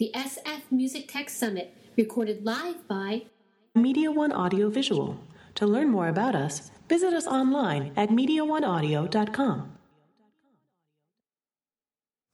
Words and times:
the 0.00 0.10
SF 0.14 0.62
Music 0.70 1.12
Tech 1.12 1.28
Summit, 1.28 1.76
recorded 1.94 2.42
live 2.42 2.88
by 2.88 3.26
Media 3.74 4.10
One 4.10 4.32
Audio 4.32 4.70
Visual. 4.70 5.20
To 5.56 5.66
learn 5.66 5.90
more 5.90 6.08
about 6.08 6.34
us, 6.34 6.70
visit 6.88 7.12
us 7.12 7.26
online 7.26 7.92
at 7.98 8.08
MediaOneAudio.com. 8.08 9.72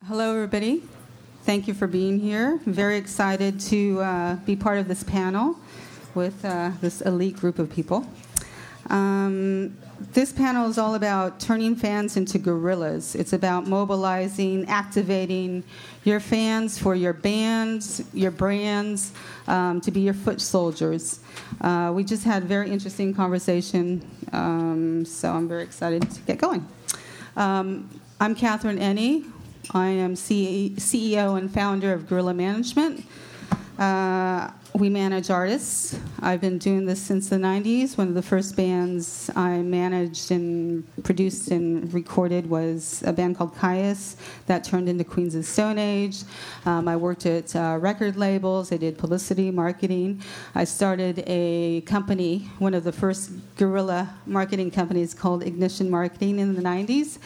Hello, 0.07 0.33
everybody. 0.33 0.85
Thank 1.43 1.67
you 1.67 1.75
for 1.75 1.89
being 1.89 2.21
here. 2.21 2.61
Very 2.67 2.99
excited 2.99 3.59
to 3.63 4.01
uh, 4.01 4.35
be 4.47 4.55
part 4.55 4.79
of 4.79 4.87
this 4.87 5.03
panel 5.03 5.59
with 6.15 6.45
uh, 6.45 6.71
this 6.81 7.01
elite 7.01 7.35
group 7.35 7.59
of 7.59 7.69
people. 7.69 8.09
Um, 8.91 9.77
this 9.99 10.33
panel 10.33 10.69
is 10.69 10.79
all 10.79 10.95
about 10.95 11.41
turning 11.41 11.75
fans 11.75 12.17
into 12.17 12.39
guerrillas. 12.39 13.15
It's 13.15 13.33
about 13.33 13.67
mobilizing, 13.67 14.69
activating 14.69 15.65
your 16.05 16.21
fans 16.21 16.79
for 16.79 16.95
your 16.95 17.13
bands, 17.13 18.03
your 18.13 18.31
brands, 18.31 19.13
um, 19.47 19.81
to 19.81 19.91
be 19.91 20.01
your 20.01 20.15
foot 20.15 20.41
soldiers. 20.41 21.21
Uh, 21.61 21.93
we 21.95 22.05
just 22.05 22.25
had 22.25 22.43
a 22.43 22.47
very 22.47 22.71
interesting 22.71 23.15
conversation, 23.15 24.05
um, 24.33 25.05
so 25.05 25.33
I'm 25.33 25.49
very 25.49 25.63
excited 25.63 26.11
to 26.11 26.21
get 26.23 26.39
going. 26.39 26.67
Um, 27.37 27.89
I'm 28.21 28.35
Catherine 28.35 28.79
Enny. 28.79 29.25
I 29.73 29.89
am 29.89 30.15
CEO 30.15 31.39
and 31.39 31.51
founder 31.53 31.93
of 31.93 32.09
Guerrilla 32.09 32.35
Management. 32.35 33.05
Uh, 33.79 34.51
we 34.77 34.91
manage 34.91 35.31
artists. 35.31 35.99
I've 36.21 36.43
been 36.43 36.59
doing 36.59 36.85
this 36.85 37.01
since 37.01 37.31
the 37.31 37.37
90s. 37.37 37.97
One 37.97 38.09
of 38.09 38.15
the 38.15 38.23
first 38.23 38.57
bands 38.57 39.31
I 39.35 39.63
managed 39.63 40.31
and 40.31 40.85
produced 41.03 41.51
and 41.51 41.93
recorded 41.95 42.51
was 42.51 43.03
a 43.07 43.13
band 43.13 43.39
called 43.39 43.55
Kyuss 43.55 44.17
that 44.47 44.65
turned 44.65 44.91
into 44.91 45.03
Queens 45.03 45.35
of 45.35 45.47
Stone 45.47 45.79
Age. 45.79 46.25
Um, 46.67 46.89
I 46.89 46.97
worked 46.97 47.25
at 47.25 47.57
uh, 47.57 47.79
record 47.81 48.17
labels, 48.17 48.71
I 48.71 48.77
did 48.77 48.99
publicity, 48.99 49.51
marketing. 49.51 50.23
I 50.55 50.65
started 50.65 51.25
a 51.27 51.81
company, 51.83 52.51
one 52.59 52.75
of 52.75 52.85
the 52.85 52.93
first 52.93 53.31
guerrilla 53.57 54.15
marketing 54.27 54.71
companies 54.71 55.15
called 55.15 55.43
Ignition 55.43 55.89
Marketing 55.89 56.39
in 56.39 56.55
the 56.55 56.63
90s, 56.63 57.19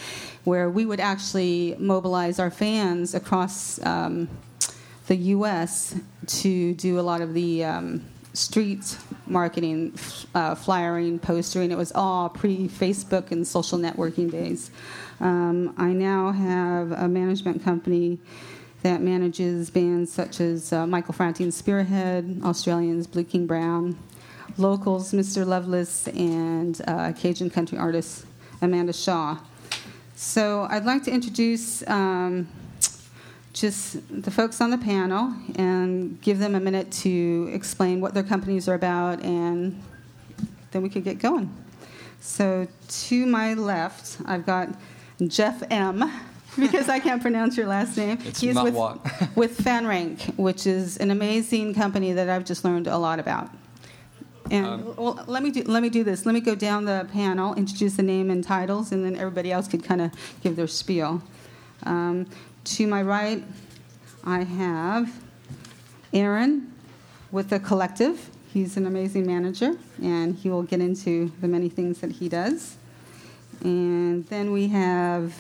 where 0.45 0.70
we 0.70 0.87
would 0.87 1.01
actually 1.01 1.75
mobilize 1.81 2.39
our 2.39 2.51
fans 2.51 3.14
across. 3.14 3.85
Um, 3.85 4.29
the 5.11 5.16
U.S. 5.16 5.97
to 6.28 6.72
do 6.75 7.00
a 7.00 7.03
lot 7.03 7.20
of 7.20 7.34
the 7.34 7.64
um, 7.64 8.00
street 8.33 8.97
marketing, 9.27 9.98
uh, 10.36 10.55
flyering, 10.55 11.19
postering. 11.19 11.72
It 11.72 11.77
was 11.77 11.91
all 11.97 12.28
pre 12.28 12.69
Facebook 12.69 13.33
and 13.33 13.44
social 13.44 13.77
networking 13.77 14.30
days. 14.30 14.70
Um, 15.19 15.75
I 15.77 15.92
now 15.92 16.30
have 16.30 16.92
a 16.92 17.08
management 17.08 17.64
company 17.64 18.20
that 18.83 19.02
manages 19.02 19.69
bands 19.69 20.12
such 20.12 20.41
as 20.41 20.72
uh, 20.72 20.86
Michael 20.86 21.12
Franti's 21.12 21.56
Spearhead, 21.56 22.42
Australians 22.45 23.08
Blue 23.08 23.24
King 23.24 23.48
Brown, 23.48 23.98
locals 24.58 25.11
Mr. 25.11 25.45
Loveless, 25.45 26.06
and 26.06 26.80
uh, 26.86 27.12
Cajun 27.17 27.50
country 27.50 27.77
artist 27.77 28.27
Amanda 28.62 28.92
Shaw. 28.92 29.39
So 30.14 30.69
I'd 30.70 30.84
like 30.84 31.02
to 31.02 31.11
introduce 31.11 31.84
um, 31.89 32.47
just 33.53 33.98
the 34.23 34.31
folks 34.31 34.61
on 34.61 34.70
the 34.70 34.79
panel 34.79 35.34
and 35.56 36.20
give 36.20 36.39
them 36.39 36.55
a 36.55 36.61
minute 36.61 36.91
to 36.93 37.51
explain 37.53 38.01
what 38.01 38.15
their 38.15 38.23
companies 38.23 38.69
are 38.69 38.75
about, 38.75 39.23
and 39.23 39.83
then 40.70 40.83
we 40.83 40.89
could 40.89 41.05
get 41.05 41.19
going. 41.19 41.53
So, 42.20 42.69
to 42.89 43.27
my 43.27 43.55
left, 43.55 44.19
I've 44.27 44.47
got 44.47 44.69
Jeff 45.27 45.62
M. 45.70 46.11
because 46.59 46.89
I 46.89 46.98
can't 46.98 47.23
pronounce 47.23 47.57
your 47.57 47.69
last 47.69 47.97
name. 47.97 48.19
It's 48.25 48.41
He's 48.41 48.57
with, 48.57 48.75
with 49.37 49.59
FanRank, 49.59 50.37
which 50.37 50.67
is 50.67 50.97
an 50.97 51.12
amazing 51.12 51.75
company 51.75 52.12
that 52.12 52.29
I've 52.29 52.45
just 52.45 52.64
learned 52.64 52.89
a 52.89 52.98
lot 52.98 53.20
about. 53.20 53.51
And 54.51 54.67
Um, 54.67 54.97
well, 54.97 55.25
let 55.29 55.42
me 55.42 55.51
do 55.51 55.62
let 55.62 55.83
me 55.83 55.89
do 55.89 56.03
this. 56.03 56.27
Let 56.27 56.33
me 56.33 56.41
go 56.41 56.57
down 56.57 56.85
the 56.85 57.09
panel, 57.12 57.55
introduce 57.55 57.95
the 57.95 58.03
name 58.03 58.30
and 58.30 58.42
titles, 58.42 58.91
and 58.91 59.05
then 59.05 59.14
everybody 59.14 59.53
else 59.53 59.69
could 59.69 59.85
kind 59.85 60.01
of 60.01 60.11
give 60.42 60.57
their 60.57 60.67
spiel. 60.67 61.23
Um, 61.85 62.27
to 62.70 62.86
my 62.86 63.03
right, 63.03 63.42
I 64.25 64.45
have 64.45 65.13
Aaron 66.13 66.73
with 67.33 67.51
the 67.51 67.58
collective. 67.58 68.31
He's 68.53 68.77
an 68.77 68.86
amazing 68.86 69.27
manager, 69.27 69.77
and 70.01 70.36
he 70.36 70.51
will 70.51 70.63
get 70.63 70.80
into 70.80 71.33
the 71.41 71.48
many 71.48 71.69
things 71.69 71.98
that 72.01 72.13
he 72.13 72.29
does. 72.29 72.77
And 73.63 74.25
then 74.27 74.53
we 74.53 74.69
have 74.69 75.35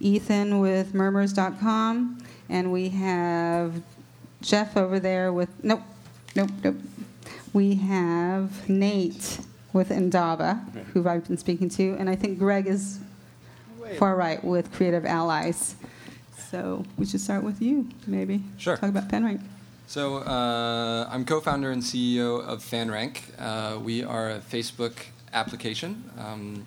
Ethan 0.00 0.58
with 0.58 0.92
murmurs.com, 0.92 2.22
and 2.50 2.70
we 2.70 2.90
have 2.90 3.82
Jeff 4.42 4.76
over 4.76 5.00
there 5.00 5.32
with, 5.32 5.48
nope, 5.64 5.82
nope, 6.36 6.50
nope. 6.62 6.76
We 7.54 7.76
have 7.76 8.68
Nate 8.68 9.40
with 9.72 9.90
Indaba, 9.90 10.60
who 10.92 11.08
I've 11.08 11.26
been 11.26 11.38
speaking 11.38 11.70
to, 11.70 11.96
and 11.98 12.10
I 12.10 12.16
think 12.16 12.38
Greg 12.38 12.66
is 12.66 13.00
far 13.98 14.14
right 14.14 14.42
with 14.44 14.70
Creative 14.72 15.06
Allies. 15.06 15.74
So 16.50 16.84
we 16.98 17.06
should 17.06 17.20
start 17.20 17.44
with 17.44 17.62
you, 17.62 17.88
maybe. 18.08 18.42
Sure. 18.58 18.76
Talk 18.76 18.90
about 18.90 19.08
FanRank. 19.08 19.40
So 19.86 20.16
uh, 20.16 21.08
I'm 21.08 21.24
co-founder 21.24 21.70
and 21.70 21.80
CEO 21.80 22.44
of 22.44 22.58
FanRank. 22.58 23.20
Uh, 23.38 23.78
we 23.78 24.02
are 24.02 24.30
a 24.30 24.38
Facebook 24.40 24.94
application 25.32 26.10
um, 26.18 26.66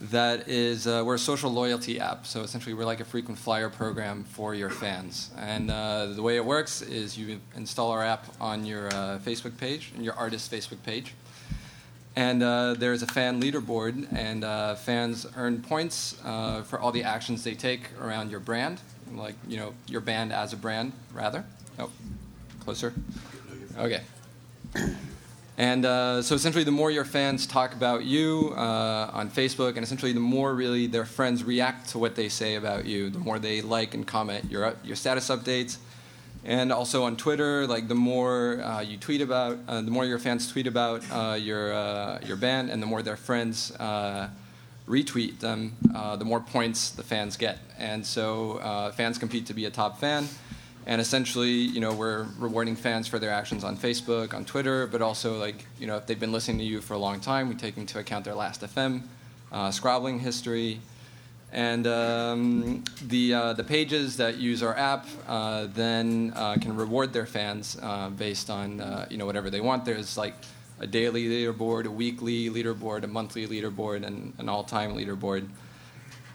that 0.00 0.48
is 0.48 0.88
uh, 0.88 1.04
we're 1.06 1.14
a 1.14 1.18
social 1.18 1.52
loyalty 1.52 2.00
app. 2.00 2.26
So 2.26 2.40
essentially, 2.40 2.74
we're 2.74 2.86
like 2.86 2.98
a 2.98 3.04
frequent 3.04 3.38
flyer 3.38 3.68
program 3.68 4.24
for 4.24 4.52
your 4.56 4.70
fans. 4.70 5.30
And 5.36 5.70
uh, 5.70 6.06
the 6.06 6.22
way 6.22 6.34
it 6.34 6.44
works 6.44 6.82
is 6.82 7.16
you 7.16 7.38
install 7.54 7.92
our 7.92 8.02
app 8.02 8.26
on 8.40 8.66
your 8.66 8.88
uh, 8.88 9.20
Facebook 9.24 9.56
page, 9.58 9.92
and 9.94 10.04
your 10.04 10.14
artist 10.14 10.50
Facebook 10.50 10.82
page. 10.82 11.14
And 12.18 12.42
uh, 12.42 12.74
there's 12.74 13.04
a 13.04 13.06
fan 13.06 13.40
leaderboard, 13.40 14.12
and 14.12 14.42
uh, 14.42 14.74
fans 14.74 15.24
earn 15.36 15.62
points 15.62 16.20
uh, 16.24 16.62
for 16.62 16.80
all 16.80 16.90
the 16.90 17.04
actions 17.04 17.44
they 17.44 17.54
take 17.54 17.82
around 18.00 18.32
your 18.32 18.40
brand, 18.40 18.80
like 19.14 19.36
you 19.46 19.56
know 19.56 19.72
your 19.86 20.00
band 20.00 20.32
as 20.32 20.52
a 20.52 20.56
brand, 20.56 20.94
rather. 21.14 21.44
Oh, 21.78 21.90
closer. 22.58 22.92
Okay. 23.78 24.00
And 25.56 25.86
uh, 25.86 26.20
so 26.22 26.34
essentially, 26.34 26.64
the 26.64 26.72
more 26.72 26.90
your 26.90 27.04
fans 27.04 27.46
talk 27.46 27.72
about 27.72 28.02
you 28.02 28.52
uh, 28.56 29.10
on 29.12 29.30
Facebook, 29.30 29.76
and 29.76 29.84
essentially 29.84 30.12
the 30.12 30.18
more 30.18 30.56
really 30.56 30.88
their 30.88 31.04
friends 31.04 31.44
react 31.44 31.90
to 31.90 32.00
what 32.00 32.16
they 32.16 32.28
say 32.28 32.56
about 32.56 32.84
you, 32.84 33.10
the 33.10 33.20
more 33.20 33.38
they 33.38 33.60
like 33.62 33.94
and 33.94 34.04
comment 34.04 34.50
your 34.50 34.74
your 34.82 34.96
status 34.96 35.28
updates, 35.28 35.76
and 36.44 36.72
also 36.72 37.04
on 37.04 37.16
Twitter, 37.16 37.66
like 37.66 37.88
the 37.88 37.94
more 37.94 38.62
uh, 38.62 38.80
you 38.80 38.96
tweet 38.96 39.20
about, 39.20 39.58
uh, 39.68 39.80
the 39.80 39.90
more 39.90 40.04
your 40.04 40.18
fans 40.18 40.50
tweet 40.50 40.66
about 40.66 41.02
uh, 41.10 41.34
your 41.34 41.72
uh, 41.72 42.20
your 42.24 42.36
band, 42.36 42.70
and 42.70 42.82
the 42.82 42.86
more 42.86 43.02
their 43.02 43.16
friends 43.16 43.72
uh, 43.76 44.28
retweet 44.86 45.40
them, 45.40 45.76
uh, 45.94 46.16
the 46.16 46.24
more 46.24 46.40
points 46.40 46.90
the 46.90 47.02
fans 47.02 47.36
get. 47.36 47.58
And 47.78 48.04
so 48.04 48.92
fans 48.94 49.18
compete 49.18 49.46
to 49.46 49.54
be 49.54 49.66
a 49.66 49.70
top 49.70 49.98
fan, 49.98 50.28
and 50.86 51.00
essentially, 51.00 51.50
you 51.50 51.80
know, 51.80 51.92
we're 51.92 52.26
rewarding 52.38 52.76
fans 52.76 53.06
for 53.06 53.18
their 53.18 53.30
actions 53.30 53.64
on 53.64 53.76
Facebook, 53.76 54.32
on 54.32 54.44
Twitter, 54.44 54.86
but 54.86 55.02
also 55.02 55.38
like 55.38 55.66
you 55.78 55.86
know, 55.86 55.96
if 55.96 56.06
they've 56.06 56.20
been 56.20 56.32
listening 56.32 56.58
to 56.58 56.64
you 56.64 56.80
for 56.80 56.94
a 56.94 56.98
long 56.98 57.20
time, 57.20 57.48
we 57.48 57.54
take 57.54 57.76
into 57.76 57.98
account 57.98 58.24
their 58.24 58.34
Last.fm, 58.34 59.02
scrobbling 59.70 60.20
history. 60.20 60.80
And 61.52 61.86
um, 61.86 62.84
the, 63.06 63.32
uh, 63.32 63.52
the 63.54 63.64
pages 63.64 64.18
that 64.18 64.36
use 64.36 64.62
our 64.62 64.76
app 64.76 65.06
uh, 65.26 65.66
then 65.72 66.32
uh, 66.36 66.56
can 66.60 66.76
reward 66.76 67.12
their 67.12 67.24
fans 67.24 67.78
uh, 67.82 68.10
based 68.10 68.50
on 68.50 68.80
uh, 68.80 69.06
you 69.10 69.16
know 69.16 69.24
whatever 69.24 69.48
they 69.48 69.60
want. 69.60 69.84
There's 69.84 70.18
like 70.18 70.34
a 70.80 70.86
daily 70.86 71.26
leaderboard, 71.26 71.86
a 71.86 71.90
weekly 71.90 72.50
leaderboard, 72.50 73.02
a 73.02 73.06
monthly 73.06 73.46
leaderboard, 73.46 74.04
and 74.04 74.34
an 74.38 74.48
all-time 74.48 74.94
leaderboard. 74.94 75.48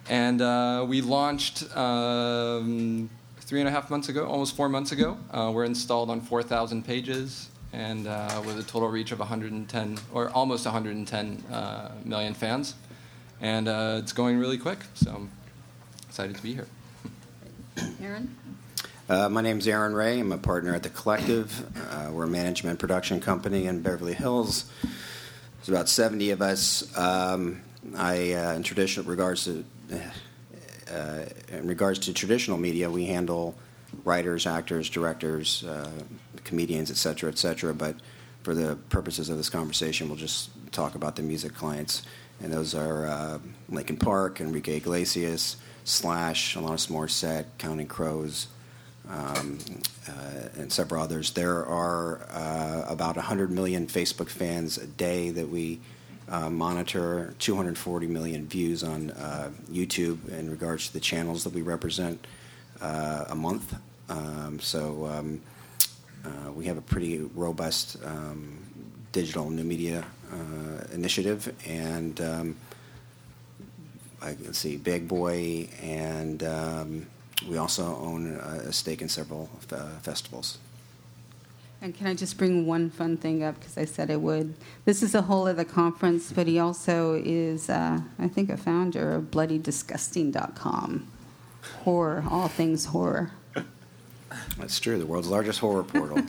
And 0.09 0.41
uh, 0.41 0.85
we 0.87 1.01
launched 1.01 1.63
um, 1.77 3.09
three 3.39 3.59
and 3.59 3.69
a 3.69 3.71
half 3.71 3.89
months 3.89 4.09
ago, 4.09 4.25
almost 4.25 4.55
four 4.55 4.67
months 4.67 4.91
ago. 4.91 5.17
We're 5.31 5.63
installed 5.63 6.09
on 6.09 6.21
4,000 6.21 6.83
pages 6.83 7.49
and 7.71 8.05
with 8.45 8.59
a 8.59 8.63
total 8.63 8.89
reach 8.89 9.11
of 9.11 9.19
110 9.19 9.97
or 10.11 10.29
almost 10.31 10.65
110 10.65 11.43
uh, 11.51 11.91
million 12.03 12.33
fans. 12.33 12.75
And 13.43 13.67
uh, 13.67 13.97
it's 14.01 14.13
going 14.13 14.37
really 14.37 14.57
quick, 14.57 14.79
so 14.93 15.11
I'm 15.11 15.29
excited 16.07 16.37
to 16.37 16.41
be 16.41 16.53
here. 16.53 16.67
Aaron? 18.01 18.33
Uh, 19.09 19.27
my 19.27 19.41
is 19.41 19.67
Aaron 19.67 19.93
Ray. 19.93 20.21
I'm 20.21 20.31
a 20.31 20.37
partner 20.37 20.73
at 20.73 20.81
The 20.81 20.89
Collective. 20.89 21.61
Uh, 21.91 22.09
we're 22.13 22.23
a 22.23 22.27
management 22.27 22.79
production 22.79 23.19
company 23.19 23.65
in 23.65 23.81
Beverly 23.81 24.13
Hills. 24.13 24.71
There's 25.57 25.67
about 25.67 25.89
70 25.89 26.31
of 26.31 26.41
us. 26.41 26.97
Um, 26.97 27.61
I, 27.97 28.31
uh, 28.31 28.53
in 28.53 28.63
traditional 28.63 29.05
regards 29.07 29.43
to, 29.43 29.65
uh, 30.89 31.25
in 31.51 31.67
regards 31.67 31.99
to 31.99 32.13
traditional 32.13 32.57
media, 32.57 32.89
we 32.89 33.07
handle 33.07 33.55
writers, 34.05 34.47
actors, 34.47 34.89
directors, 34.89 35.65
uh, 35.65 35.91
comedians, 36.45 36.89
et 36.89 36.95
cetera, 36.95 37.29
et 37.29 37.37
cetera. 37.37 37.73
But 37.73 37.97
for 38.43 38.55
the 38.55 38.77
purposes 38.87 39.27
of 39.27 39.35
this 39.35 39.49
conversation, 39.49 40.07
we'll 40.07 40.15
just 40.15 40.49
talk 40.71 40.95
about 40.95 41.17
the 41.17 41.23
music 41.23 41.53
clients, 41.53 42.03
and 42.43 42.51
those 42.51 42.75
are 42.75 43.07
uh, 43.07 43.39
Linkin 43.69 43.97
Park, 43.97 44.41
Enrique 44.41 44.77
Iglesias, 44.77 45.55
Slash, 45.85 46.55
Alanis 46.55 46.89
Morissette, 46.89 47.45
Counting 47.57 47.87
Crows, 47.87 48.47
um, 49.09 49.57
uh, 50.07 50.49
and 50.57 50.71
several 50.71 51.01
others. 51.01 51.31
There 51.31 51.65
are 51.65 52.21
uh, 52.29 52.85
about 52.87 53.15
100 53.15 53.49
million 53.49 53.87
Facebook 53.87 54.29
fans 54.29 54.77
a 54.77 54.85
day 54.85 55.29
that 55.29 55.49
we 55.49 55.79
uh, 56.29 56.49
monitor, 56.49 57.33
240 57.39 58.07
million 58.07 58.47
views 58.47 58.83
on 58.83 59.11
uh, 59.11 59.49
YouTube 59.71 60.27
in 60.29 60.49
regards 60.49 60.87
to 60.87 60.93
the 60.93 60.99
channels 60.99 61.43
that 61.43 61.53
we 61.53 61.61
represent 61.61 62.25
uh, 62.81 63.25
a 63.29 63.35
month. 63.35 63.75
Um, 64.09 64.59
so 64.59 65.05
um, 65.05 65.41
uh, 66.25 66.51
we 66.51 66.65
have 66.65 66.77
a 66.77 66.81
pretty 66.81 67.19
robust 67.19 67.97
um, 68.05 68.57
digital 69.11 69.49
new 69.49 69.63
media 69.63 70.05
initiative, 70.93 71.53
and 71.67 72.19
um, 72.21 72.55
I 74.21 74.33
can 74.33 74.53
see 74.53 74.77
Big 74.77 75.07
Boi 75.07 75.67
and 75.81 76.43
um, 76.43 77.07
we 77.49 77.57
also 77.57 77.97
own 77.97 78.35
a 78.37 78.71
stake 78.71 79.01
in 79.01 79.09
several 79.09 79.49
uh, 79.71 79.89
festivals. 80.01 80.59
And 81.81 81.93
can 81.93 82.07
I 82.07 82.13
just 82.13 82.37
bring 82.37 82.65
one 82.65 82.89
fun 82.89 83.17
thing 83.17 83.43
up 83.43 83.59
because 83.59 83.77
I 83.77 83.83
said 83.83 84.09
I 84.09 84.15
would? 84.15 84.55
This 84.85 85.03
is 85.03 85.13
a 85.13 85.23
whole 85.23 85.47
other 85.49 85.65
conference, 85.65 86.31
but 86.31 86.47
he 86.47 86.57
also 86.57 87.21
is, 87.25 87.69
uh, 87.69 87.99
I 88.17 88.29
think, 88.29 88.49
a 88.49 88.55
founder 88.55 89.11
of 89.11 89.23
BloodyDisgusting.com. 89.31 91.07
Horror, 91.83 92.23
all 92.29 92.47
things 92.47 92.85
horror. 92.85 93.31
That's 94.57 94.79
true. 94.79 94.97
The 94.97 95.05
world's 95.05 95.27
largest 95.27 95.59
horror 95.59 95.83
portal. 95.83 96.23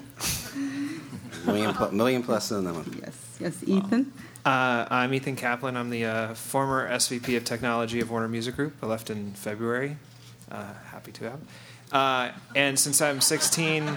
million, 1.47 1.73
pl- 1.73 1.93
million 1.93 2.23
plus 2.25 2.51
in 2.51 2.65
them. 2.65 3.01
Yes, 3.05 3.17
yes. 3.41 3.63
Ethan. 3.67 4.13
Uh, 4.45 4.87
I'm 4.91 5.15
Ethan 5.15 5.37
Kaplan. 5.37 5.77
I'm 5.77 5.91
the 5.91 6.05
uh, 6.05 6.35
former 6.35 6.89
SVP 6.91 7.37
of 7.37 7.45
Technology 7.45 8.01
of 8.01 8.11
Warner 8.11 8.29
Music 8.29 8.57
Group. 8.57 8.75
I 8.83 8.87
left 8.87 9.11
in 9.11 9.33
February 9.33 9.97
uh, 10.51 10.75
happy 10.91 11.13
to 11.13 11.31
have. 11.31 11.41
Uh, 11.93 12.33
and 12.57 12.79
since 12.79 13.01
I'm 13.01 13.21
16, 13.21 13.89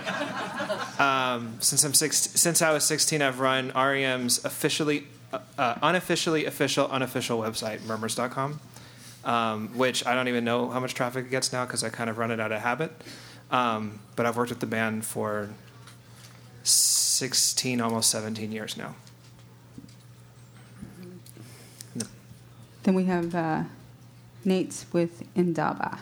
um, 1.00 1.58
since 1.60 1.84
I'm 1.84 1.94
six, 1.94 2.18
since 2.18 2.62
I 2.62 2.72
was 2.72 2.84
16, 2.84 3.22
I've 3.22 3.40
run 3.40 3.72
REM's 3.76 4.44
officially, 4.46 5.08
uh, 5.34 5.40
uh, 5.58 5.76
unofficially 5.82 6.46
official, 6.46 6.88
unofficial 6.88 7.40
website, 7.40 7.84
Murmurs.com, 7.86 8.60
um, 9.26 9.78
which 9.78 10.06
I 10.06 10.16
don't 10.16 10.28
even 10.28 10.44
know 10.44 10.70
how 10.70 10.80
much 10.80 10.94
traffic 10.94 11.26
it 11.26 11.32
gets 11.32 11.52
now 11.52 11.66
because 11.66 11.84
I 11.84 11.90
kind 11.90 12.10
of 12.10 12.18
run 12.18 12.32
it 12.32 12.40
out 12.40 12.52
of 12.52 12.62
habit. 12.62 12.92
Um, 13.50 14.00
but 14.16 14.26
I've 14.26 14.38
worked 14.38 14.50
with 14.50 14.60
the 14.60 14.68
band 14.68 15.06
for 15.06 15.50
16, 16.64 17.80
almost 17.82 18.12
17 18.12 18.52
years 18.52 18.78
now. 18.78 18.96
Then 22.88 22.96
we 22.96 23.04
have 23.04 23.36
uh, 23.36 23.64
Nate 24.46 24.86
with 24.94 25.28
Indaba. 25.36 26.00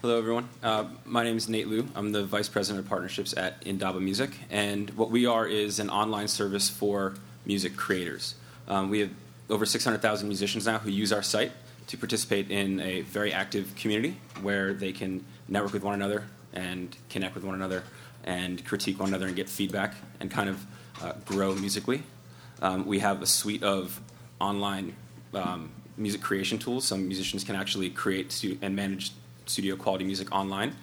Hello, 0.00 0.16
everyone. 0.16 0.48
Uh, 0.62 0.86
my 1.04 1.22
name 1.22 1.36
is 1.36 1.50
Nate 1.50 1.68
Liu. 1.68 1.86
I'm 1.94 2.12
the 2.12 2.24
Vice 2.24 2.48
President 2.48 2.82
of 2.82 2.88
Partnerships 2.88 3.36
at 3.36 3.58
Indaba 3.66 4.00
Music. 4.00 4.30
And 4.48 4.88
what 4.96 5.10
we 5.10 5.26
are 5.26 5.46
is 5.46 5.78
an 5.78 5.90
online 5.90 6.28
service 6.28 6.70
for 6.70 7.12
music 7.44 7.76
creators. 7.76 8.36
Um, 8.68 8.88
we 8.88 9.00
have 9.00 9.10
over 9.50 9.66
600,000 9.66 10.26
musicians 10.26 10.64
now 10.64 10.78
who 10.78 10.88
use 10.88 11.12
our 11.12 11.22
site 11.22 11.52
to 11.88 11.98
participate 11.98 12.50
in 12.50 12.80
a 12.80 13.02
very 13.02 13.30
active 13.30 13.76
community 13.76 14.16
where 14.40 14.72
they 14.72 14.92
can 14.92 15.22
network 15.46 15.74
with 15.74 15.82
one 15.82 15.92
another 15.92 16.24
and 16.54 16.96
connect 17.10 17.34
with 17.34 17.44
one 17.44 17.54
another 17.54 17.82
and 18.24 18.64
critique 18.64 18.98
one 18.98 19.10
another 19.10 19.26
and 19.26 19.36
get 19.36 19.46
feedback 19.46 19.92
and 20.20 20.30
kind 20.30 20.48
of 20.48 20.64
uh, 21.02 21.12
grow 21.26 21.54
musically. 21.54 22.02
Um, 22.62 22.86
we 22.86 23.00
have 23.00 23.20
a 23.20 23.26
suite 23.26 23.62
of 23.62 24.00
online 24.40 24.96
um, 25.34 25.70
music 25.96 26.20
creation 26.20 26.58
tools. 26.58 26.84
Some 26.84 27.06
musicians 27.06 27.44
can 27.44 27.56
actually 27.56 27.90
create 27.90 28.44
and 28.62 28.74
manage 28.74 29.12
studio 29.46 29.76
quality 29.76 30.04
music 30.04 30.32
online. 30.32 30.76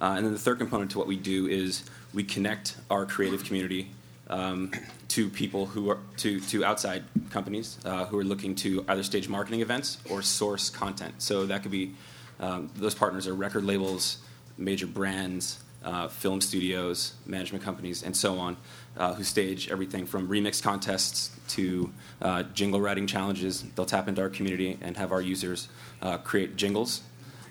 Uh, 0.00 0.14
and 0.16 0.24
then 0.24 0.32
the 0.32 0.38
third 0.38 0.58
component 0.58 0.90
to 0.92 0.98
what 0.98 1.06
we 1.06 1.16
do 1.16 1.46
is 1.46 1.84
we 2.12 2.24
connect 2.24 2.76
our 2.90 3.06
creative 3.06 3.44
community 3.44 3.90
um, 4.28 4.72
to 5.08 5.28
people 5.28 5.66
who 5.66 5.90
are 5.90 5.98
to, 6.16 6.40
to 6.40 6.64
outside 6.64 7.04
companies 7.30 7.78
uh, 7.84 8.04
who 8.06 8.18
are 8.18 8.24
looking 8.24 8.54
to 8.54 8.84
either 8.88 9.02
stage 9.02 9.28
marketing 9.28 9.60
events 9.60 9.98
or 10.10 10.22
source 10.22 10.70
content. 10.70 11.14
So 11.18 11.46
that 11.46 11.62
could 11.62 11.70
be 11.70 11.94
um, 12.40 12.70
those 12.76 12.94
partners 12.94 13.28
are 13.28 13.34
record 13.34 13.64
labels, 13.64 14.18
major 14.58 14.86
brands, 14.86 15.63
uh, 15.84 16.08
film 16.08 16.40
studios, 16.40 17.14
management 17.26 17.62
companies, 17.62 18.02
and 18.02 18.16
so 18.16 18.38
on, 18.38 18.56
uh, 18.96 19.14
who 19.14 19.22
stage 19.24 19.70
everything 19.70 20.06
from 20.06 20.28
remix 20.28 20.62
contests 20.62 21.30
to 21.48 21.92
uh, 22.22 22.42
jingle 22.54 22.80
writing 22.80 23.06
challenges. 23.06 23.62
They'll 23.74 23.86
tap 23.86 24.08
into 24.08 24.22
our 24.22 24.30
community 24.30 24.78
and 24.80 24.96
have 24.96 25.12
our 25.12 25.20
users 25.20 25.68
uh, 26.02 26.18
create 26.18 26.56
jingles 26.56 27.02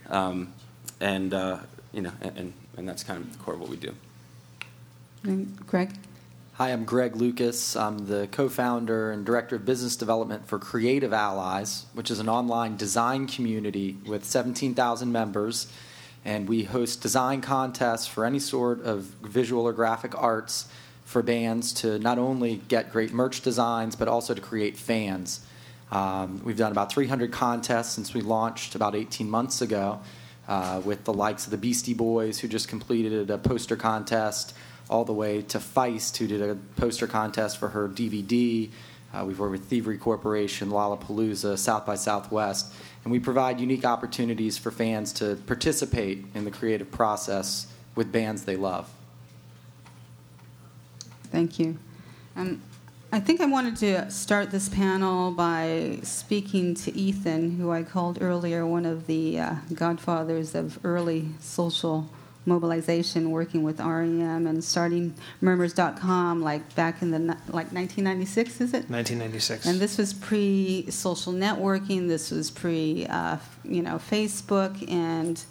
um, 0.09 0.53
and 1.00 1.33
uh, 1.33 1.59
you 1.91 2.01
know, 2.01 2.12
and, 2.21 2.53
and 2.77 2.88
that's 2.88 3.03
kind 3.03 3.21
of 3.21 3.31
the 3.31 3.38
core 3.44 3.53
of 3.53 3.59
what 3.59 3.69
we 3.69 3.77
do. 3.77 3.94
And 5.24 5.56
Greg. 5.68 5.91
Hi, 6.53 6.69
I'm 6.69 6.85
Greg 6.85 7.15
Lucas. 7.15 7.75
I'm 7.75 8.06
the 8.06 8.27
co-founder 8.31 9.12
and 9.12 9.25
director 9.25 9.56
of 9.56 9.65
business 9.65 9.95
development 9.95 10.47
for 10.47 10.59
Creative 10.59 11.12
Allies, 11.12 11.85
which 11.94 12.12
is 12.12 12.19
an 12.19 12.30
online 12.30 12.77
design 12.77 13.25
community 13.25 13.97
with 14.06 14.24
17,000 14.24 15.12
members, 15.12 15.65
and 16.25 16.47
we 16.47 16.63
host 16.63 17.01
design 17.01 17.41
contests 17.41 18.07
for 18.07 18.25
any 18.25 18.39
sort 18.39 18.81
of 18.81 19.03
visual 19.21 19.67
or 19.67 19.73
graphic 19.73 20.19
arts 20.21 20.67
for 21.05 21.21
bands 21.21 21.73
to 21.73 21.99
not 21.99 22.17
only 22.17 22.61
get 22.67 22.91
great 22.91 23.11
merch 23.11 23.41
designs 23.41 23.95
but 23.95 24.07
also 24.07 24.33
to 24.33 24.41
create 24.41 24.77
fans. 24.77 25.45
Um, 25.91 26.41
we've 26.43 26.57
done 26.57 26.71
about 26.71 26.91
300 26.91 27.31
contests 27.31 27.93
since 27.93 28.13
we 28.13 28.21
launched 28.21 28.73
about 28.73 28.95
18 28.95 29.29
months 29.29 29.61
ago 29.61 29.99
uh, 30.47 30.81
with 30.83 31.03
the 31.03 31.13
likes 31.13 31.45
of 31.45 31.51
the 31.51 31.57
Beastie 31.57 31.93
Boys, 31.93 32.39
who 32.39 32.47
just 32.47 32.67
completed 32.67 33.29
a 33.29 33.37
poster 33.37 33.75
contest, 33.75 34.55
all 34.89 35.05
the 35.05 35.13
way 35.13 35.41
to 35.43 35.59
Feist, 35.59 36.17
who 36.17 36.27
did 36.27 36.41
a 36.41 36.55
poster 36.75 37.07
contest 37.07 37.57
for 37.57 37.69
her 37.69 37.87
DVD. 37.87 38.69
Uh, 39.13 39.23
we've 39.25 39.39
worked 39.39 39.51
with 39.51 39.65
Thievery 39.65 39.97
Corporation, 39.97 40.69
Lollapalooza, 40.69 41.57
South 41.57 41.85
by 41.85 41.95
Southwest, 41.95 42.73
and 43.03 43.11
we 43.11 43.19
provide 43.19 43.59
unique 43.59 43.85
opportunities 43.85 44.57
for 44.57 44.71
fans 44.71 45.11
to 45.13 45.35
participate 45.47 46.25
in 46.33 46.45
the 46.45 46.51
creative 46.51 46.91
process 46.91 47.67
with 47.95 48.11
bands 48.11 48.45
they 48.45 48.55
love. 48.55 48.89
Thank 51.31 51.59
you. 51.59 51.77
Um, 52.35 52.61
I 53.11 53.19
think 53.19 53.41
I 53.41 53.45
wanted 53.45 53.75
to 53.77 54.09
start 54.09 54.50
this 54.50 54.69
panel 54.69 55.31
by 55.31 56.00
speaking 56.01 56.73
to 56.75 56.95
Ethan, 56.97 57.57
who 57.57 57.71
I 57.71 57.83
called 57.83 58.19
earlier 58.21 58.65
one 58.65 58.85
of 58.85 59.06
the 59.06 59.39
uh, 59.39 59.56
godfathers 59.73 60.56
of 60.56 60.79
early 60.83 61.29
social 61.39 62.09
mobilization, 62.45 63.31
working 63.31 63.63
with 63.63 63.80
REM 63.80 64.48
and 64.48 64.63
starting 64.63 65.13
Murmurs.com 65.42 66.42
like 66.42 66.76
back 66.76 67.02
in 67.02 67.12
the 67.12 67.19
like 67.19 67.71
1996, 67.71 68.62
is 68.62 68.73
it? 68.73 68.90
1996. 68.90 69.66
And 69.66 69.80
this 69.80 69.97
was 69.97 70.14
pre-social 70.14 71.33
networking. 71.33 72.07
This 72.07 72.31
was 72.31 72.52
pre, 72.52 73.06
uh, 73.09 73.38
you 73.64 73.81
know, 73.81 73.95
Facebook 73.95 74.90
and 74.92 75.44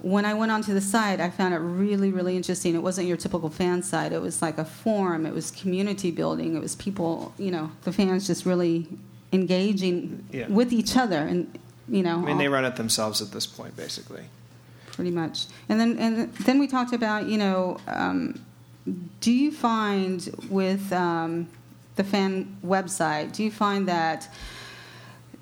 when 0.00 0.24
I 0.24 0.34
went 0.34 0.52
onto 0.52 0.74
the 0.74 0.80
site, 0.80 1.20
I 1.20 1.30
found 1.30 1.54
it 1.54 1.58
really, 1.58 2.10
really 2.10 2.36
interesting. 2.36 2.74
It 2.74 2.82
wasn't 2.82 3.08
your 3.08 3.16
typical 3.16 3.48
fan 3.48 3.82
site. 3.82 4.12
It 4.12 4.20
was 4.20 4.42
like 4.42 4.58
a 4.58 4.64
forum. 4.64 5.26
It 5.26 5.32
was 5.32 5.50
community 5.50 6.10
building. 6.10 6.54
It 6.54 6.60
was 6.60 6.76
people, 6.76 7.32
you 7.38 7.50
know, 7.50 7.72
the 7.84 7.92
fans 7.92 8.26
just 8.26 8.44
really 8.44 8.86
engaging 9.32 10.24
yeah. 10.30 10.48
with 10.48 10.72
each 10.72 10.96
other, 10.96 11.18
and 11.18 11.58
you 11.88 12.02
know. 12.02 12.18
I 12.18 12.20
mean, 12.20 12.28
all, 12.32 12.38
they 12.38 12.48
run 12.48 12.64
it 12.64 12.76
themselves 12.76 13.22
at 13.22 13.32
this 13.32 13.46
point, 13.46 13.76
basically. 13.76 14.24
Pretty 14.96 15.10
much, 15.10 15.46
and 15.68 15.78
then 15.78 15.98
and 15.98 16.32
then 16.32 16.58
we 16.58 16.66
talked 16.66 16.94
about, 16.94 17.26
you 17.26 17.36
know, 17.36 17.76
um, 17.86 18.40
do 19.20 19.30
you 19.30 19.52
find 19.52 20.28
with 20.48 20.90
um, 20.90 21.48
the 21.96 22.04
fan 22.04 22.56
website, 22.64 23.32
do 23.32 23.44
you 23.44 23.50
find 23.50 23.86
that 23.88 24.28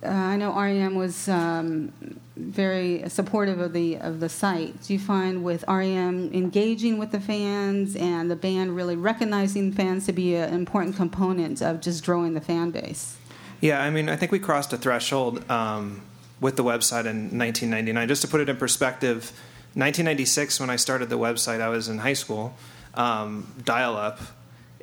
uh, 0.04 0.08
I 0.08 0.36
know 0.36 0.52
REM 0.54 0.96
was 0.96 1.28
um, 1.28 1.92
very 2.36 3.08
supportive 3.08 3.58
of 3.60 3.72
the 3.72 3.96
of 3.96 4.20
the 4.20 4.28
site. 4.28 4.82
Do 4.82 4.92
you 4.92 4.98
find 4.98 5.42
with 5.42 5.64
REM 5.66 6.30
engaging 6.32 6.98
with 6.98 7.10
the 7.10 7.20
fans 7.20 7.96
and 7.96 8.30
the 8.30 8.36
band 8.36 8.76
really 8.76 8.96
recognizing 8.96 9.72
fans 9.72 10.06
to 10.06 10.12
be 10.12 10.34
an 10.34 10.52
important 10.52 10.96
component 10.96 11.62
of 11.62 11.80
just 11.80 12.04
growing 12.04 12.34
the 12.34 12.40
fan 12.40 12.70
base? 12.70 13.16
Yeah, 13.60 13.82
I 13.82 13.90
mean, 13.90 14.08
I 14.08 14.16
think 14.16 14.30
we 14.30 14.38
crossed 14.38 14.72
a 14.72 14.76
threshold 14.76 15.48
um, 15.50 16.02
with 16.40 16.56
the 16.56 16.64
website 16.64 17.06
in 17.06 17.38
1999. 17.38 18.08
Just 18.08 18.22
to 18.22 18.28
put 18.28 18.40
it 18.40 18.48
in 18.48 18.56
perspective, 18.56 19.32
1996 19.74 20.60
when 20.60 20.70
I 20.70 20.76
started 20.76 21.08
the 21.08 21.18
website, 21.18 21.60
I 21.60 21.68
was 21.68 21.88
in 21.88 21.98
high 21.98 22.12
school, 22.12 22.54
um, 22.94 23.52
dial 23.64 23.96
up, 23.96 24.20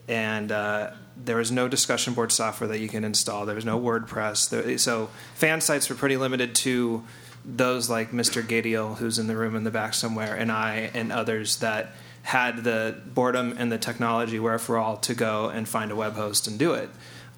and 0.07 0.51
uh, 0.51 0.91
there 1.15 1.37
was 1.37 1.51
no 1.51 1.67
discussion 1.67 2.13
board 2.13 2.31
software 2.31 2.67
that 2.67 2.79
you 2.79 2.89
can 2.89 3.03
install. 3.03 3.45
There 3.45 3.55
was 3.55 3.65
no 3.65 3.79
WordPress. 3.79 4.49
There, 4.49 4.77
so 4.77 5.09
fan 5.35 5.61
sites 5.61 5.89
were 5.89 5.95
pretty 5.95 6.17
limited 6.17 6.55
to 6.55 7.03
those 7.45 7.89
like 7.89 8.11
Mr. 8.11 8.41
Gadiel, 8.43 8.97
who's 8.97 9.17
in 9.17 9.27
the 9.27 9.35
room 9.35 9.55
in 9.55 9.63
the 9.63 9.71
back 9.71 9.93
somewhere, 9.93 10.35
and 10.35 10.51
I 10.51 10.91
and 10.93 11.11
others 11.11 11.57
that 11.57 11.91
had 12.23 12.63
the 12.63 13.01
boredom 13.05 13.55
and 13.57 13.71
the 13.71 13.77
technology 13.77 14.39
wherefore 14.39 14.99
to 15.01 15.13
go 15.13 15.49
and 15.49 15.67
find 15.67 15.91
a 15.91 15.95
web 15.95 16.13
host 16.13 16.47
and 16.47 16.59
do 16.59 16.73
it. 16.73 16.89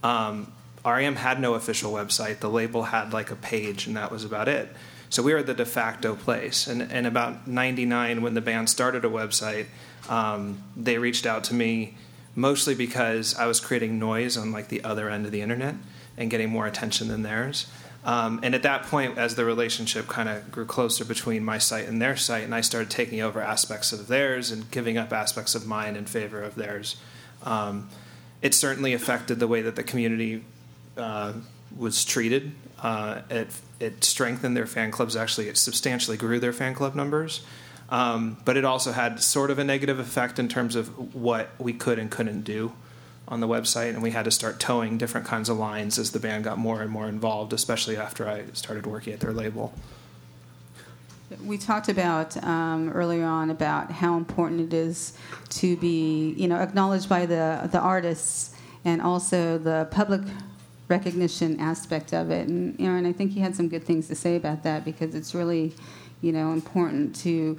Um, 0.03 0.51
REM 0.85 1.15
had 1.15 1.39
no 1.39 1.53
official 1.53 1.91
website. 1.91 2.39
The 2.39 2.49
label 2.49 2.83
had 2.83 3.13
like 3.13 3.31
a 3.31 3.35
page, 3.35 3.87
and 3.87 3.95
that 3.95 4.11
was 4.11 4.23
about 4.25 4.47
it. 4.47 4.69
So 5.09 5.21
we 5.21 5.33
were 5.33 5.43
the 5.43 5.53
de 5.53 5.65
facto 5.65 6.15
place. 6.15 6.67
And, 6.67 6.81
and 6.81 7.05
about 7.05 7.47
99, 7.47 8.21
when 8.21 8.33
the 8.33 8.41
band 8.41 8.69
started 8.69 9.05
a 9.05 9.09
website, 9.09 9.67
um, 10.09 10.63
they 10.75 10.97
reached 10.97 11.25
out 11.25 11.43
to 11.45 11.53
me 11.53 11.95
mostly 12.35 12.73
because 12.73 13.35
I 13.35 13.45
was 13.45 13.59
creating 13.59 13.99
noise 13.99 14.37
on 14.37 14.51
like 14.51 14.69
the 14.69 14.83
other 14.83 15.09
end 15.09 15.25
of 15.25 15.31
the 15.31 15.41
internet 15.41 15.75
and 16.17 16.29
getting 16.29 16.49
more 16.49 16.65
attention 16.65 17.07
than 17.07 17.21
theirs. 17.21 17.67
Um, 18.05 18.41
and 18.43 18.53
at 18.53 18.63
that 18.63 18.83
point, 18.83 19.17
as 19.17 19.35
the 19.35 19.45
relationship 19.45 20.07
kind 20.07 20.27
of 20.27 20.51
grew 20.51 20.65
closer 20.65 21.05
between 21.05 21.43
my 21.43 21.57
site 21.57 21.87
and 21.87 22.01
their 22.01 22.17
site, 22.17 22.43
and 22.43 22.53
I 22.53 22.61
started 22.61 22.89
taking 22.89 23.21
over 23.21 23.39
aspects 23.39 23.93
of 23.93 24.07
theirs 24.07 24.51
and 24.51 24.69
giving 24.71 24.97
up 24.97 25.13
aspects 25.13 25.55
of 25.55 25.65
mine 25.65 25.95
in 25.95 26.05
favor 26.05 26.41
of 26.41 26.55
theirs, 26.55 26.97
um, 27.43 27.89
it 28.41 28.53
certainly 28.53 28.93
affected 28.93 29.39
the 29.39 29.47
way 29.47 29.61
that 29.61 29.77
the 29.77 29.83
community 29.83 30.43
uh, 30.97 31.33
was 31.77 32.05
treated. 32.05 32.51
Uh, 32.81 33.21
it, 33.29 33.47
it 33.79 34.03
strengthened 34.03 34.55
their 34.55 34.67
fan 34.67 34.91
clubs. 34.91 35.15
Actually, 35.15 35.47
it 35.47 35.57
substantially 35.57 36.17
grew 36.17 36.39
their 36.39 36.53
fan 36.53 36.73
club 36.73 36.95
numbers. 36.95 37.45
Um, 37.89 38.37
but 38.45 38.57
it 38.57 38.65
also 38.65 38.91
had 38.91 39.21
sort 39.21 39.51
of 39.51 39.59
a 39.59 39.63
negative 39.63 39.99
effect 39.99 40.39
in 40.39 40.47
terms 40.47 40.75
of 40.75 41.13
what 41.13 41.49
we 41.59 41.73
could 41.73 41.99
and 41.99 42.09
couldn't 42.09 42.41
do 42.41 42.73
on 43.27 43.39
the 43.39 43.47
website, 43.47 43.89
and 43.89 44.01
we 44.01 44.11
had 44.11 44.25
to 44.25 44.31
start 44.31 44.59
towing 44.59 44.97
different 44.97 45.25
kinds 45.27 45.47
of 45.49 45.57
lines 45.57 45.97
as 45.97 46.11
the 46.11 46.19
band 46.19 46.43
got 46.43 46.57
more 46.57 46.81
and 46.81 46.91
more 46.91 47.07
involved, 47.07 47.53
especially 47.53 47.95
after 47.95 48.27
I 48.27 48.45
started 48.53 48.85
working 48.85 49.13
at 49.13 49.19
their 49.19 49.31
label. 49.31 49.73
We 51.43 51.57
talked 51.57 51.89
about 51.89 52.41
um, 52.43 52.89
earlier 52.89 53.25
on 53.25 53.49
about 53.49 53.91
how 53.91 54.17
important 54.17 54.61
it 54.61 54.73
is 54.73 55.13
to 55.49 55.77
be, 55.77 56.33
you 56.37 56.47
know, 56.47 56.57
acknowledged 56.57 57.09
by 57.09 57.25
the 57.25 57.69
the 57.71 57.79
artists 57.79 58.53
and 58.85 59.01
also 59.01 59.57
the 59.57 59.87
public 59.89 60.21
recognition 60.87 61.59
aspect 61.59 62.13
of 62.13 62.29
it. 62.29 62.47
And 62.47 62.79
Aaron, 62.79 63.05
I 63.05 63.13
think 63.13 63.31
he 63.31 63.39
had 63.39 63.55
some 63.55 63.69
good 63.69 63.83
things 63.83 64.07
to 64.07 64.15
say 64.15 64.35
about 64.35 64.63
that 64.63 64.85
because 64.85 65.15
it's 65.15 65.33
really, 65.33 65.73
you 66.21 66.31
know, 66.31 66.51
important 66.53 67.15
to 67.17 67.57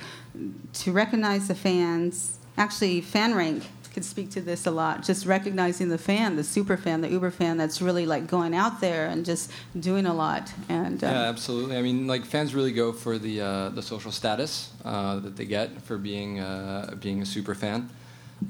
to 0.75 0.93
recognize 0.93 1.49
the 1.49 1.54
fans. 1.54 2.38
Actually, 2.57 3.02
FanRank 3.02 3.64
could 3.95 4.04
speak 4.04 4.31
to 4.31 4.40
this 4.40 4.66
a 4.66 4.71
lot. 4.71 5.04
Just 5.04 5.25
recognizing 5.25 5.88
the 5.88 5.97
fan, 5.97 6.37
the 6.37 6.45
super 6.45 6.76
fan, 6.76 7.00
the 7.00 7.09
uber 7.09 7.31
fan 7.31 7.57
that's 7.57 7.81
really 7.81 8.04
like 8.04 8.26
going 8.26 8.54
out 8.54 8.81
there 8.81 9.07
and 9.07 9.25
just 9.25 9.50
doing 9.78 10.04
a 10.04 10.12
lot. 10.12 10.52
And 10.69 11.02
uh, 11.02 11.07
yeah, 11.07 11.28
absolutely. 11.28 11.76
I 11.76 11.83
mean, 11.83 12.07
like 12.07 12.25
fans 12.25 12.54
really 12.54 12.73
go 12.73 12.93
for 12.93 13.16
the 13.19 13.40
uh, 13.40 13.69
the 13.71 13.83
social 13.83 14.11
status 14.11 14.73
uh, 14.85 15.21
that 15.21 15.37
they 15.37 15.47
get 15.47 15.81
for 15.83 15.97
being 15.97 16.40
uh, 16.40 16.97
being 17.00 17.23
a 17.23 17.26
super 17.26 17.54
fan. 17.54 17.88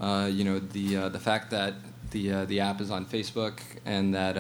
Uh, 0.01 0.29
you 0.33 0.45
know, 0.45 0.59
the 0.59 0.97
uh, 0.97 1.09
the 1.11 1.21
fact 1.21 1.51
that 1.51 1.75
the 2.15 2.47
the 2.47 2.61
app 2.61 2.81
is 2.81 2.91
on 2.91 3.05
Facebook 3.05 3.61
and 3.85 4.15
that 4.15 4.37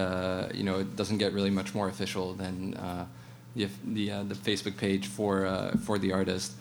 you 0.54 0.64
know 0.64 0.76
it 0.78 0.96
doesn't 0.96 1.18
get 1.18 1.34
really 1.34 1.50
much 1.50 1.74
more 1.74 1.88
official 1.88 2.32
than 2.32 2.70
the 3.54 3.68
the, 3.84 4.08
the 4.30 4.34
Facebook 4.34 4.76
page 4.78 5.06
for 5.06 5.36
for 5.84 5.98
the 5.98 6.12
artist. 6.12 6.54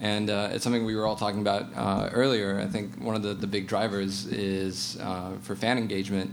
And 0.00 0.30
uh, 0.30 0.50
it's 0.52 0.62
something 0.62 0.84
we 0.84 0.94
were 0.94 1.06
all 1.06 1.16
talking 1.16 1.40
about 1.40 1.66
uh, 1.74 2.10
earlier. 2.12 2.60
I 2.60 2.66
think 2.66 3.00
one 3.02 3.16
of 3.16 3.22
the, 3.22 3.34
the 3.34 3.46
big 3.46 3.66
drivers 3.66 4.26
is 4.26 4.96
uh, 5.00 5.32
for 5.42 5.56
fan 5.56 5.76
engagement 5.76 6.30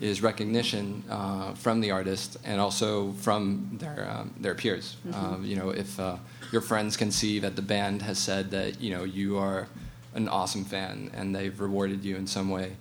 is 0.00 0.20
recognition 0.20 1.04
uh, 1.08 1.54
from 1.54 1.80
the 1.80 1.92
artist 1.92 2.36
and 2.44 2.60
also 2.60 3.12
from 3.12 3.70
their 3.78 4.10
um, 4.10 4.34
their 4.40 4.54
peers. 4.54 4.96
Mm-hmm. 5.06 5.44
You 5.44 5.56
know, 5.56 5.70
if 5.70 5.98
uh, 6.00 6.16
your 6.50 6.60
friends 6.60 6.96
can 6.96 7.12
see 7.12 7.38
that 7.38 7.54
the 7.54 7.62
band 7.62 8.02
has 8.02 8.18
said 8.18 8.50
that 8.50 8.80
you 8.80 8.90
know 8.90 9.04
you 9.04 9.38
are 9.38 9.68
an 10.14 10.28
awesome 10.28 10.64
fan 10.64 11.10
and 11.14 11.34
they've 11.34 11.58
rewarded 11.60 12.04
you 12.04 12.16
in 12.16 12.26
some 12.26 12.50
way, 12.50 12.72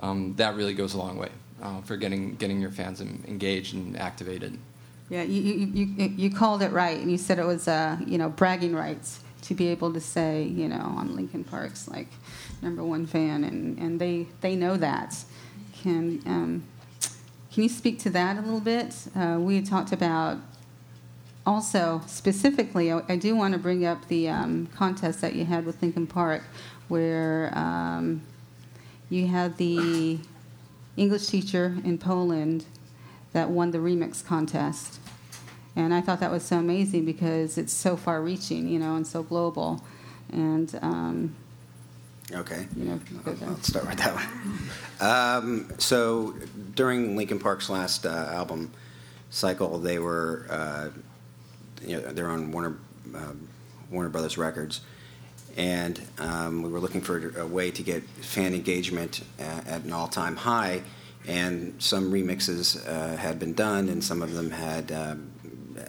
um, 0.00 0.34
that 0.36 0.54
really 0.56 0.74
goes 0.74 0.94
a 0.94 0.98
long 0.98 1.16
way 1.16 1.30
uh, 1.62 1.80
for 1.82 1.96
getting 1.96 2.36
getting 2.36 2.60
your 2.60 2.70
fans 2.70 3.00
engaged 3.00 3.74
and 3.74 3.98
activated. 3.98 4.58
Yeah, 5.08 5.22
you, 5.22 5.42
you, 5.42 5.66
you, 5.66 6.08
you 6.16 6.30
called 6.30 6.62
it 6.62 6.70
right, 6.70 6.96
and 6.96 7.10
you 7.10 7.18
said 7.18 7.38
it 7.38 7.46
was 7.46 7.66
you 8.06 8.18
know 8.18 8.28
bragging 8.28 8.74
rights 8.74 9.20
to 9.42 9.54
be 9.54 9.68
able 9.68 9.92
to 9.92 10.00
say, 10.00 10.42
you 10.44 10.68
know, 10.68 10.80
on 10.80 11.16
Linkin 11.16 11.44
Park's 11.44 11.88
like 11.88 12.08
number 12.62 12.84
one 12.84 13.06
fan, 13.06 13.44
and, 13.44 13.78
and 13.78 14.00
they, 14.00 14.26
they 14.40 14.54
know 14.54 14.76
that. 14.76 15.16
Can 15.82 16.22
um, 16.26 16.64
can 17.52 17.62
you 17.64 17.68
speak 17.68 17.98
to 18.00 18.10
that 18.10 18.36
a 18.36 18.40
little 18.42 18.60
bit? 18.60 18.94
Uh, 19.16 19.38
we 19.40 19.60
talked 19.62 19.92
about 19.92 20.38
also 21.46 22.02
specifically. 22.06 22.92
I, 22.92 23.02
I 23.08 23.16
do 23.16 23.34
want 23.34 23.54
to 23.54 23.58
bring 23.58 23.84
up 23.84 24.06
the 24.08 24.28
um, 24.28 24.66
contest 24.76 25.20
that 25.22 25.34
you 25.34 25.46
had 25.46 25.64
with 25.64 25.80
Lincoln 25.82 26.06
Park, 26.06 26.42
where 26.88 27.50
um, 27.56 28.22
you 29.10 29.26
had 29.26 29.58
the 29.58 30.18
English 30.96 31.26
teacher 31.26 31.76
in 31.84 31.98
Poland 31.98 32.64
that 33.32 33.50
won 33.50 33.70
the 33.70 33.78
remix 33.78 34.24
contest 34.24 34.98
and 35.76 35.94
I 35.94 36.00
thought 36.00 36.20
that 36.20 36.30
was 36.30 36.42
so 36.42 36.58
amazing 36.58 37.04
because 37.04 37.56
it's 37.56 37.72
so 37.72 37.96
far 37.96 38.20
reaching, 38.20 38.68
you 38.68 38.78
know, 38.78 38.96
and 38.96 39.06
so 39.06 39.22
global. 39.22 39.82
And, 40.32 40.78
um, 40.82 41.36
Okay. 42.32 42.68
You 42.76 42.84
know, 42.84 43.00
I'll 43.26 43.60
start 43.60 43.88
with 43.88 43.98
that 43.98 44.14
one. 44.14 44.58
Um, 45.00 45.72
so 45.78 46.36
during 46.76 47.16
Linkin 47.16 47.40
Park's 47.40 47.68
last 47.68 48.06
uh, 48.06 48.28
album 48.30 48.70
cycle, 49.30 49.78
they 49.78 49.98
were, 49.98 50.46
uh, 50.48 50.88
you 51.84 51.96
know, 51.96 52.12
they're 52.12 52.28
on 52.28 52.52
Warner 52.52 52.76
uh, 53.12 53.32
Warner 53.90 54.10
Brothers 54.10 54.38
Records, 54.38 54.82
and 55.60 56.00
um, 56.18 56.62
we 56.62 56.70
were 56.70 56.80
looking 56.80 57.02
for 57.02 57.38
a 57.38 57.46
way 57.46 57.70
to 57.70 57.82
get 57.82 58.02
fan 58.02 58.54
engagement 58.54 59.22
at, 59.38 59.66
at 59.68 59.84
an 59.84 59.92
all-time 59.92 60.34
high. 60.36 60.80
And 61.28 61.74
some 61.78 62.10
remixes 62.10 62.88
uh, 62.88 63.16
had 63.18 63.38
been 63.38 63.52
done, 63.52 63.90
and 63.90 64.02
some 64.02 64.22
of 64.22 64.32
them 64.32 64.50
had 64.52 64.90
um, 64.90 65.30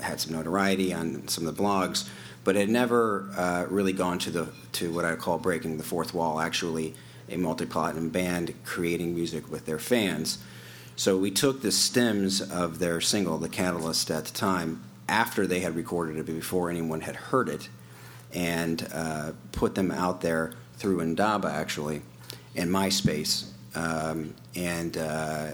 had 0.01 0.19
some 0.19 0.33
notoriety 0.33 0.93
on 0.93 1.25
some 1.29 1.47
of 1.47 1.55
the 1.55 1.63
blogs, 1.63 2.09
but 2.43 2.57
had 2.57 2.69
never 2.69 3.29
uh, 3.37 3.65
really 3.69 3.93
gone 3.93 4.19
to 4.19 4.29
the 4.29 4.49
to 4.73 4.91
what 4.91 5.05
I 5.05 5.15
call 5.15 5.37
breaking 5.37 5.77
the 5.77 5.85
fourth 5.85 6.13
wall. 6.13 6.41
Actually, 6.41 6.93
a 7.29 7.37
multi-platinum 7.37 8.09
band 8.09 8.53
creating 8.65 9.15
music 9.15 9.49
with 9.49 9.65
their 9.65 9.79
fans. 9.79 10.39
So 10.97 11.17
we 11.17 11.31
took 11.31 11.61
the 11.61 11.71
stems 11.71 12.41
of 12.41 12.79
their 12.79 12.99
single, 12.99 13.37
"The 13.37 13.47
Catalyst," 13.47 14.11
at 14.11 14.25
the 14.25 14.33
time 14.33 14.83
after 15.07 15.47
they 15.47 15.61
had 15.61 15.77
recorded 15.77 16.17
it, 16.17 16.25
before 16.25 16.69
anyone 16.69 17.01
had 17.01 17.15
heard 17.15 17.47
it, 17.47 17.69
and 18.33 18.87
uh, 18.93 19.31
put 19.51 19.75
them 19.75 19.91
out 19.91 20.21
there 20.21 20.53
through 20.75 21.01
Indaba 21.01 21.49
actually, 21.49 22.01
and 22.55 22.69
MySpace, 22.69 23.49
um, 23.75 24.33
and 24.55 24.97
uh, 24.97 25.51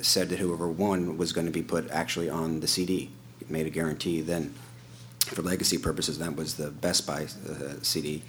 said 0.00 0.28
that 0.30 0.38
whoever 0.38 0.68
won 0.68 1.16
was 1.16 1.32
going 1.32 1.46
to 1.46 1.52
be 1.52 1.62
put 1.62 1.90
actually 1.90 2.28
on 2.28 2.60
the 2.60 2.66
CD 2.66 3.10
made 3.48 3.66
a 3.66 3.70
guarantee 3.70 4.20
then 4.20 4.54
for 5.20 5.42
legacy 5.42 5.78
purposes 5.78 6.18
that 6.18 6.34
was 6.34 6.54
the 6.54 6.70
Best 6.70 7.06
Buy 7.06 7.24
uh, 7.24 7.74
CD. 7.82 8.22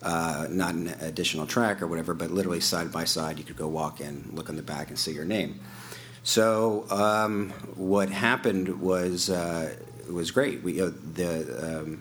Uh, 0.00 0.46
not 0.48 0.74
an 0.74 0.88
additional 1.00 1.44
track 1.44 1.82
or 1.82 1.88
whatever, 1.88 2.14
but 2.14 2.30
literally 2.30 2.60
side 2.60 2.92
by 2.92 3.04
side, 3.04 3.36
you 3.36 3.44
could 3.44 3.56
go 3.56 3.66
walk 3.66 4.00
in, 4.00 4.30
look 4.32 4.48
on 4.48 4.54
the 4.54 4.62
back, 4.62 4.88
and 4.88 4.98
see 4.98 5.12
your 5.12 5.24
name. 5.24 5.58
So 6.22 6.86
um, 6.90 7.50
what 7.74 8.08
happened 8.08 8.80
was 8.80 9.28
uh, 9.28 9.74
was 10.08 10.30
great. 10.30 10.62
We 10.62 10.80
uh, 10.80 10.90
the 11.14 11.80
um, 11.80 12.00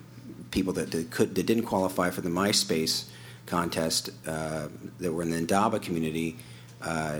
people 0.51 0.73
that, 0.73 0.91
that, 0.91 1.11
could 1.11 1.35
that 1.35 1.45
didn't 1.45 1.65
qualify 1.65 2.09
for 2.09 2.21
the 2.21 2.29
MySpace 2.29 3.05
contest 3.45 4.09
uh, 4.25 4.67
that 4.99 5.11
were 5.11 5.23
in 5.23 5.31
the 5.31 5.37
Indaba 5.37 5.79
community 5.79 6.37
uh, 6.81 7.19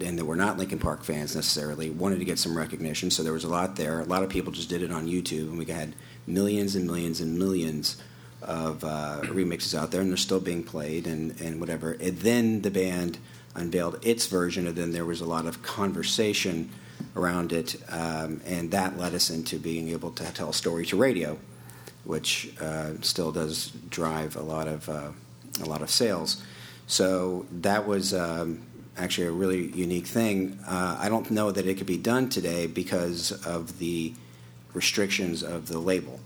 and 0.00 0.18
that 0.18 0.24
were 0.24 0.36
not 0.36 0.58
Linkin 0.58 0.78
Park 0.78 1.02
fans 1.02 1.34
necessarily 1.34 1.90
wanted 1.90 2.18
to 2.18 2.24
get 2.24 2.38
some 2.38 2.56
recognition. 2.56 3.10
So 3.10 3.22
there 3.22 3.32
was 3.32 3.44
a 3.44 3.48
lot 3.48 3.76
there. 3.76 4.00
A 4.00 4.04
lot 4.04 4.22
of 4.22 4.28
people 4.28 4.52
just 4.52 4.68
did 4.68 4.82
it 4.82 4.92
on 4.92 5.06
YouTube, 5.06 5.48
and 5.48 5.58
we 5.58 5.64
had 5.64 5.94
millions 6.26 6.76
and 6.76 6.86
millions 6.86 7.20
and 7.20 7.38
millions 7.38 8.00
of 8.42 8.84
uh, 8.84 9.20
remixes 9.24 9.76
out 9.76 9.90
there, 9.90 10.00
and 10.00 10.10
they're 10.10 10.16
still 10.16 10.40
being 10.40 10.62
played 10.62 11.06
and, 11.06 11.40
and 11.40 11.58
whatever. 11.58 11.92
And 11.92 12.18
then 12.18 12.62
the 12.62 12.70
band 12.70 13.18
unveiled 13.54 13.98
its 14.06 14.26
version, 14.26 14.66
and 14.66 14.76
then 14.76 14.92
there 14.92 15.04
was 15.04 15.20
a 15.20 15.26
lot 15.26 15.46
of 15.46 15.62
conversation 15.62 16.70
around 17.16 17.52
it, 17.52 17.76
um, 17.88 18.40
and 18.44 18.70
that 18.70 18.96
led 18.98 19.14
us 19.14 19.30
into 19.30 19.58
being 19.58 19.88
able 19.88 20.10
to 20.12 20.24
tell 20.32 20.50
a 20.50 20.54
story 20.54 20.86
to 20.86 20.96
radio, 20.96 21.38
which 22.08 22.50
uh, 22.58 22.92
still 23.02 23.30
does 23.30 23.70
drive 23.90 24.34
a 24.34 24.40
lot 24.40 24.66
of 24.66 24.88
uh, 24.88 25.10
a 25.60 25.66
lot 25.66 25.82
of 25.82 25.90
sales. 25.90 26.42
So 26.86 27.44
that 27.60 27.86
was 27.86 28.14
um, 28.14 28.62
actually 28.96 29.26
a 29.26 29.30
really 29.30 29.66
unique 29.72 30.06
thing. 30.06 30.58
Uh, 30.66 30.96
I 30.98 31.10
don't 31.10 31.30
know 31.30 31.50
that 31.50 31.66
it 31.66 31.76
could 31.76 31.86
be 31.86 31.98
done 31.98 32.30
today 32.30 32.66
because 32.66 33.32
of 33.44 33.78
the 33.78 34.14
restrictions 34.72 35.42
of 35.42 35.68
the 35.68 35.78
label. 35.78 36.18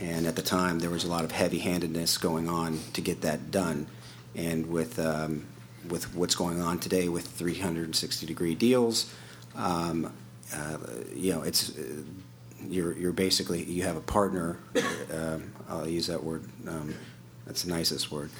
And 0.00 0.26
at 0.26 0.34
the 0.34 0.42
time, 0.42 0.78
there 0.78 0.88
was 0.88 1.04
a 1.04 1.08
lot 1.08 1.24
of 1.24 1.32
heavy-handedness 1.32 2.16
going 2.16 2.48
on 2.48 2.80
to 2.94 3.02
get 3.02 3.20
that 3.20 3.50
done. 3.50 3.88
And 4.34 4.68
with 4.68 4.98
um, 4.98 5.44
with 5.90 6.14
what's 6.14 6.34
going 6.34 6.62
on 6.62 6.78
today 6.78 7.10
with 7.10 7.26
360 7.26 8.24
degree 8.24 8.54
deals, 8.54 9.12
um, 9.56 10.10
you 11.14 11.34
know, 11.34 11.42
it's 11.42 11.70
you're 12.68 12.96
you're 12.96 13.12
basically 13.12 13.62
you 13.64 13.82
have 13.84 13.96
a 13.96 14.00
partner. 14.00 14.58
Uh, 15.12 15.38
I'll 15.68 15.88
use 15.88 16.06
that 16.06 16.24
word. 16.24 16.44
Um, 16.66 16.94
that's 17.46 17.64
the 17.64 17.70
nicest 17.70 18.10
word 18.10 18.30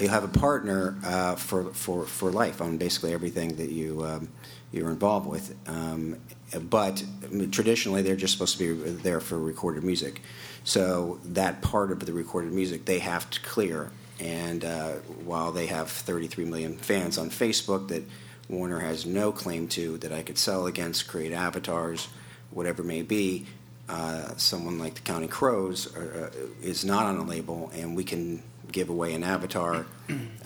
you 0.00 0.08
have 0.08 0.24
a 0.24 0.28
partner 0.28 0.96
uh, 1.04 1.34
for, 1.34 1.72
for, 1.74 2.04
for 2.04 2.30
life 2.30 2.60
on 2.60 2.76
basically 2.76 3.12
everything 3.12 3.56
that 3.56 3.70
you 3.70 4.04
um, 4.04 4.28
you're 4.72 4.90
involved 4.90 5.26
with. 5.26 5.56
Um, 5.66 6.18
but 6.60 7.02
traditionally, 7.50 8.02
they're 8.02 8.16
just 8.16 8.34
supposed 8.34 8.58
to 8.58 8.74
be 8.84 8.90
there 8.90 9.20
for 9.20 9.38
recorded 9.38 9.82
music. 9.82 10.20
So 10.64 11.20
that 11.24 11.62
part 11.62 11.90
of 11.90 12.04
the 12.04 12.12
recorded 12.12 12.52
music 12.52 12.84
they 12.84 12.98
have 12.98 13.28
to 13.30 13.40
clear. 13.40 13.90
And 14.20 14.64
uh, 14.64 14.92
while 15.24 15.52
they 15.52 15.66
have 15.66 15.90
33 15.90 16.44
million 16.44 16.76
fans 16.76 17.18
on 17.18 17.30
Facebook 17.30 17.88
that 17.88 18.02
Warner 18.48 18.80
has 18.80 19.06
no 19.06 19.30
claim 19.30 19.68
to 19.68 19.98
that 19.98 20.12
I 20.12 20.22
could 20.22 20.38
sell 20.38 20.66
against, 20.66 21.06
create 21.06 21.32
avatars, 21.32 22.08
whatever 22.50 22.82
it 22.82 22.86
may 22.86 23.02
be, 23.02 23.46
uh, 23.88 24.36
someone 24.36 24.78
like 24.78 24.94
the 24.94 25.00
Counting 25.00 25.28
Crows 25.28 25.94
are, 25.96 26.24
uh, 26.26 26.46
is 26.62 26.84
not 26.84 27.06
on 27.06 27.16
a 27.16 27.22
label, 27.22 27.70
and 27.74 27.96
we 27.96 28.04
can 28.04 28.42
give 28.70 28.90
away 28.90 29.14
an 29.14 29.24
avatar, 29.24 29.86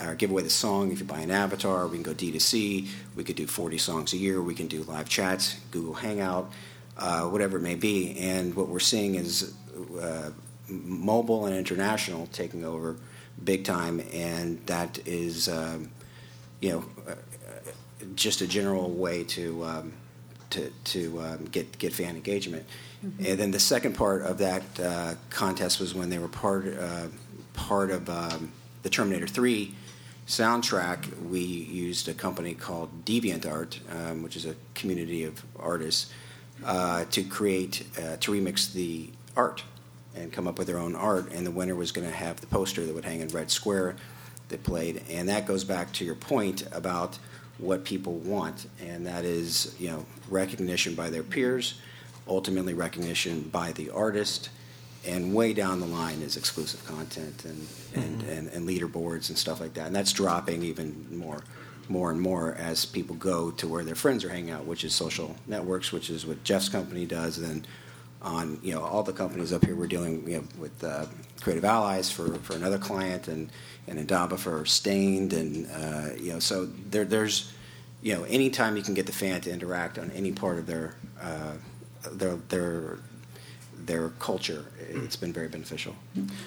or 0.04 0.14
give 0.14 0.30
away 0.30 0.42
the 0.42 0.50
song 0.50 0.92
if 0.92 1.00
you 1.00 1.04
buy 1.04 1.21
an 1.21 1.30
avatar. 1.30 1.87
We 1.87 1.97
can 1.97 2.04
go 2.04 2.14
D2C. 2.14 2.88
We 3.16 3.25
could 3.25 3.37
do 3.37 3.47
40 3.47 3.78
songs 3.78 4.12
a 4.12 4.16
year. 4.16 4.40
We 4.40 4.54
can 4.54 4.68
do 4.68 4.82
live 4.85 5.09
chats, 5.09 5.56
Google 5.73 5.94
Hangout, 5.94 6.52
uh, 6.97 7.23
whatever 7.23 7.59
it 7.59 7.62
may 7.62 7.75
be. 7.75 8.16
And 8.18 8.54
what 8.54 8.68
we're 8.68 8.78
seeing 8.78 9.16
is 9.16 9.54
uh, 10.00 10.30
mobile 10.68 11.47
and 11.47 11.56
international 11.56 12.26
taking 12.28 12.64
over 12.64 12.97
big 13.42 13.64
time, 13.64 14.00
and 14.12 14.64
that 14.66 15.00
is, 15.06 15.49
um, 15.49 15.90
you 16.61 16.71
know, 16.71 16.85
uh, 17.09 17.14
just 18.14 18.40
a 18.40 18.47
general 18.47 18.90
way 18.90 19.25
to 19.25 19.64
um, 19.64 19.92
to, 20.52 20.71
to 20.85 21.21
um, 21.21 21.44
get 21.47 21.78
get 21.78 21.92
fan 21.92 22.16
engagement. 22.16 22.66
Mm-hmm. 23.04 23.26
And 23.26 23.38
then 23.38 23.50
the 23.50 23.61
second 23.61 23.94
part 23.94 24.23
of 24.23 24.38
that 24.38 24.62
uh, 24.80 25.14
contest 25.30 25.80
was 25.80 25.94
when 25.94 26.11
they 26.11 26.18
were 26.18 26.28
part 26.28 26.66
uh, 26.66 27.09
part 27.52 27.90
of 27.90 28.09
um, 28.09 28.52
the 28.82 28.90
Terminator 28.90 29.26
3 29.26 29.75
soundtrack. 30.26 31.23
We 31.23 31.40
used 31.40 32.09
a 32.09 32.14
company 32.14 32.54
called 32.54 33.04
Deviant 33.04 33.50
Art, 33.50 33.80
um, 33.90 34.23
which 34.23 34.37
is 34.37 34.47
a 34.47 34.54
community 34.75 35.25
of 35.25 35.42
artists, 35.59 36.12
uh, 36.64 37.04
to 37.06 37.25
create 37.25 37.85
uh, 37.99 38.16
to 38.21 38.32
remix 38.32 38.73
the 38.73 39.11
art 39.37 39.64
and 40.14 40.32
come 40.32 40.47
up 40.47 40.59
with 40.59 40.66
their 40.66 40.78
own 40.78 40.94
art. 40.94 41.32
And 41.32 41.47
the 41.47 41.50
winner 41.50 41.75
was 41.75 41.92
going 41.92 42.06
to 42.06 42.14
have 42.14 42.40
the 42.40 42.47
poster 42.47 42.85
that 42.85 42.94
would 42.94 43.04
hang 43.04 43.21
in 43.21 43.28
Red 43.28 43.50
Square 43.50 43.97
that 44.49 44.62
played. 44.62 45.02
And 45.11 45.28
that 45.28 45.47
goes 45.47 45.64
back 45.64 45.92
to 45.94 46.04
your 46.04 46.14
point 46.14 46.64
about 46.73 47.18
what 47.62 47.85
people 47.85 48.14
want, 48.14 48.66
and 48.85 49.07
that 49.07 49.25
is 49.25 49.75
you 49.78 49.88
know 49.88 50.04
recognition 50.28 50.95
by 50.95 51.11
their 51.11 51.23
peers, 51.23 51.81
ultimately 52.26 52.75
recognition 52.75 53.42
by 53.52 53.73
the 53.73 53.90
artist, 53.90 54.50
and 55.07 55.35
way 55.35 55.52
down 55.52 55.81
the 55.81 55.87
line 55.87 56.21
is 56.23 56.37
exclusive 56.37 56.85
content 56.87 57.45
and 57.45 57.66
and, 57.95 58.23
mm-hmm. 58.23 58.31
and, 58.31 58.49
and 58.49 58.69
leaderboards 58.69 59.28
and 59.28 59.38
stuff 59.38 59.61
like 59.61 59.75
that. 59.75 59.87
And 59.87 59.97
that's 59.97 60.12
dropping 60.12 60.62
even 60.62 61.07
more 61.11 61.42
more 61.88 62.11
and 62.11 62.21
more 62.21 62.54
as 62.54 62.85
people 62.85 63.16
go 63.16 63.50
to 63.50 63.69
where 63.69 63.85
their 63.85 63.95
friends 63.95 64.25
are 64.25 64.28
hanging 64.28 64.50
out, 64.50 64.64
which 64.64 64.85
is 64.85 64.95
social 64.95 65.37
networks, 65.47 65.92
which 65.92 66.11
is 66.11 66.26
what 66.26 66.42
Jeff's 66.45 66.69
company 66.69 67.07
does, 67.07 67.38
and 67.38 67.66
on 68.23 68.59
you 68.62 68.73
know 68.73 68.83
all 68.83 69.02
the 69.02 69.12
companies 69.12 69.52
up 69.52 69.64
here. 69.64 69.75
We're 69.75 69.88
dealing 69.88 70.29
you 70.29 70.38
know, 70.38 70.45
with 70.59 70.83
uh, 70.83 71.07
creative 71.41 71.64
allies 71.64 72.11
for, 72.11 72.35
for 72.37 72.55
another 72.55 72.79
client 72.79 73.29
and 73.29 73.50
and 73.87 73.99
Indaba 73.99 74.37
for 74.37 74.64
Staind, 74.64 75.33
and 75.33 75.69
uh, 75.71 76.14
you 76.17 76.33
know 76.33 76.38
so 76.38 76.67
there 76.67 77.05
there's 77.05 77.52
you 78.00 78.14
know 78.14 78.25
anytime 78.25 78.76
you 78.76 78.83
can 78.83 78.95
get 78.95 79.07
the 79.07 79.12
fan 79.12 79.41
to 79.43 79.52
interact 79.52 79.99
on 79.99 80.11
any 80.12 80.33
part 80.33 80.59
of 80.59 80.67
their 80.67 80.95
uh, 81.21 81.55
their 82.12 82.37
their 82.49 82.99
their 83.85 84.11
culture 84.11 84.64
it's 84.79 85.17
been 85.17 85.33
very 85.33 85.49
beneficial. 85.49 85.95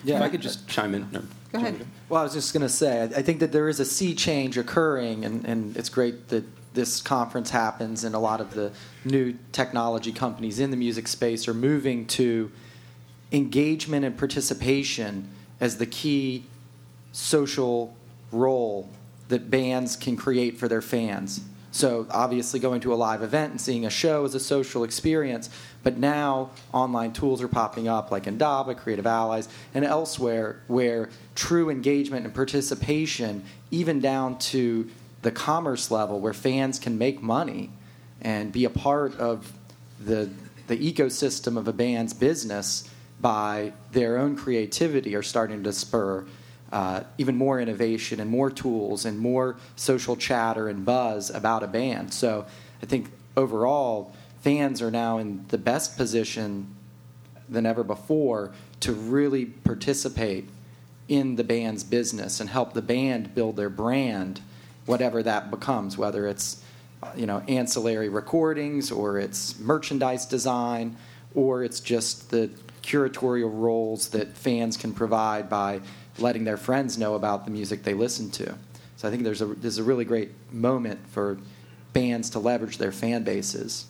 Yeah. 0.03 0.17
If 0.17 0.21
I 0.21 0.29
could 0.29 0.41
just 0.41 0.67
chime 0.67 0.95
in. 0.95 1.09
No. 1.11 1.21
go 1.51 1.57
ahead. 1.59 1.85
Well 2.09 2.21
I 2.21 2.23
was 2.23 2.33
just 2.33 2.53
going 2.53 2.61
to 2.61 2.69
say 2.69 3.03
I 3.03 3.21
think 3.21 3.39
that 3.39 3.51
there 3.51 3.67
is 3.67 3.79
a 3.79 3.85
sea 3.85 4.15
change 4.15 4.57
occurring 4.57 5.25
and, 5.25 5.45
and 5.45 5.75
it's 5.75 5.89
great 5.89 6.29
that 6.29 6.45
this 6.75 7.01
conference 7.01 7.49
happens, 7.49 8.03
and 8.03 8.13
a 8.13 8.19
lot 8.19 8.41
of 8.41 8.53
the 8.53 8.71
new 9.03 9.35
technology 9.51 10.11
companies 10.11 10.59
in 10.59 10.71
the 10.71 10.77
music 10.77 11.07
space 11.07 11.47
are 11.47 11.53
moving 11.53 12.05
to 12.07 12.51
engagement 13.31 14.05
and 14.05 14.17
participation 14.17 15.29
as 15.59 15.77
the 15.77 15.85
key 15.85 16.43
social 17.11 17.95
role 18.31 18.89
that 19.29 19.49
bands 19.49 19.95
can 19.95 20.15
create 20.15 20.57
for 20.57 20.67
their 20.67 20.81
fans. 20.81 21.41
So, 21.71 22.07
obviously, 22.09 22.61
going 22.61 22.79
to 22.81 22.93
a 22.93 22.95
live 22.95 23.21
event 23.21 23.51
and 23.51 23.59
seeing 23.59 23.85
a 23.85 23.89
show 23.89 24.23
is 24.23 24.33
a 24.33 24.39
social 24.39 24.85
experience, 24.85 25.49
but 25.83 25.97
now 25.97 26.51
online 26.71 27.11
tools 27.11 27.41
are 27.41 27.49
popping 27.49 27.89
up 27.89 28.11
like 28.11 28.27
Indaba, 28.27 28.75
Creative 28.75 29.05
Allies, 29.05 29.49
and 29.73 29.83
elsewhere 29.83 30.61
where 30.67 31.09
true 31.35 31.69
engagement 31.69 32.23
and 32.23 32.33
participation, 32.33 33.43
even 33.71 33.99
down 33.99 34.37
to 34.37 34.89
the 35.25 35.31
commerce 35.31 35.89
level 35.89 36.19
where 36.19 36.33
fans 36.33 36.77
can 36.77 36.99
make 36.99 37.19
money 37.19 37.71
and 38.21 38.51
be 38.51 38.63
a 38.63 38.69
part 38.69 39.17
of 39.17 39.51
the 39.99 40.29
the 40.67 40.77
ecosystem 40.77 41.57
of 41.57 41.67
a 41.67 41.73
band's 41.73 42.13
business 42.13 42.87
by 43.19 43.73
their 43.91 44.19
own 44.19 44.35
creativity 44.35 45.15
are 45.15 45.23
starting 45.23 45.63
to 45.63 45.73
spur 45.73 46.23
uh, 46.71 47.01
even 47.17 47.35
more 47.35 47.59
innovation 47.59 48.19
and 48.19 48.29
more 48.29 48.51
tools 48.51 49.03
and 49.03 49.17
more 49.17 49.55
social 49.75 50.15
chatter 50.15 50.67
and 50.67 50.85
buzz 50.85 51.31
about 51.31 51.63
a 51.63 51.67
band. 51.67 52.13
So 52.13 52.45
I 52.83 52.85
think 52.85 53.09
overall, 53.35 54.13
fans 54.41 54.79
are 54.79 54.91
now 54.91 55.17
in 55.17 55.43
the 55.47 55.57
best 55.57 55.97
position 55.97 56.75
than 57.49 57.65
ever 57.65 57.83
before 57.83 58.51
to 58.81 58.93
really 58.93 59.45
participate 59.45 60.47
in 61.07 61.35
the 61.35 61.43
band's 61.43 61.83
business 61.83 62.39
and 62.39 62.47
help 62.47 62.73
the 62.73 62.81
band 62.83 63.33
build 63.33 63.55
their 63.55 63.69
brand 63.69 64.41
whatever 64.85 65.23
that 65.23 65.51
becomes, 65.51 65.97
whether 65.97 66.27
it's 66.27 66.61
you 67.15 67.25
know 67.25 67.43
ancillary 67.47 68.09
recordings 68.09 68.91
or 68.91 69.19
it's 69.19 69.59
merchandise 69.59 70.25
design 70.25 70.97
or 71.35 71.63
it's 71.63 71.79
just 71.79 72.31
the 72.31 72.49
curatorial 72.81 73.51
roles 73.51 74.09
that 74.09 74.35
fans 74.37 74.77
can 74.77 74.93
provide 74.93 75.49
by 75.49 75.81
letting 76.19 76.45
their 76.45 76.57
friends 76.57 76.97
know 76.97 77.15
about 77.15 77.45
the 77.45 77.51
music 77.51 77.83
they 77.83 77.93
listen 77.93 78.29
to. 78.31 78.55
So 78.97 79.07
I 79.07 79.11
think 79.11 79.23
there's 79.23 79.41
a 79.41 79.45
there's 79.45 79.77
a 79.77 79.83
really 79.83 80.05
great 80.05 80.31
moment 80.51 80.99
for 81.09 81.37
bands 81.93 82.29
to 82.31 82.39
leverage 82.39 82.77
their 82.77 82.91
fan 82.91 83.23
bases. 83.23 83.85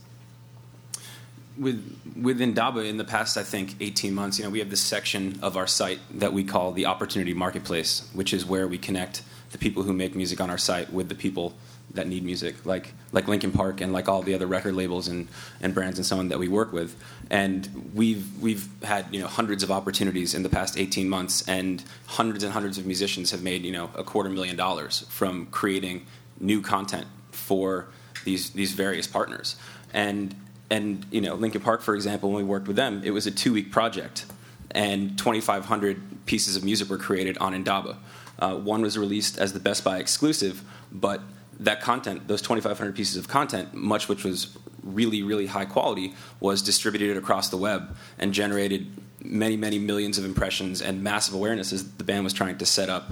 With 1.58 2.00
with 2.22 2.42
Indaba 2.42 2.82
in 2.82 2.98
the 2.98 3.04
past, 3.04 3.38
I 3.38 3.44
think 3.44 3.76
18 3.80 4.14
months, 4.14 4.40
you 4.40 4.46
know, 4.46 4.50
we 4.50 4.60
have 4.60 4.70
this 4.70 4.82
section 4.82 5.40
of 5.42 5.56
our 5.56 5.68
site 5.68 6.00
that 6.20 6.34
we 6.34 6.44
call 6.44 6.72
the 6.72 6.86
Opportunity 6.86 7.34
Marketplace, 7.34 8.10
which 8.14 8.34
is 8.34 8.46
where 8.46 8.68
we 8.68 8.78
connect 8.78 9.22
the 9.56 9.60
people 9.60 9.84
who 9.84 9.94
make 9.94 10.16
music 10.16 10.42
on 10.42 10.50
our 10.50 10.58
site 10.58 10.92
with 10.92 11.08
the 11.08 11.16
people 11.16 11.54
that 11.94 12.10
need 12.10 12.26
music, 12.26 12.66
like 12.66 12.94
like 13.14 13.30
Linkin 13.30 13.54
Park 13.54 13.80
and 13.80 13.94
like 13.94 14.10
all 14.10 14.22
the 14.22 14.34
other 14.34 14.48
record 14.48 14.76
labels 14.76 15.08
and, 15.08 15.30
and 15.62 15.74
brands 15.74 15.98
and 15.98 16.06
so 16.06 16.20
on 16.20 16.28
that 16.28 16.40
we 16.40 16.50
work 16.50 16.74
with. 16.74 16.94
And 17.30 17.90
we've 17.94 18.28
we've 18.42 18.68
had 18.84 19.06
you 19.12 19.22
know 19.22 19.28
hundreds 19.28 19.64
of 19.64 19.72
opportunities 19.72 20.34
in 20.34 20.44
the 20.44 20.50
past 20.50 20.78
18 20.78 21.08
months, 21.08 21.48
and 21.48 21.82
hundreds 22.06 22.44
and 22.44 22.52
hundreds 22.52 22.78
of 22.78 22.86
musicians 22.86 23.32
have 23.32 23.42
made 23.42 23.64
you 23.64 23.72
know 23.72 23.92
a 23.96 24.04
quarter 24.04 24.30
million 24.30 24.58
dollars 24.58 25.06
from 25.10 25.46
creating 25.48 26.06
new 26.38 26.62
content 26.62 27.08
for 27.32 27.88
these 28.26 28.50
these 28.50 28.74
various 28.74 29.08
partners. 29.08 29.56
And 29.94 30.36
and 30.70 31.06
you 31.12 31.22
know 31.22 31.36
Linkin 31.36 31.62
Park, 31.62 31.82
for 31.82 31.96
example, 31.96 32.30
when 32.30 32.44
we 32.44 32.50
worked 32.50 32.68
with 32.68 32.76
them, 32.76 33.02
it 33.06 33.12
was 33.12 33.26
a 33.26 33.32
two 33.32 33.54
week 33.54 33.72
project, 33.72 34.26
and 34.72 35.18
2,500 35.18 36.26
pieces 36.26 36.58
of 36.58 36.66
music 36.66 36.90
were 36.90 36.98
created 36.98 37.38
on 37.38 37.54
Indaba. 37.54 37.98
Uh, 38.40 38.56
one 38.56 38.82
was 38.82 38.98
released 38.98 39.38
as 39.38 39.54
the 39.54 39.60
Best 39.60 39.84
Buy 39.84 40.00
exclusive, 40.00 40.64
but 40.92 41.22
that 41.60 41.82
content, 41.82 42.28
those 42.28 42.42
2,500 42.42 42.96
pieces 42.96 43.18
of 43.18 43.28
content, 43.28 43.74
much 43.74 44.10
which 44.10 44.24
was 44.24 44.58
really, 44.84 45.24
really 45.24 45.48
high 45.48 45.66
quality, 45.66 46.14
was 46.40 46.62
distributed 46.62 47.18
across 47.18 47.50
the 47.50 47.58
web 47.58 47.96
and 48.20 48.34
generated 48.34 48.92
many, 49.22 49.58
many 49.58 49.80
millions 49.80 50.18
of 50.18 50.26
impressions 50.26 50.82
and 50.82 51.04
massive 51.04 51.34
awareness 51.34 51.74
as 51.74 51.90
the 51.94 52.04
band 52.04 52.24
was 52.24 52.34
trying 52.34 52.58
to 52.58 52.66
set 52.66 52.90
up 52.90 53.12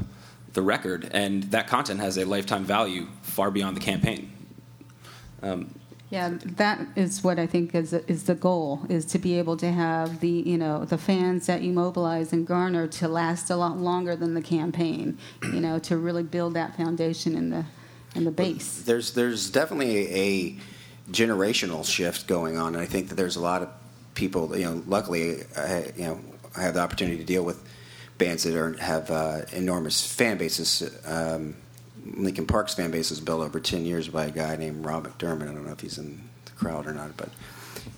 the 0.54 0.62
record. 0.62 1.10
And 1.14 1.44
that 1.46 1.68
content 1.68 2.00
has 2.00 2.18
a 2.18 2.26
lifetime 2.26 2.64
value 2.64 3.08
far 3.22 3.50
beyond 3.50 3.76
the 3.76 3.82
campaign. 3.82 4.32
Um, 5.42 5.74
yeah, 6.14 6.30
that 6.44 6.80
is 6.96 7.24
what 7.24 7.40
I 7.40 7.48
think 7.48 7.74
is 7.74 7.92
is 7.94 8.26
the 8.26 8.36
goal 8.36 8.86
is 8.88 9.04
to 9.08 9.18
be 9.18 9.40
able 9.40 9.58
to 9.58 9.72
have 9.72 10.20
the 10.20 10.30
you 10.30 10.60
know 10.60 10.86
the 10.86 10.98
fans 10.98 11.48
that 11.48 11.64
you 11.64 11.74
mobilize 11.74 12.32
and 12.32 12.46
garner 12.46 12.86
to 13.00 13.08
last 13.08 13.50
a 13.50 13.56
lot 13.56 13.78
longer 13.80 14.16
than 14.16 14.36
the 14.36 14.42
campaign. 14.42 15.18
You 15.42 15.60
know, 15.60 15.80
to 15.80 15.98
really 15.98 16.22
build 16.22 16.54
that 16.54 16.78
foundation 16.78 17.36
in 17.36 17.50
the 17.50 17.66
in 18.14 18.26
the 18.26 18.32
base. 18.32 18.84
There's 18.84 19.14
there's 19.14 19.50
definitely 19.50 20.14
a 20.14 20.58
generational 21.12 21.86
shift 21.86 22.28
going 22.28 22.58
on. 22.58 22.76
And 22.76 22.84
I 22.84 22.86
think 22.86 23.10
that 23.10 23.16
there's 23.16 23.36
a 23.36 23.42
lot 23.42 23.64
of 23.64 23.70
people. 24.14 24.56
You 24.56 24.66
know, 24.66 24.84
luckily, 24.86 25.44
I, 25.58 25.92
you 25.96 26.04
know, 26.04 26.20
I 26.56 26.62
have 26.62 26.76
the 26.76 26.82
opportunity 26.82 27.18
to 27.18 27.24
deal 27.24 27.44
with 27.44 27.68
bands 28.18 28.44
that 28.44 28.56
are, 28.56 28.74
have 28.74 29.10
uh, 29.10 29.42
enormous 29.52 30.06
fan 30.06 30.38
bases. 30.38 30.96
Um, 31.06 31.56
Linkin 32.06 32.46
Park's 32.46 32.74
fan 32.74 32.92
base 32.92 33.10
was 33.10 33.20
built 33.20 33.42
over 33.42 33.60
10 33.60 33.86
years 33.86 34.08
by 34.10 34.26
a 34.26 34.32
guy 34.32 34.56
named 34.56 34.86
Rob 34.86 35.08
McDermott. 35.08 35.44
I 35.50 35.54
don't 35.54 35.66
know 35.66 35.72
if 35.72 35.80
he's 35.80 35.98
in 35.98 36.22
the 36.46 36.52
crowd 36.52 36.86
or 36.86 36.94
not, 36.94 37.16
but 37.18 37.30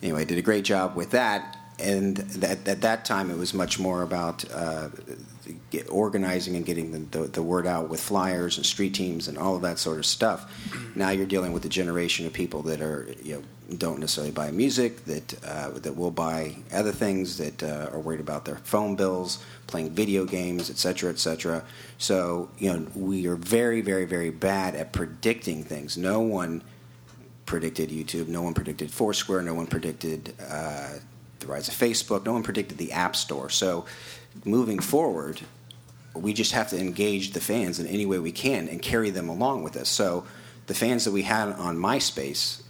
anyway, 0.01 0.25
did 0.25 0.37
a 0.37 0.43
great 0.43 0.65
job 0.65 0.95
with 0.95 1.11
that. 1.11 1.57
And 1.77 2.19
at 2.43 2.81
that 2.81 3.03
time, 3.03 3.29
it 3.29 3.37
was 3.37 3.53
much 3.53 3.79
more 3.79 4.01
about 4.01 4.45
uh, 4.53 4.89
get 5.71 5.89
organizing 5.89 6.55
and 6.55 6.65
getting 6.65 6.91
the, 6.91 7.19
the, 7.19 7.27
the, 7.27 7.43
word 7.43 7.65
out 7.65 7.89
with 7.89 7.99
flyers 7.99 8.57
and 8.57 8.65
street 8.65 8.93
teams 8.93 9.27
and 9.27 9.37
all 9.37 9.55
of 9.55 9.61
that 9.63 9.79
sort 9.79 9.97
of 9.97 10.05
stuff. 10.05 10.51
Now 10.95 11.09
you're 11.09 11.25
dealing 11.25 11.51
with 11.51 11.65
a 11.65 11.69
generation 11.69 12.25
of 12.25 12.31
people 12.31 12.61
that 12.63 12.79
are 12.79 13.13
you 13.21 13.35
know 13.35 13.43
don't 13.75 13.99
necessarily 13.99 14.31
buy 14.31 14.49
music 14.51 15.03
that 15.05 15.43
uh, 15.43 15.71
that 15.71 15.97
will 15.97 16.11
buy 16.11 16.55
other 16.71 16.93
things 16.93 17.37
that 17.37 17.61
uh, 17.61 17.89
are 17.91 17.99
worried 17.99 18.21
about 18.21 18.45
their 18.45 18.55
phone 18.57 18.95
bills, 18.95 19.43
playing 19.67 19.89
video 19.89 20.23
games, 20.23 20.69
etc., 20.69 21.09
etc. 21.09 21.65
So 21.97 22.49
you 22.57 22.71
know 22.71 22.87
we 22.95 23.27
are 23.27 23.35
very 23.35 23.81
very 23.81 24.05
very 24.05 24.29
bad 24.29 24.75
at 24.75 24.93
predicting 24.93 25.65
things. 25.65 25.97
No 25.97 26.21
one 26.21 26.63
predicted 27.45 27.89
YouTube. 27.89 28.29
No 28.29 28.41
one 28.41 28.53
predicted 28.53 28.89
Foursquare. 28.91 29.41
No 29.41 29.53
one 29.53 29.67
predicted. 29.67 30.33
Uh, 30.49 30.99
the 31.39 31.47
rise 31.47 31.67
of 31.67 31.73
Facebook. 31.73 32.25
No 32.25 32.33
one 32.33 32.43
predicted 32.43 32.77
the 32.77 32.91
App 32.91 33.15
Store. 33.15 33.49
So 33.49 33.85
moving 34.43 34.79
forward, 34.79 35.41
we 36.13 36.33
just 36.33 36.53
have 36.53 36.69
to 36.69 36.79
engage 36.79 37.31
the 37.31 37.39
fans 37.39 37.79
in 37.79 37.87
any 37.87 38.05
way 38.05 38.19
we 38.19 38.31
can 38.31 38.67
and 38.67 38.81
carry 38.81 39.09
them 39.09 39.29
along 39.29 39.63
with 39.63 39.75
us. 39.75 39.89
So 39.89 40.25
the 40.67 40.73
fans 40.73 41.05
that 41.05 41.11
we 41.11 41.23
had 41.23 41.49
on 41.49 41.77
MySpace, 41.77 42.63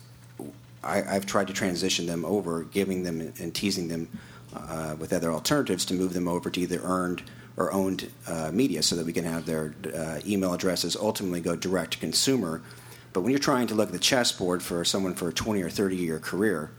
I, 0.84 1.02
have 1.02 1.26
tried 1.26 1.48
to 1.48 1.54
transition 1.54 2.06
them 2.06 2.26
over, 2.26 2.64
giving 2.64 3.04
them 3.04 3.22
and 3.22 3.54
teasing 3.54 3.88
them 3.88 4.10
uh, 4.54 4.96
with 4.98 5.14
other 5.14 5.32
alternatives 5.32 5.86
to 5.86 5.94
move 5.94 6.14
them 6.14 6.28
over 6.28 6.50
to 6.50 6.60
either 6.60 6.82
earned 6.84 7.24
or 7.58 7.72
owned 7.72 8.12
uh, 8.28 8.52
media 8.52 8.84
so 8.84 8.96
that 8.96 9.06
we 9.06 9.14
can 9.14 9.24
have 9.24 9.46
their 9.46 9.74
uh, 9.96 10.20
email 10.26 10.54
addresses 10.54 10.96
ultimately 10.96 11.40
go 11.40 11.56
direct 11.56 11.94
to 11.94 12.00
consumer. 12.00 12.62
But 13.14 13.22
when 13.22 13.32
you're 13.32 13.40
trying 13.40 13.68
to 13.68 13.76
look 13.76 13.90
at 13.90 13.94
the 13.94 14.00
chessboard 14.00 14.62
for 14.62 14.84
someone 14.84 15.14
for 15.14 15.30
a 15.30 15.34
20 15.34 15.62
or 15.62 15.70
30 15.70 15.96
year 15.96 16.20
career, 16.20 16.72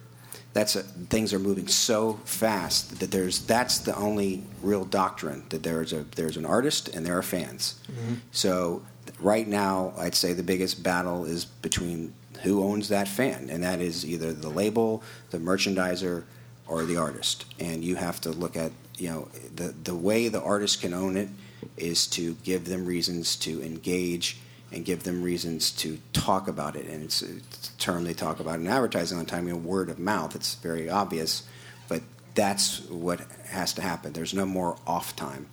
that's 0.56 0.74
a, 0.74 0.82
things 0.82 1.34
are 1.34 1.38
moving 1.38 1.68
so 1.68 2.14
fast 2.24 2.98
that 3.00 3.10
there's 3.10 3.40
that's 3.40 3.78
the 3.78 3.94
only 3.94 4.42
real 4.62 4.84
doctrine 4.84 5.44
that 5.50 5.62
there's 5.62 5.92
a 5.92 6.04
there's 6.16 6.36
an 6.36 6.46
artist 6.46 6.88
and 6.88 7.04
there 7.04 7.16
are 7.16 7.22
fans. 7.22 7.80
Mm-hmm. 7.92 8.14
So 8.32 8.82
right 9.20 9.46
now, 9.46 9.92
I'd 9.98 10.14
say 10.14 10.32
the 10.32 10.42
biggest 10.42 10.82
battle 10.82 11.24
is 11.24 11.44
between 11.44 12.14
who 12.42 12.62
owns 12.62 12.88
that 12.88 13.06
fan, 13.06 13.48
and 13.50 13.62
that 13.62 13.80
is 13.80 14.06
either 14.06 14.32
the 14.32 14.48
label, 14.48 15.02
the 15.30 15.38
merchandiser, 15.38 16.24
or 16.66 16.84
the 16.84 16.96
artist. 16.96 17.44
And 17.58 17.84
you 17.84 17.96
have 17.96 18.20
to 18.22 18.30
look 18.30 18.56
at 18.56 18.72
you 18.96 19.10
know 19.10 19.28
the 19.54 19.74
the 19.84 19.94
way 19.94 20.28
the 20.28 20.42
artist 20.42 20.80
can 20.80 20.94
own 20.94 21.18
it 21.18 21.28
is 21.76 22.06
to 22.06 22.34
give 22.44 22.64
them 22.64 22.86
reasons 22.86 23.36
to 23.36 23.62
engage 23.62 24.38
and 24.72 24.84
give 24.84 25.04
them 25.04 25.22
reasons 25.22 25.70
to 25.70 25.98
talk 26.12 26.48
about 26.48 26.76
it. 26.76 26.86
And 26.86 27.04
it's, 27.04 27.22
a 27.22 27.40
term 27.78 28.04
they 28.04 28.14
talk 28.14 28.40
about 28.40 28.58
in 28.58 28.66
advertising 28.66 29.18
all 29.18 29.24
the 29.24 29.30
time, 29.30 29.46
you 29.46 29.54
know, 29.54 29.58
word 29.58 29.88
of 29.88 29.98
mouth. 29.98 30.34
It's 30.34 30.56
very 30.56 30.90
obvious, 30.90 31.44
but 31.88 32.02
that's 32.34 32.80
what 32.88 33.20
has 33.48 33.72
to 33.74 33.82
happen. 33.82 34.12
There's 34.12 34.34
no 34.34 34.46
more 34.46 34.76
off 34.86 35.14
time. 35.14 35.46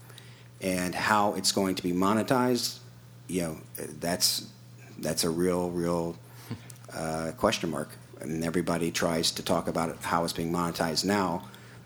And 0.62 0.95
how 0.95 1.34
it's 1.34 1.52
going 1.52 1.76
to 1.76 1.84
be 1.84 1.91
monetized, 1.91 2.80
you 3.28 3.41
know, 3.41 3.58
that's 3.99 4.47
that's 4.97 5.23
a 5.23 5.30
real, 5.30 5.69
real 5.69 6.15
uh, 6.95 7.32
question 7.38 7.69
mark. 7.69 7.89
And 8.21 8.43
everybody 8.43 8.89
tries 8.89 9.32
to 9.32 9.43
talk 9.43 9.67
about 9.67 9.97
how 10.04 10.23
it's 10.23 10.32
being 10.32 10.52
monetized 10.52 11.04
now, 11.04 11.43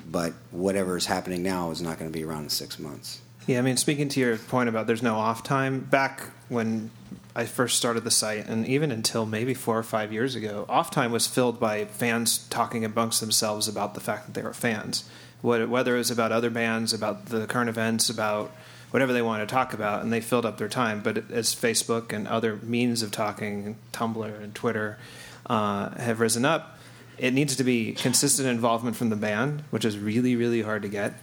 but 0.10 0.34
whatever 0.52 0.96
is 0.96 1.08
happening 1.08 1.42
now 1.42 1.72
is 1.72 1.82
not 1.82 1.98
going 1.98 2.12
to 2.12 2.16
be 2.18 2.24
around 2.24 2.44
in 2.44 2.50
six 2.50 2.78
months. 2.78 3.22
Yeah, 3.48 3.60
I 3.60 3.62
mean, 3.62 3.78
speaking 3.78 4.10
to 4.10 4.20
your 4.20 4.38
point 4.38 4.68
about 4.68 4.88
there's 4.88 5.02
no 5.02 5.16
off 5.16 5.42
time, 5.42 5.80
back 5.80 6.22
when 6.50 6.92
I 7.34 7.46
first 7.46 7.78
started 7.78 8.04
the 8.04 8.12
site, 8.12 8.46
and 8.46 8.68
even 8.68 8.92
until 8.92 9.26
maybe 9.26 9.54
four 9.54 9.78
or 9.78 9.84
five 9.84 10.12
years 10.12 10.36
ago, 10.36 10.66
off 10.68 10.92
time 10.92 11.14
was 11.14 11.28
filled 11.28 11.58
by 11.58 11.86
fans 11.86 12.40
talking 12.50 12.84
amongst 12.84 13.22
themselves 13.22 13.70
about 13.70 13.94
the 13.94 14.02
fact 14.02 14.26
that 14.26 14.34
they 14.34 14.42
were 14.42 14.54
fans. 14.54 15.10
Whether 15.42 15.96
it 15.96 15.98
was 15.98 16.12
about 16.12 16.34
other 16.34 16.50
bands, 16.50 16.92
about 16.92 17.28
the 17.28 17.48
current 17.48 17.70
events, 17.70 18.10
about 18.10 18.52
whatever 18.92 19.14
they 19.14 19.22
wanted 19.22 19.48
to 19.48 19.56
talk 19.56 19.74
about, 19.74 20.02
and 20.02 20.12
they 20.12 20.20
filled 20.20 20.46
up 20.46 20.58
their 20.58 20.68
time. 20.68 21.00
But 21.02 21.32
as 21.32 21.56
Facebook 21.56 22.12
and 22.12 22.28
other 22.28 22.58
means 22.58 23.02
of 23.02 23.12
talking, 23.12 23.78
Tumblr 23.94 24.44
and 24.44 24.54
Twitter, 24.54 24.98
uh, 25.46 25.92
have 25.92 26.20
risen 26.20 26.44
up, 26.44 26.78
it 27.18 27.34
needs 27.34 27.56
to 27.56 27.64
be 27.64 27.94
consistent 27.94 28.50
involvement 28.50 28.98
from 28.98 29.10
the 29.10 29.16
band, 29.16 29.64
which 29.70 29.86
is 29.86 29.98
really, 29.98 30.36
really 30.36 30.64
hard 30.64 30.82
to 30.82 30.90
get 30.90 31.14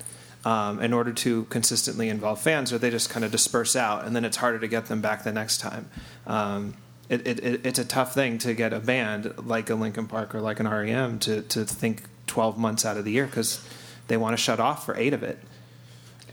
um, 0.44 0.80
in 0.80 0.92
order 0.92 1.12
to 1.12 1.44
consistently 1.44 2.09
involve 2.09 2.40
fans, 2.40 2.72
or 2.72 2.78
they 2.78 2.90
just 2.90 3.11
kind 3.11 3.24
of 3.24 3.30
disperse 3.30 3.76
out, 3.76 4.04
and 4.04 4.14
then 4.14 4.24
it's 4.24 4.37
harder 4.37 4.59
to 4.59 4.68
get 4.68 4.87
them 4.87 5.00
back 5.00 5.24
the 5.24 5.33
next 5.33 5.59
time. 5.59 5.88
Um, 6.26 6.74
it, 7.09 7.26
it, 7.26 7.66
it's 7.66 7.78
a 7.78 7.85
tough 7.85 8.14
thing 8.14 8.38
to 8.38 8.54
get 8.54 8.72
a 8.72 8.80
band 8.80 9.35
like 9.46 9.68
a 9.70 9.74
Linkin 9.74 10.07
Park 10.07 10.35
or 10.35 10.40
like 10.40 10.61
an 10.61 10.68
REM 10.68 11.18
to, 11.20 11.42
to 11.42 11.64
think 11.64 12.04
12 12.26 12.59
months 12.59 12.85
out 12.85 12.96
of 12.96 13.04
the 13.04 13.12
year 13.12 13.26
because 13.26 13.66
they 14.09 14.16
want 14.16 14.33
to 14.33 14.42
shut 14.42 14.61
off 14.61 14.85
for 14.85 14.96
eight 14.96 15.12
of 15.12 15.22
it. 15.22 15.38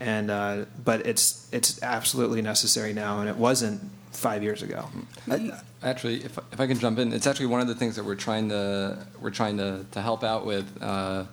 And 0.00 0.30
uh, 0.30 0.64
but 0.82 1.06
it's 1.06 1.48
it's 1.52 1.80
absolutely 1.82 2.42
necessary 2.42 2.92
now, 2.92 3.20
and 3.20 3.28
it 3.28 3.36
wasn't 3.36 3.88
five 4.10 4.42
years 4.42 4.62
ago. 4.62 4.88
I, 5.30 5.52
actually, 5.82 6.24
if, 6.24 6.38
if 6.50 6.58
I 6.58 6.66
can 6.66 6.78
jump 6.78 6.98
in, 6.98 7.12
it's 7.12 7.26
actually 7.26 7.46
one 7.46 7.60
of 7.60 7.68
the 7.68 7.74
things 7.74 7.96
that 7.96 8.04
we're 8.04 8.16
trying 8.16 8.48
to 8.48 9.06
we're 9.20 9.30
trying 9.30 9.58
to, 9.58 9.84
to 9.92 10.02
help 10.02 10.24
out 10.24 10.44
with. 10.44 10.66
Uh, 10.82 11.24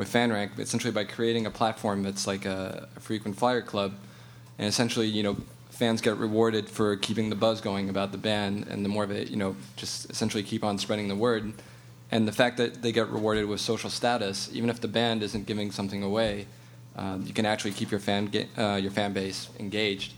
with 0.00 0.12
FanRank, 0.12 0.58
essentially 0.58 0.92
by 0.92 1.04
creating 1.04 1.46
a 1.46 1.50
platform 1.50 2.02
that's 2.02 2.26
like 2.26 2.46
a, 2.46 2.88
a 2.96 3.00
frequent 3.00 3.36
flyer 3.36 3.62
club, 3.62 3.94
and 4.58 4.66
essentially, 4.66 5.06
you 5.06 5.22
know, 5.22 5.36
fans 5.68 6.00
get 6.00 6.16
rewarded 6.16 6.68
for 6.68 6.96
keeping 6.96 7.30
the 7.30 7.36
buzz 7.36 7.60
going 7.60 7.88
about 7.88 8.10
the 8.10 8.18
band, 8.18 8.66
and 8.68 8.84
the 8.84 8.88
more 8.88 9.04
of 9.04 9.10
it, 9.10 9.28
you 9.30 9.36
know, 9.36 9.54
just 9.76 10.10
essentially 10.10 10.42
keep 10.42 10.64
on 10.64 10.78
spreading 10.78 11.06
the 11.06 11.14
word. 11.14 11.52
And 12.10 12.26
the 12.26 12.32
fact 12.32 12.56
that 12.56 12.82
they 12.82 12.92
get 12.92 13.08
rewarded 13.08 13.44
with 13.46 13.60
social 13.60 13.90
status, 13.90 14.50
even 14.52 14.70
if 14.70 14.80
the 14.80 14.88
band 14.88 15.22
isn't 15.22 15.46
giving 15.46 15.70
something 15.70 16.02
away, 16.02 16.46
uh, 16.96 17.18
you 17.22 17.32
can 17.32 17.46
actually 17.46 17.72
keep 17.72 17.90
your 17.90 18.00
fan 18.00 18.26
ga- 18.26 18.48
uh, 18.56 18.76
your 18.76 18.90
fan 18.90 19.12
base 19.12 19.48
engaged, 19.60 20.14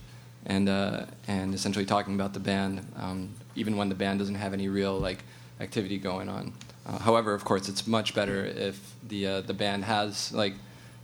and 0.47 0.69
uh, 0.69 1.07
and 1.27 1.55
essentially 1.55 1.85
talking 1.85 2.15
about 2.15 2.33
the 2.35 2.41
band, 2.41 2.87
um, 2.97 3.31
even 3.57 3.77
when 3.77 3.89
the 3.89 3.95
band 3.97 4.21
doesn't 4.21 4.37
have 4.37 4.53
any 4.53 4.69
real 4.69 4.97
like 4.99 5.19
activity 5.61 5.99
going 5.99 6.29
on. 6.29 6.53
Uh, 6.85 6.99
however, 6.99 7.35
of 7.35 7.45
course, 7.45 7.69
it's 7.69 7.87
much 7.87 8.15
better 8.15 8.45
if 8.45 8.95
the 9.07 9.27
uh, 9.27 9.41
the 9.43 9.55
band 9.55 9.85
has 9.85 10.33
like 10.33 10.55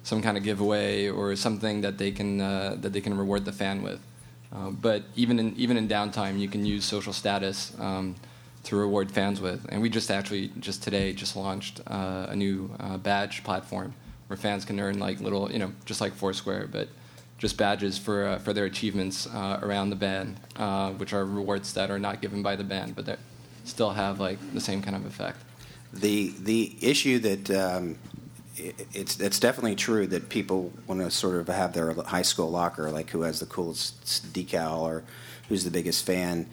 some 0.03 0.23
kind 0.23 0.37
of 0.37 0.43
giveaway 0.43 1.09
or 1.09 1.37
something 1.37 1.83
that 1.83 1.99
they 1.99 2.11
can 2.11 2.41
uh, 2.41 2.77
that 2.81 2.93
they 2.93 3.01
can 3.01 3.17
reward 3.17 3.45
the 3.45 3.53
fan 3.53 3.83
with. 3.83 4.01
Uh, 4.53 4.71
but 4.71 5.05
even 5.14 5.38
in 5.38 5.55
even 5.57 5.77
in 5.77 5.88
downtime, 5.88 6.38
you 6.38 6.49
can 6.49 6.64
use 6.67 6.85
social 6.85 7.12
status 7.12 7.73
um, 7.79 8.17
to 8.64 8.77
reward 8.77 9.11
fans 9.11 9.41
with. 9.41 9.67
And 9.69 9.81
we 9.81 9.88
just 9.88 10.11
actually 10.11 10.51
just 10.59 10.83
today 10.83 11.12
just 11.12 11.37
launched 11.37 11.81
uh, 11.87 12.27
a 12.29 12.37
new 12.37 12.69
badge 13.03 13.45
platform 13.45 13.95
where 14.27 14.37
fans 14.37 14.64
can 14.64 14.81
earn 14.81 14.99
like 14.99 15.21
little 15.21 15.51
you 15.51 15.59
know 15.59 15.73
just 15.85 16.01
like 16.01 16.12
Foursquare, 16.14 16.69
but 16.71 16.88
just 17.38 17.57
badges 17.57 17.99
for 17.99 18.41
for 18.43 18.53
their 18.53 18.64
achievements 18.64 19.29
around 19.33 19.91
the 19.91 19.97
band, 19.97 20.41
which 20.99 21.12
are 21.12 21.25
rewards 21.25 21.73
that 21.75 21.88
are 21.88 22.01
not 22.01 22.21
given 22.21 22.43
by 22.43 22.57
the 22.57 22.64
band, 22.64 22.97
but 22.97 23.07
that 23.07 23.21
still 23.64 23.91
have 23.91 24.19
like 24.19 24.38
the 24.55 24.61
same 24.61 24.83
kind 24.83 24.97
of 24.97 25.07
effect. 25.07 25.38
The 25.92 26.35
the 26.38 26.77
issue 26.81 27.18
that 27.20 27.51
um, 27.51 27.98
it, 28.57 28.87
it's 28.92 29.20
it's 29.20 29.38
definitely 29.38 29.77
true 29.77 30.07
that 30.09 30.29
people 30.29 30.72
want 30.87 31.01
to 31.01 31.11
sort 31.11 31.37
of 31.37 31.48
have 31.48 31.72
their 31.72 31.92
high 31.94 32.22
school 32.22 32.51
locker, 32.51 32.90
like 32.90 33.11
who 33.11 33.22
has 33.22 33.40
the 33.40 33.46
coolest 33.46 34.33
decal 34.33 34.81
or 34.81 35.05
who's 35.48 35.64
the 35.64 35.70
biggest 35.70 36.05
fan. 36.05 36.48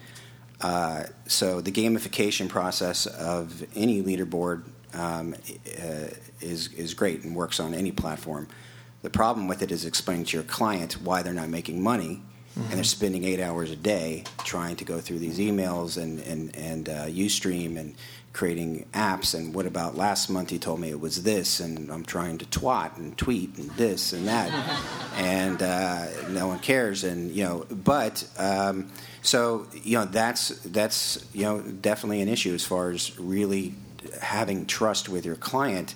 Uh, 0.60 1.04
so 1.26 1.60
the 1.60 1.70
gamification 1.70 2.48
process 2.48 3.06
of 3.06 3.64
any 3.74 4.02
leaderboard 4.02 4.62
um, 4.94 5.34
uh, 5.78 6.08
is 6.40 6.72
is 6.72 6.94
great 6.94 7.22
and 7.24 7.36
works 7.36 7.60
on 7.60 7.74
any 7.74 7.92
platform. 7.92 8.48
The 9.02 9.10
problem 9.10 9.48
with 9.48 9.62
it 9.62 9.70
is 9.70 9.84
explaining 9.84 10.24
to 10.26 10.36
your 10.38 10.44
client 10.44 10.94
why 11.02 11.22
they're 11.22 11.34
not 11.34 11.48
making 11.48 11.82
money. 11.82 12.22
Mm-hmm. 12.56 12.70
And 12.70 12.72
they're 12.78 12.84
spending 12.84 13.24
eight 13.24 13.38
hours 13.38 13.70
a 13.70 13.76
day 13.76 14.24
trying 14.44 14.76
to 14.76 14.84
go 14.86 14.98
through 14.98 15.18
these 15.18 15.38
emails 15.38 16.00
and 16.02 16.20
and 16.20 16.56
and 16.56 16.88
uh, 16.88 17.04
UStream 17.04 17.76
and 17.76 17.94
creating 18.36 18.84
apps 18.92 19.34
and 19.34 19.54
what 19.54 19.64
about 19.64 19.96
last 19.96 20.28
month 20.28 20.50
he 20.50 20.58
told 20.58 20.78
me 20.78 20.90
it 20.90 21.00
was 21.00 21.22
this 21.22 21.58
and 21.58 21.90
i'm 21.90 22.04
trying 22.04 22.36
to 22.36 22.44
twat 22.44 22.94
and 22.98 23.16
tweet 23.16 23.56
and 23.56 23.70
this 23.72 24.12
and 24.12 24.28
that. 24.28 24.52
And 25.16 25.62
uh, 25.62 26.28
no 26.28 26.48
one 26.48 26.58
cares 26.58 27.02
and 27.02 27.32
you 27.32 27.42
know 27.42 27.64
but 27.70 28.28
um, 28.36 28.90
so 29.22 29.66
you 29.82 29.96
know 29.96 30.04
that's 30.04 30.50
that's 30.60 31.26
you 31.32 31.44
know 31.44 31.62
definitely 31.62 32.20
an 32.20 32.28
issue 32.28 32.52
as 32.52 32.66
far 32.66 32.90
as 32.90 33.18
really 33.18 33.72
having 34.20 34.66
trust 34.66 35.08
with 35.08 35.24
your 35.24 35.36
client 35.36 35.94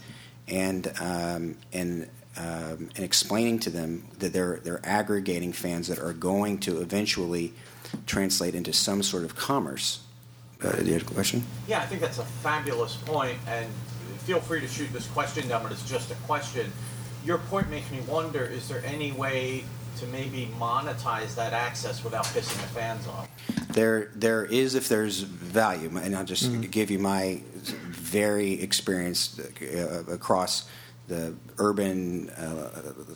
and 0.48 0.90
um, 0.98 1.58
and 1.74 2.08
um, 2.38 2.88
and 2.96 3.00
explaining 3.00 3.58
to 3.58 3.68
them 3.68 4.08
that 4.20 4.32
they're 4.32 4.60
they're 4.64 4.80
aggregating 4.84 5.52
fans 5.52 5.88
that 5.88 5.98
are 5.98 6.14
going 6.14 6.56
to 6.60 6.80
eventually 6.80 7.52
translate 8.06 8.54
into 8.54 8.72
some 8.72 9.02
sort 9.02 9.24
of 9.24 9.36
commerce 9.36 10.00
uh, 10.62 10.72
do 10.72 10.84
you 10.84 10.94
have 10.94 11.02
a 11.02 11.14
question? 11.14 11.44
Yeah, 11.66 11.80
I 11.80 11.86
think 11.86 12.00
that's 12.00 12.18
a 12.18 12.24
fabulous 12.24 12.96
point, 12.96 13.38
and 13.46 13.66
feel 14.24 14.40
free 14.40 14.60
to 14.60 14.68
shoot 14.68 14.92
this 14.92 15.06
question 15.08 15.48
down, 15.48 15.62
but 15.62 15.72
it's 15.72 15.88
just 15.88 16.10
a 16.10 16.14
question. 16.26 16.70
Your 17.24 17.38
point 17.38 17.70
makes 17.70 17.90
me 17.90 18.00
wonder: 18.00 18.44
is 18.44 18.68
there 18.68 18.82
any 18.84 19.12
way 19.12 19.64
to 19.98 20.06
maybe 20.06 20.50
monetize 20.58 21.34
that 21.34 21.52
access 21.52 22.02
without 22.04 22.24
pissing 22.26 22.60
the 22.60 22.68
fans 22.68 23.06
off? 23.06 23.28
There, 23.72 24.10
there 24.14 24.44
is 24.44 24.74
if 24.74 24.88
there's 24.88 25.20
value, 25.20 25.90
and 25.96 26.16
I'll 26.16 26.24
just 26.24 26.44
mm-hmm. 26.44 26.62
give 26.62 26.90
you 26.90 26.98
my 26.98 27.42
very 27.88 28.60
experience 28.60 29.38
uh, 29.38 30.04
across 30.08 30.68
the 31.08 31.34
urban, 31.58 32.30
uh, 32.30 32.70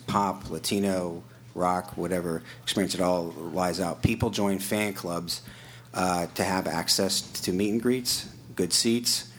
pop, 0.07 0.49
Latino, 0.49 1.23
rock, 1.53 1.97
whatever 1.97 2.43
experience, 2.63 2.93
it 2.93 3.01
all 3.01 3.33
lies 3.53 3.79
out. 3.79 4.03
People 4.03 4.29
join 4.29 4.59
fan 4.59 4.93
clubs 4.93 5.41
uh, 5.95 6.27
to 6.35 6.43
have 6.43 6.67
access 6.67 7.21
to 7.21 7.51
meet 7.51 7.71
and 7.71 7.81
greets, 7.81 8.29
good 8.55 8.73
seats. 8.73 9.31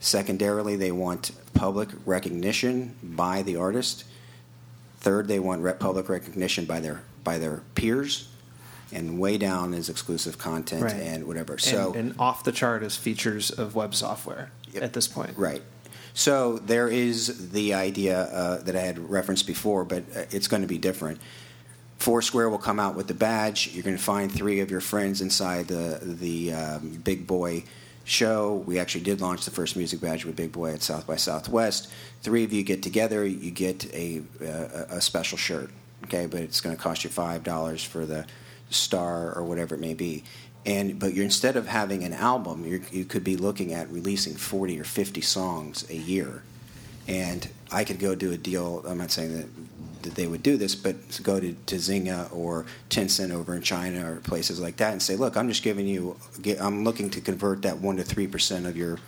Secondarily, 0.00 0.76
they 0.76 0.92
want 0.92 1.30
public 1.54 1.88
recognition 2.04 2.96
by 3.02 3.42
the 3.42 3.56
artist. 3.56 4.04
Third, 4.98 5.28
they 5.28 5.38
want 5.38 5.62
re- 5.62 5.72
public 5.74 6.08
recognition 6.08 6.64
by 6.64 6.80
their 6.80 7.02
by 7.24 7.38
their 7.38 7.62
peers, 7.76 8.28
and 8.92 9.18
way 9.18 9.38
down 9.38 9.74
is 9.74 9.88
exclusive 9.88 10.38
content 10.38 10.82
Right. 10.82 10.94
and 10.94 11.24
whatever. 11.26 11.56
So 11.58 11.92
and 11.94 12.14
off 12.18 12.42
the 12.44 12.52
chart 12.52 12.82
is 12.82 12.96
features 12.96 13.50
of 13.50 13.74
web 13.74 13.94
software 13.94 14.50
at 14.80 14.92
this 14.92 15.06
point. 15.08 15.36
Right. 15.36 15.62
So 16.14 16.58
there 16.58 16.88
is 16.88 17.52
the 17.52 17.72
idea 17.74 18.22
uh, 18.24 18.62
that 18.62 18.76
I 18.76 18.80
had 18.80 18.98
referenced 18.98 19.46
before, 19.46 19.84
but 19.84 20.02
uh, 20.14 20.24
it's 20.30 20.46
going 20.48 20.62
to 20.62 20.68
be 20.68 20.78
different. 20.78 21.20
Foursquare 22.02 22.50
will 22.50 22.58
come 22.58 22.80
out 22.80 22.96
with 22.96 23.06
the 23.06 23.14
badge. 23.14 23.68
You're 23.72 23.84
going 23.84 23.96
to 23.96 24.02
find 24.02 24.30
three 24.30 24.58
of 24.58 24.72
your 24.72 24.80
friends 24.80 25.20
inside 25.20 25.68
the 25.68 26.00
the 26.02 26.52
um, 26.52 27.00
Big 27.04 27.28
Boi 27.28 27.62
show. 28.02 28.56
We 28.66 28.80
actually 28.80 29.04
did 29.04 29.20
launch 29.20 29.44
the 29.44 29.52
first 29.52 29.76
music 29.76 30.00
badge 30.00 30.24
with 30.24 30.34
Big 30.34 30.50
Boi 30.50 30.72
at 30.72 30.82
South 30.82 31.06
by 31.06 31.14
Southwest. 31.14 31.88
Three 32.20 32.42
of 32.42 32.52
you 32.52 32.64
get 32.64 32.82
together. 32.82 33.24
You 33.24 33.52
get 33.52 33.86
a 33.94 34.22
a, 34.40 34.96
a 34.96 35.00
special 35.00 35.38
shirt. 35.38 35.70
Okay, 36.02 36.26
but 36.26 36.40
it's 36.40 36.60
going 36.60 36.76
to 36.76 36.82
cost 36.82 37.04
you 37.04 37.10
five 37.10 37.44
dollars 37.44 37.84
for 37.84 38.04
the 38.04 38.26
star 38.68 39.32
or 39.32 39.44
whatever 39.44 39.76
it 39.76 39.80
may 39.80 39.94
be. 39.94 40.24
And 40.66 40.98
but 40.98 41.14
you're 41.14 41.24
instead 41.24 41.54
of 41.54 41.68
having 41.68 42.02
an 42.02 42.14
album, 42.14 42.66
you 42.66 42.82
you 42.90 43.04
could 43.04 43.22
be 43.22 43.36
looking 43.36 43.72
at 43.72 43.88
releasing 43.90 44.34
40 44.34 44.80
or 44.80 44.84
50 44.84 45.20
songs 45.20 45.88
a 45.88 45.96
year. 45.96 46.42
And 47.06 47.48
I 47.70 47.84
could 47.84 48.00
go 48.00 48.16
do 48.16 48.32
a 48.32 48.36
deal. 48.36 48.84
I'm 48.86 48.98
not 48.98 49.12
saying 49.12 49.36
that, 49.36 49.46
that 50.02 50.14
they 50.14 50.26
would 50.26 50.42
do 50.42 50.56
this, 50.56 50.74
but 50.74 50.96
go 51.22 51.40
to, 51.40 51.52
to 51.66 51.76
Zynga 51.76 52.34
or 52.34 52.66
Tencent 52.90 53.32
over 53.32 53.54
in 53.54 53.62
China 53.62 54.12
or 54.12 54.16
places 54.16 54.60
like 54.60 54.76
that 54.76 54.92
and 54.92 55.02
say, 55.02 55.16
look, 55.16 55.36
I'm 55.36 55.48
just 55.48 55.62
giving 55.62 55.86
you, 55.86 56.16
I'm 56.60 56.84
looking 56.84 57.10
to 57.10 57.20
convert 57.20 57.62
that 57.62 57.76
1% 57.76 58.04
to 58.04 58.14
3% 58.14 58.66
of 58.66 58.76
your 58.76 58.98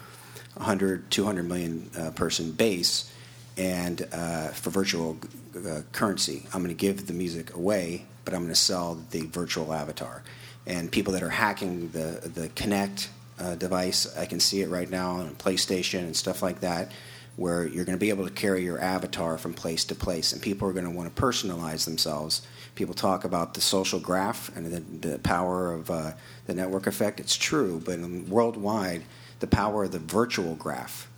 100, 0.54 1.11
200 1.11 1.42
million 1.42 1.90
uh, 1.98 2.11
person 2.11 2.52
base 2.52 3.12
and 3.57 4.07
uh, 4.12 4.48
for 4.48 4.70
virtual 4.70 5.18
uh, 5.57 5.83
currency. 5.92 6.46
I'm 6.52 6.62
going 6.62 6.74
to 6.74 6.80
give 6.80 7.07
the 7.07 7.12
music 7.12 7.54
away, 7.54 8.07
but 8.24 8.35
I'm 8.35 8.40
going 8.40 8.52
to 8.52 8.61
sell 8.61 9.00
the 9.11 9.22
virtual 9.26 9.72
avatar. 9.72 10.22
And 10.66 10.90
people 10.90 11.12
that 11.12 11.22
are 11.22 11.30
hacking 11.30 11.90
the, 11.90 12.30
the 12.35 12.48
Kinect 12.48 13.09
uh, 13.38 13.54
device, 13.57 14.16
I 14.16 14.26
can 14.26 14.40
see 14.40 14.62
it 14.62 14.68
right 14.70 14.88
now 14.88 15.12
on 15.12 15.35
PlayStation 15.35 16.00
and 16.00 16.16
stuff 16.16 16.42
like 16.42 16.61
that 16.61 16.90
where 17.36 17.66
you're 17.66 17.84
going 17.84 17.96
to 17.96 18.00
be 18.00 18.10
able 18.10 18.26
to 18.26 18.32
carry 18.32 18.62
your 18.62 18.80
avatar 18.80 19.36
from 19.38 19.54
place 19.54 19.84
to 19.84 19.94
place, 19.94 20.32
and 20.32 20.40
people 20.40 20.68
are 20.68 20.72
going 20.72 20.84
to 20.84 20.90
want 20.90 21.14
to 21.14 21.22
personalize 21.22 21.84
themselves. 21.84 22.46
People 22.74 22.94
talk 22.94 23.24
about 23.24 23.54
the 23.54 23.60
social 23.60 23.98
graph 23.98 24.54
and 24.56 24.66
the, 24.66 25.08
the 25.08 25.18
power 25.18 25.72
of 25.72 25.90
uh, 25.90 26.12
the 26.46 26.54
network 26.54 26.86
effect. 26.86 27.20
It's 27.20 27.36
true, 27.36 27.82
but 27.84 27.98
worldwide, 28.00 29.02
the 29.40 29.46
power 29.46 29.84
of 29.84 29.92
the 29.92 29.98
virtual 29.98 30.54
graph 30.54 31.08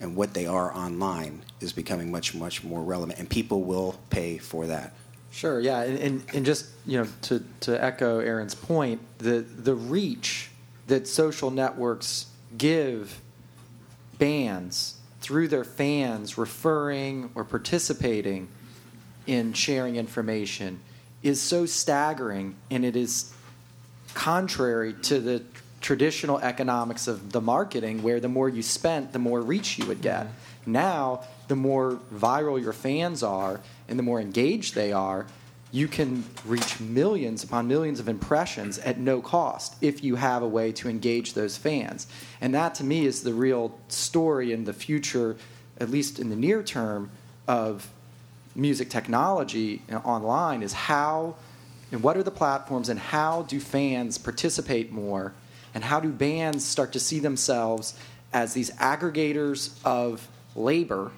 and 0.00 0.16
what 0.16 0.34
they 0.34 0.46
are 0.46 0.74
online 0.74 1.42
is 1.60 1.72
becoming 1.72 2.10
much, 2.10 2.34
much 2.34 2.62
more 2.62 2.82
relevant, 2.82 3.18
and 3.18 3.28
people 3.28 3.62
will 3.62 3.98
pay 4.10 4.38
for 4.38 4.66
that. 4.66 4.94
Sure, 5.30 5.60
yeah, 5.60 5.82
and, 5.82 5.98
and, 5.98 6.24
and 6.34 6.46
just 6.46 6.66
you 6.86 6.98
know 6.98 7.08
to, 7.22 7.44
to 7.60 7.82
echo 7.82 8.20
Aaron's 8.20 8.54
point, 8.54 9.00
the 9.18 9.40
the 9.40 9.74
reach 9.74 10.50
that 10.86 11.06
social 11.06 11.50
networks 11.50 12.26
give 12.56 13.20
bands 14.18 14.95
through 15.26 15.48
their 15.48 15.64
fans 15.64 16.38
referring 16.38 17.28
or 17.34 17.42
participating 17.42 18.46
in 19.26 19.52
sharing 19.52 19.96
information 19.96 20.78
is 21.20 21.42
so 21.42 21.66
staggering, 21.66 22.54
and 22.70 22.84
it 22.84 22.94
is 22.94 23.32
contrary 24.14 24.92
to 24.92 25.18
the 25.18 25.42
traditional 25.80 26.38
economics 26.38 27.08
of 27.08 27.32
the 27.32 27.40
marketing, 27.40 28.04
where 28.04 28.20
the 28.20 28.28
more 28.28 28.48
you 28.48 28.62
spent, 28.62 29.12
the 29.12 29.18
more 29.18 29.40
reach 29.40 29.78
you 29.78 29.86
would 29.86 30.00
get. 30.00 30.26
Mm-hmm. 30.26 30.72
Now, 30.72 31.24
the 31.48 31.56
more 31.56 31.98
viral 32.14 32.62
your 32.62 32.72
fans 32.72 33.24
are 33.24 33.58
and 33.88 33.98
the 33.98 34.04
more 34.04 34.20
engaged 34.20 34.76
they 34.76 34.92
are, 34.92 35.26
you 35.72 35.88
can 35.88 36.24
reach 36.44 36.80
millions 36.80 37.42
upon 37.42 37.68
millions 37.68 38.00
of 38.00 38.08
impressions 38.08 38.78
at 38.78 38.98
no 38.98 39.20
cost 39.20 39.76
if 39.80 40.02
you 40.02 40.16
have 40.16 40.42
a 40.42 40.48
way 40.48 40.72
to 40.72 40.88
engage 40.88 41.34
those 41.34 41.56
fans. 41.56 42.06
And 42.40 42.54
that 42.54 42.74
to 42.76 42.84
me 42.84 43.04
is 43.04 43.22
the 43.22 43.34
real 43.34 43.78
story 43.88 44.52
in 44.52 44.64
the 44.64 44.72
future, 44.72 45.36
at 45.78 45.90
least 45.90 46.18
in 46.18 46.30
the 46.30 46.36
near 46.36 46.62
term, 46.62 47.10
of 47.48 47.88
music 48.54 48.88
technology 48.88 49.82
uh, 49.92 49.96
online 49.98 50.62
is 50.62 50.72
how 50.72 51.36
and 51.92 52.02
what 52.02 52.16
are 52.16 52.22
the 52.22 52.30
platforms 52.30 52.88
and 52.88 52.98
how 52.98 53.42
do 53.42 53.60
fans 53.60 54.18
participate 54.18 54.90
more 54.90 55.32
and 55.74 55.84
how 55.84 56.00
do 56.00 56.08
bands 56.08 56.64
start 56.64 56.92
to 56.92 56.98
see 56.98 57.18
themselves 57.18 57.98
as 58.32 58.54
these 58.54 58.70
aggregators 58.72 59.78
of 59.84 60.26
labor 60.56 61.12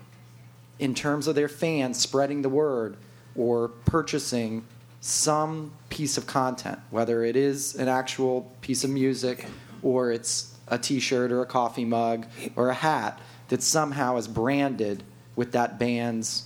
in 0.78 0.94
terms 0.94 1.26
of 1.26 1.34
their 1.34 1.48
fans 1.48 1.98
spreading 1.98 2.42
the 2.42 2.48
word 2.48 2.96
or 3.38 3.68
purchasing 3.68 4.64
some 5.00 5.72
piece 5.88 6.18
of 6.18 6.26
content, 6.26 6.78
whether 6.90 7.24
it 7.24 7.36
is 7.36 7.76
an 7.76 7.88
actual 7.88 8.50
piece 8.60 8.82
of 8.82 8.90
music 8.90 9.46
or 9.82 10.10
it's 10.10 10.54
a 10.66 10.76
t 10.76 10.98
shirt 10.98 11.30
or 11.30 11.40
a 11.40 11.46
coffee 11.46 11.84
mug 11.84 12.26
or 12.56 12.68
a 12.68 12.74
hat 12.74 13.18
that 13.48 13.62
somehow 13.62 14.16
is 14.16 14.28
branded 14.28 15.02
with 15.36 15.52
that 15.52 15.78
band's 15.78 16.44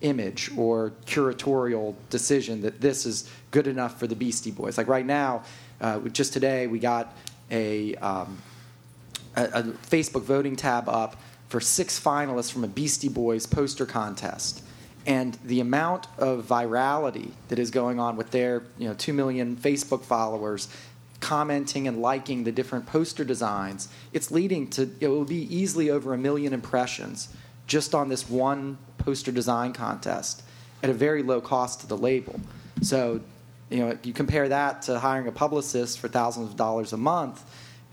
image 0.00 0.50
or 0.56 0.92
curatorial 1.06 1.94
decision 2.08 2.62
that 2.62 2.80
this 2.80 3.06
is 3.06 3.30
good 3.50 3.66
enough 3.66 3.98
for 3.98 4.06
the 4.06 4.16
Beastie 4.16 4.50
Boys. 4.50 4.76
Like 4.76 4.88
right 4.88 5.06
now, 5.06 5.44
uh, 5.80 6.00
just 6.08 6.32
today, 6.32 6.66
we 6.66 6.78
got 6.78 7.16
a, 7.50 7.94
um, 7.96 8.42
a, 9.36 9.44
a 9.44 9.62
Facebook 9.62 10.22
voting 10.22 10.56
tab 10.56 10.88
up 10.88 11.16
for 11.48 11.60
six 11.60 12.00
finalists 12.00 12.50
from 12.50 12.64
a 12.64 12.68
Beastie 12.68 13.08
Boys 13.08 13.46
poster 13.46 13.86
contest. 13.86 14.62
And 15.06 15.38
the 15.44 15.60
amount 15.60 16.06
of 16.18 16.46
virality 16.46 17.30
that 17.48 17.58
is 17.58 17.70
going 17.70 17.98
on 17.98 18.16
with 18.16 18.30
their, 18.30 18.64
you 18.78 18.88
know, 18.88 18.94
two 18.94 19.12
million 19.12 19.56
Facebook 19.56 20.02
followers 20.02 20.68
commenting 21.20 21.86
and 21.86 22.00
liking 22.00 22.44
the 22.44 22.52
different 22.52 22.86
poster 22.86 23.24
designs, 23.24 23.88
it's 24.12 24.30
leading 24.30 24.68
to 24.68 24.90
it 25.00 25.08
will 25.08 25.24
be 25.24 25.54
easily 25.54 25.90
over 25.90 26.14
a 26.14 26.18
million 26.18 26.52
impressions 26.52 27.28
just 27.66 27.94
on 27.94 28.08
this 28.08 28.28
one 28.28 28.78
poster 28.98 29.30
design 29.30 29.72
contest 29.72 30.42
at 30.82 30.90
a 30.90 30.94
very 30.94 31.22
low 31.22 31.40
cost 31.40 31.80
to 31.80 31.86
the 31.86 31.96
label. 31.96 32.40
So, 32.82 33.20
you 33.68 33.78
know, 33.78 33.98
you 34.02 34.12
compare 34.12 34.48
that 34.48 34.82
to 34.82 34.98
hiring 34.98 35.28
a 35.28 35.32
publicist 35.32 35.98
for 35.98 36.08
thousands 36.08 36.50
of 36.50 36.56
dollars 36.56 36.92
a 36.92 36.96
month, 36.96 37.44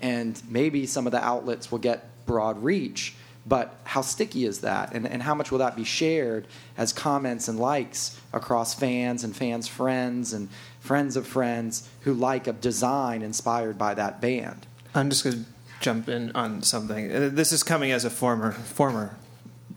and 0.01 0.41
maybe 0.49 0.85
some 0.85 1.05
of 1.05 1.11
the 1.11 1.23
outlets 1.23 1.71
will 1.71 1.79
get 1.79 2.25
broad 2.25 2.63
reach. 2.63 3.13
But 3.47 3.79
how 3.85 4.01
sticky 4.01 4.45
is 4.45 4.59
that? 4.59 4.93
And, 4.93 5.07
and 5.07 5.23
how 5.23 5.33
much 5.33 5.51
will 5.51 5.59
that 5.59 5.75
be 5.75 5.85
shared 5.85 6.47
as 6.77 6.91
comments 6.91 7.47
and 7.47 7.57
likes 7.57 8.19
across 8.33 8.73
fans 8.73 9.23
and 9.23 9.35
fans' 9.35 9.67
friends 9.67 10.33
and 10.33 10.49
friends 10.81 11.15
of 11.15 11.25
friends 11.25 11.87
who 12.01 12.13
like 12.13 12.47
a 12.47 12.53
design 12.53 13.21
inspired 13.21 13.77
by 13.77 13.93
that 13.93 14.19
band? 14.19 14.67
I'm 14.93 15.09
just 15.09 15.23
going 15.23 15.43
to 15.43 15.45
jump 15.79 16.09
in 16.09 16.31
on 16.33 16.61
something. 16.61 17.09
Uh, 17.09 17.29
This 17.31 17.53
is 17.53 17.63
coming 17.63 17.91
as 17.91 18.03
a 18.03 18.09
former 18.09 18.51
former 18.51 19.15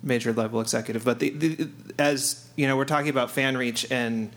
major 0.02 0.32
level 0.32 0.60
executive, 0.60 1.04
but 1.04 1.18
the, 1.18 1.30
the, 1.30 1.68
as 1.98 2.48
you 2.56 2.66
know, 2.66 2.76
we're 2.76 2.86
talking 2.86 3.10
about 3.10 3.30
fan 3.30 3.56
reach 3.56 3.86
and 3.90 4.32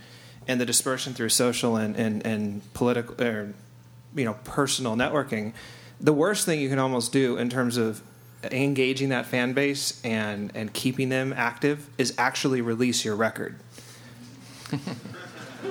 and 0.48 0.60
the 0.60 0.66
dispersion 0.66 1.14
through 1.14 1.30
social 1.30 1.76
and 1.78 1.96
and, 1.96 2.26
and 2.26 2.74
political 2.74 3.20
or 3.24 3.54
you 4.16 4.26
know 4.26 4.36
personal 4.44 4.96
networking. 4.96 5.54
The 6.00 6.14
worst 6.14 6.46
thing 6.46 6.60
you 6.60 6.70
can 6.70 6.80
almost 6.80 7.14
do 7.14 7.38
in 7.38 7.50
terms 7.50 7.78
of 7.78 8.02
engaging 8.52 9.10
that 9.10 9.26
fan 9.26 9.54
base 9.54 10.02
and 10.04 10.52
and 10.56 10.74
keeping 10.74 11.10
them 11.10 11.34
active 11.36 11.88
is 11.98 12.14
actually 12.18 12.62
release 12.62 13.06
your 13.06 13.16
record. 13.16 13.56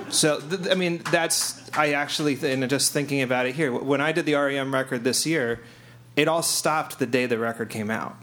So, 0.09 0.39
th- 0.39 0.69
I 0.69 0.75
mean, 0.75 1.01
that's 1.11 1.69
I 1.75 1.93
actually, 1.93 2.35
th- 2.35 2.53
and 2.53 2.69
just 2.69 2.91
thinking 2.91 3.21
about 3.21 3.45
it 3.45 3.55
here, 3.55 3.71
when 3.71 4.01
I 4.01 4.11
did 4.11 4.25
the 4.25 4.35
REM 4.35 4.73
record 4.73 5.03
this 5.03 5.25
year, 5.25 5.59
it 6.15 6.27
all 6.27 6.43
stopped 6.43 6.99
the 6.99 7.05
day 7.05 7.25
the 7.25 7.39
record 7.39 7.69
came 7.69 7.89
out 7.89 8.15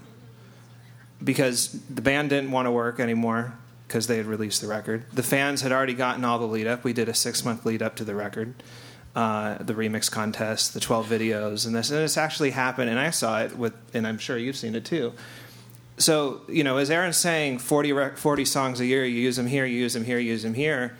because 1.23 1.81
the 1.91 2.03
band 2.03 2.31
didn't 2.31 2.51
want 2.51 2.67
to 2.67 2.71
work 2.71 3.01
anymore 3.01 3.55
because 3.87 4.07
they 4.07 4.17
had 4.17 4.27
released 4.27 4.61
the 4.61 4.69
record. 4.69 5.05
The 5.13 5.23
fans 5.23 5.63
had 5.63 5.73
already 5.73 5.95
gotten 5.95 6.25
all 6.25 6.39
the 6.39 6.47
lead 6.47 6.67
up. 6.67 6.85
We 6.85 6.93
did 6.93 7.09
a 7.09 7.15
six 7.15 7.45
month 7.45 7.67
lead 7.67 7.83
up 7.83 7.97
to 7.97 8.05
the 8.05 8.15
record, 8.15 8.55
uh, 9.15 9.59
the 9.61 9.75
remix 9.75 10.11
contest, 10.11 10.75
the 10.75 10.81
twelve 10.81 11.07
videos, 11.07 11.67
and 11.67 11.75
this 11.75 11.91
and 11.91 11.99
this 11.99 12.17
actually 12.17 12.51
happened. 12.51 12.91
And 12.91 12.99
I 12.99 13.11
saw 13.11 13.41
it 13.43 13.57
with, 13.57 13.75
and 13.95 14.07
I'm 14.07 14.19
sure 14.19 14.37
you've 14.37 14.57
seen 14.57 14.75
it 14.75 14.85
too. 14.85 15.13
So 15.99 16.43
you 16.49 16.65
know, 16.65 16.79
as 16.79 16.91
Aaron's 16.91 17.17
saying, 17.17 17.59
40, 17.59 17.93
rec- 17.93 18.17
40 18.17 18.45
songs 18.45 18.81
a 18.81 18.87
year. 18.87 19.05
You 19.05 19.21
use 19.21 19.37
them 19.37 19.47
here, 19.47 19.67
you 19.67 19.79
use 19.79 19.93
them 19.93 20.05
here, 20.05 20.19
you 20.19 20.31
use 20.31 20.43
them 20.43 20.55
here 20.55 20.97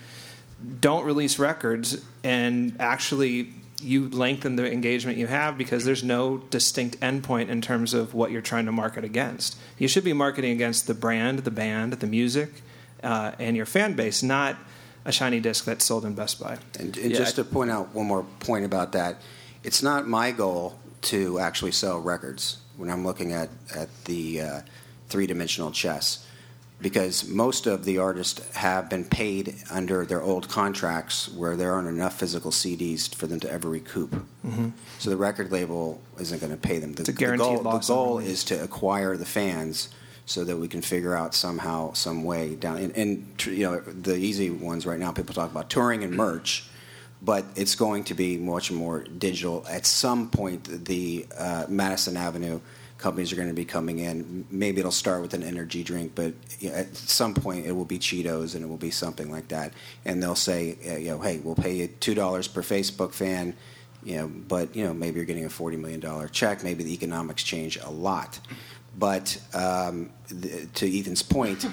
don't 0.81 1.05
release 1.05 1.39
records 1.39 2.05
and 2.23 2.77
actually 2.79 3.53
you 3.83 4.09
lengthen 4.11 4.57
the 4.57 4.71
engagement 4.71 5.17
you 5.17 5.27
have 5.27 5.57
because 5.57 5.85
there's 5.85 6.05
no 6.05 6.39
distinct 6.51 7.01
endpoint 7.01 7.49
in 7.49 7.63
terms 7.63 7.95
of 7.95 8.13
what 8.13 8.31
you're 8.31 8.43
trying 8.43 8.67
to 8.67 8.73
market 8.73 9.05
against. 9.05 9.57
You 9.79 9.89
should 9.89 10.05
be 10.05 10.13
marketing 10.13 10.53
against 10.53 10.87
the 10.87 10.93
brand, 10.93 11.41
the 11.41 11.51
band, 11.51 11.95
the 11.95 12.07
music, 12.07 12.63
uh, 13.03 13.33
and 13.39 13.57
your 13.57 13.65
fan 13.65 13.95
base, 13.95 14.23
not 14.23 14.57
a 15.05 15.13
shiny 15.13 15.41
disc 15.41 15.65
that's 15.65 15.85
sold 15.85 16.05
in 16.05 16.15
Best 16.15 16.41
Buy. 16.41 16.59
And, 16.79 16.97
and 16.97 17.11
Yeah, 17.11 17.19
just 17.19 17.37
to 17.37 17.45
point 17.45 17.71
out 17.71 17.95
one 17.95 18.07
more 18.07 18.25
point 18.41 18.65
about 18.65 18.93
that, 18.93 19.23
it's 19.63 19.83
not 19.83 20.07
my 20.07 20.31
goal 20.31 20.79
to 21.03 21.39
actually 21.39 21.73
sell 21.73 21.99
records 21.99 22.59
when 22.77 22.91
I'm 22.91 23.05
looking 23.05 23.33
at 23.33 23.49
at 23.75 23.89
the 24.05 24.41
uh, 24.41 24.61
three 25.09 25.27
dimensional 25.27 25.71
chess, 25.71 26.27
because 26.81 27.27
most 27.29 27.67
of 27.67 27.85
the 27.85 27.99
artists 27.99 28.57
have 28.57 28.89
been 28.89 29.05
paid 29.05 29.55
under 29.71 30.07
their 30.07 30.23
old 30.23 30.49
contracts 30.49 31.29
where 31.29 31.57
there 31.57 31.73
aren't 31.73 31.89
enough 31.89 32.19
physical 32.19 32.51
CDs 32.51 33.15
for 33.15 33.27
them 33.27 33.41
to 33.41 33.51
ever 33.51 33.69
recoup. 33.69 34.15
So 34.99 35.11
the 35.11 35.17
record 35.17 35.53
label 35.53 36.01
isn't 36.19 36.41
going 36.41 36.53
to 36.53 36.59
pay 36.59 36.79
them. 36.79 36.93
The, 36.95 37.03
It's 37.03 37.09
a 37.11 37.13
the 37.13 37.37
goal, 37.37 37.63
loss 37.63 37.87
The 37.87 37.95
goal 37.95 38.19
is 38.19 38.45
to 38.45 38.63
acquire 38.63 39.17
the 39.17 39.27
fans 39.27 39.89
so 40.31 40.45
that 40.45 40.57
we 40.57 40.69
can 40.69 40.81
figure 40.81 41.13
out 41.13 41.35
somehow, 41.35 41.93
some 41.93 42.23
way 42.23 42.55
down. 42.55 42.77
And, 42.77 42.97
and 42.97 43.47
you 43.47 43.69
know, 43.69 43.81
the 43.81 44.15
easy 44.15 44.49
ones 44.49 44.87
right 44.87 44.99
now, 44.99 45.11
people 45.11 45.35
talk 45.35 45.51
about 45.51 45.69
touring 45.69 46.05
and 46.05 46.15
merch, 46.15 46.69
but 47.21 47.45
it's 47.57 47.75
going 47.75 48.05
to 48.05 48.15
be 48.15 48.37
much 48.37 48.71
more 48.71 49.03
digital. 49.03 49.67
At 49.69 49.87
some 49.87 50.31
point, 50.31 50.85
the 50.85 51.27
uh, 51.37 51.67
Madison 51.69 52.17
Avenue 52.17 52.61
companies 52.97 53.33
are 53.33 53.37
going 53.37 53.49
to 53.49 53.55
be 53.55 53.65
coming 53.65 53.99
in. 53.99 54.47
Maybe 54.53 54.79
it'll 54.79 54.93
start 54.93 55.21
with 55.21 55.35
an 55.35 55.43
energy 55.43 55.83
drink, 55.83 56.13
but 56.15 56.35
you 56.61 56.69
know, 56.69 56.77
at 56.77 56.95
some 56.95 57.35
point 57.35 57.67
it 57.67 57.73
will 57.73 57.85
be 57.85 57.99
Cheetos 57.99 58.55
and 58.55 58.63
it 58.63 58.69
will 58.69 58.77
be 58.77 58.93
something 58.93 59.33
like 59.33 59.49
that. 59.49 59.73
And 60.05 60.23
they'll 60.23 60.37
say, 60.37 60.79
uh, 60.89 60.97
you 60.97 61.09
know, 61.09 61.19
hey, 61.19 61.41
we'll 61.43 61.57
pay 61.57 61.75
you 61.75 61.89
two 61.89 62.15
dollars 62.15 62.47
per 62.47 62.63
Facebook 62.63 63.13
fan. 63.13 63.57
You 64.05 64.17
know, 64.17 64.29
but 64.29 64.77
you 64.77 64.85
know, 64.85 64.95
maybe 64.95 65.17
you're 65.17 65.27
getting 65.27 65.45
a 65.45 65.51
forty 65.51 65.77
million 65.77 66.01
dollar 66.01 66.29
check. 66.29 66.63
Maybe 66.63 66.85
the 66.85 66.95
economics 66.95 67.43
change 67.43 67.79
a 67.83 67.91
lot. 67.91 68.39
But 68.99 69.41
um, 69.55 70.11
the, 70.29 70.67
to 70.75 70.99
Ethan's 70.99 71.23
point, 71.23 71.65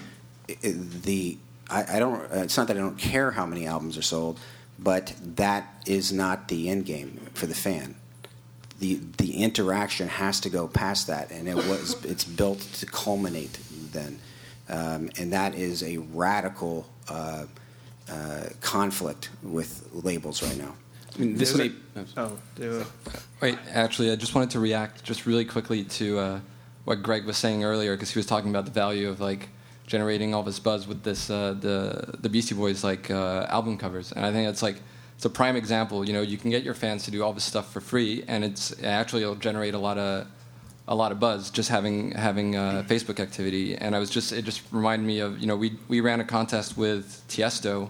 i- 0.49 0.57
i- 0.63 0.71
the 1.03 1.37
I, 1.69 1.97
I 1.97 1.99
don't. 1.99 2.15
uh, 2.31 2.43
It's 2.43 2.55
not 2.57 2.67
that 2.67 2.77
I 2.77 2.79
don't 2.79 2.97
care 2.97 3.31
how 3.31 3.45
many 3.45 3.65
albums 3.65 3.97
are 3.97 4.01
sold, 4.03 4.39
but 4.79 5.13
that 5.35 5.67
is 5.85 6.13
not 6.13 6.47
the 6.47 6.69
end 6.69 6.85
game 6.85 7.19
for 7.33 7.45
the 7.47 7.55
fan. 7.55 7.95
The 8.79 8.99
the 9.17 9.43
interaction 9.43 10.07
has 10.07 10.39
to 10.41 10.49
go 10.49 10.67
past 10.67 11.07
that, 11.07 11.31
and 11.31 11.47
it 11.49 11.55
was 11.55 11.95
it's 12.05 12.23
built 12.23 12.59
to 12.59 12.85
culminate 12.85 13.57
then, 13.91 14.19
um, 14.69 15.09
and 15.19 15.33
that 15.33 15.55
is 15.55 15.81
a 15.83 15.97
radical 15.97 16.87
uh, 17.09 17.45
uh, 18.09 18.43
conflict 18.61 19.29
with 19.43 19.89
labels 19.91 20.41
right 20.43 20.57
now. 20.57 20.75
I 21.15 21.19
mean, 21.19 21.35
this 21.35 21.51
There's 21.53 21.71
may. 21.95 22.01
a- 22.01 22.05
oh, 22.17 22.37
do 22.55 22.85
Wait, 23.41 23.57
actually, 23.73 24.11
I 24.11 24.15
just 24.15 24.35
wanted 24.35 24.51
to 24.51 24.59
react 24.59 25.03
just 25.03 25.25
really 25.25 25.45
quickly 25.45 25.83
to 25.83 26.19
uh, 26.19 26.39
what 26.87 27.03
Greg 27.03 27.25
was 27.25 27.35
saying 27.35 27.65
earlier 27.65 27.97
because 27.97 28.11
he 28.11 28.17
was 28.17 28.25
talking 28.25 28.49
about 28.49 28.63
the 28.63 28.71
value 28.71 29.09
of 29.09 29.19
like 29.19 29.49
generating 29.87 30.33
all 30.33 30.41
this 30.41 30.57
buzz 30.57 30.87
with 30.87 31.03
this 31.03 31.29
uh, 31.29 31.53
the 31.59 32.15
the 32.21 32.29
Beastie 32.29 32.55
Boys 32.55 32.81
like 32.81 33.11
uh, 33.11 33.45
album 33.49 33.77
covers, 33.77 34.13
and 34.13 34.25
I 34.25 34.31
think 34.31 34.47
it's 34.47 34.63
like 34.63 34.77
it's 35.17 35.25
a 35.25 35.29
prime 35.29 35.57
example. 35.57 36.07
You 36.07 36.13
know, 36.13 36.21
you 36.21 36.37
can 36.37 36.49
get 36.49 36.63
your 36.63 36.73
fans 36.73 37.03
to 37.03 37.11
do 37.11 37.23
all 37.23 37.33
this 37.33 37.43
stuff 37.43 37.73
for 37.73 37.81
free, 37.81 38.23
and 38.29 38.45
it's 38.45 38.71
it 38.71 38.85
actually 38.85 39.23
it'll 39.23 39.35
generate 39.35 39.73
a 39.73 39.77
lot 39.77 39.97
of 39.97 40.27
a 40.87 40.95
lot 40.95 41.11
of 41.11 41.19
buzz 41.19 41.49
just 41.51 41.67
having 41.67 42.11
having 42.11 42.55
uh, 42.55 42.85
Facebook 42.87 43.19
activity. 43.19 43.75
And 43.75 43.93
I 43.93 43.99
was 43.99 44.09
just 44.09 44.31
it 44.31 44.45
just 44.45 44.61
reminded 44.71 45.05
me 45.05 45.19
of 45.19 45.39
you 45.39 45.47
know 45.47 45.57
we 45.57 45.77
we 45.89 45.99
ran 45.99 46.21
a 46.21 46.23
contest 46.25 46.77
with 46.77 47.21
Tiesto 47.27 47.89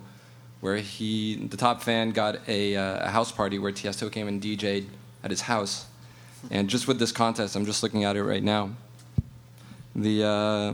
where 0.60 0.78
he 0.78 1.36
the 1.36 1.58
top 1.58 1.84
fan 1.84 2.10
got 2.10 2.40
a, 2.50 2.76
uh, 2.76 3.06
a 3.06 3.10
house 3.12 3.32
party 3.32 3.60
where 3.60 3.72
Tiesto 3.72 4.12
came 4.12 4.28
and 4.28 4.42
DJ'd 4.42 4.90
at 5.24 5.30
his 5.30 5.42
house. 5.42 5.86
And 6.50 6.68
just 6.68 6.88
with 6.88 6.98
this 6.98 7.12
contest, 7.12 7.56
I'm 7.56 7.66
just 7.66 7.84
looking 7.84 8.04
at 8.04 8.16
it 8.16 8.24
right 8.24 8.42
now. 8.42 8.72
The 9.98 10.24
uh, 10.24 10.74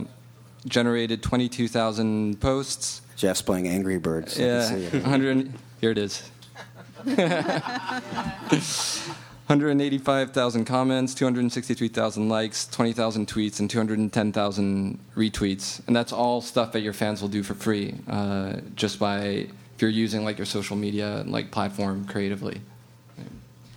generated 0.66 1.22
22,000 1.22 2.40
posts. 2.40 3.00
Jeff's 3.16 3.42
playing 3.42 3.66
Angry 3.68 3.98
Birds. 3.98 4.38
Yeah, 4.38 4.70
100. 4.70 5.52
Here 5.80 5.90
it 5.90 5.98
is. 5.98 6.30
185,000 9.46 10.64
comments, 10.64 11.14
263,000 11.14 12.28
likes, 12.30 12.66
20,000 12.66 13.26
tweets, 13.26 13.60
and 13.60 13.68
210,000 13.68 14.98
retweets. 15.14 15.86
And 15.86 15.94
that's 15.94 16.12
all 16.12 16.40
stuff 16.40 16.72
that 16.72 16.80
your 16.80 16.94
fans 16.94 17.20
will 17.20 17.28
do 17.28 17.42
for 17.42 17.52
free, 17.54 17.94
uh, 18.08 18.54
just 18.74 18.98
by 18.98 19.18
if 19.74 19.82
you're 19.82 19.90
using 19.90 20.24
like 20.24 20.38
your 20.38 20.46
social 20.46 20.76
media 20.76 21.24
like 21.26 21.50
platform 21.50 22.06
creatively. 22.06 22.60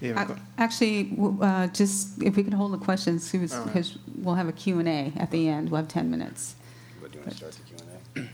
You 0.02 0.14
have 0.14 0.30
a 0.30 0.34
I- 0.34 0.36
que- 0.36 0.42
Actually, 0.58 1.18
uh, 1.42 1.68
just 1.68 2.22
if 2.24 2.36
we 2.36 2.44
could 2.44 2.54
hold 2.54 2.74
the 2.74 2.78
questions, 2.78 3.34
All 3.34 3.40
right. 3.42 3.66
because 3.66 3.98
we'll 4.18 4.36
have 4.36 4.48
a 4.48 4.52
Q&A 4.54 5.12
at 5.18 5.32
the 5.32 5.48
end. 5.48 5.70
We'll 5.70 5.82
have 5.82 5.88
10 5.88 6.10
minutes. 6.10 6.56
What, 7.00 7.12
do 7.12 7.18
you 7.20 7.24
want 7.24 7.32
to 7.32 7.38
start 7.38 7.54
the 7.54 7.62
Q&A? 8.22 8.30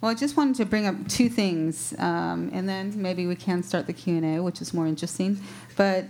Well, 0.00 0.10
I 0.10 0.14
just 0.14 0.34
wanted 0.34 0.54
to 0.56 0.64
bring 0.64 0.86
up 0.86 0.94
two 1.08 1.28
things, 1.28 1.92
um, 1.98 2.48
and 2.54 2.66
then 2.66 2.94
maybe 3.02 3.26
we 3.26 3.36
can 3.36 3.62
start 3.62 3.86
the 3.86 3.92
Q 3.92 4.16
and 4.16 4.24
A, 4.24 4.42
which 4.42 4.62
is 4.62 4.72
more 4.72 4.86
interesting. 4.86 5.38
But 5.76 6.06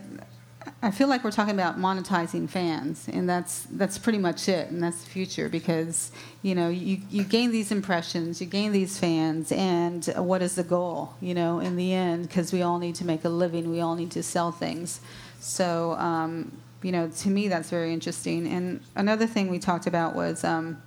I 0.82 0.90
feel 0.90 1.08
like 1.08 1.22
we're 1.24 1.30
talking 1.30 1.54
about 1.54 1.78
monetizing 1.78 2.48
fans, 2.48 3.06
and 3.12 3.28
that's 3.28 3.66
that's 3.72 3.98
pretty 3.98 4.18
much 4.18 4.48
it, 4.48 4.70
and 4.70 4.82
that's 4.82 5.04
the 5.04 5.10
future 5.10 5.48
because 5.48 6.10
you 6.42 6.54
know 6.54 6.68
you 6.70 6.98
you 7.10 7.22
gain 7.22 7.52
these 7.52 7.70
impressions, 7.70 8.40
you 8.40 8.46
gain 8.46 8.72
these 8.72 8.98
fans, 8.98 9.52
and 9.52 10.06
what 10.16 10.40
is 10.40 10.54
the 10.54 10.64
goal? 10.64 11.14
You 11.20 11.34
know, 11.34 11.60
in 11.60 11.76
the 11.76 11.92
end, 11.92 12.28
because 12.28 12.52
we 12.52 12.62
all 12.62 12.78
need 12.78 12.94
to 12.96 13.04
make 13.04 13.24
a 13.24 13.28
living, 13.28 13.70
we 13.70 13.80
all 13.80 13.94
need 13.94 14.10
to 14.12 14.22
sell 14.22 14.52
things. 14.52 15.00
So 15.38 15.92
um, 15.92 16.50
you 16.82 16.92
know, 16.92 17.08
to 17.08 17.28
me, 17.28 17.48
that's 17.48 17.68
very 17.68 17.92
interesting. 17.92 18.46
And 18.46 18.80
another 18.96 19.26
thing 19.26 19.50
we 19.50 19.58
talked 19.58 19.86
about 19.86 20.14
was. 20.14 20.44
Um, 20.44 20.82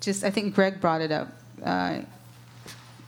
just 0.00 0.24
I 0.24 0.30
think 0.30 0.54
Greg 0.54 0.80
brought 0.80 1.00
it 1.00 1.12
up. 1.12 1.28
Uh, 1.62 2.00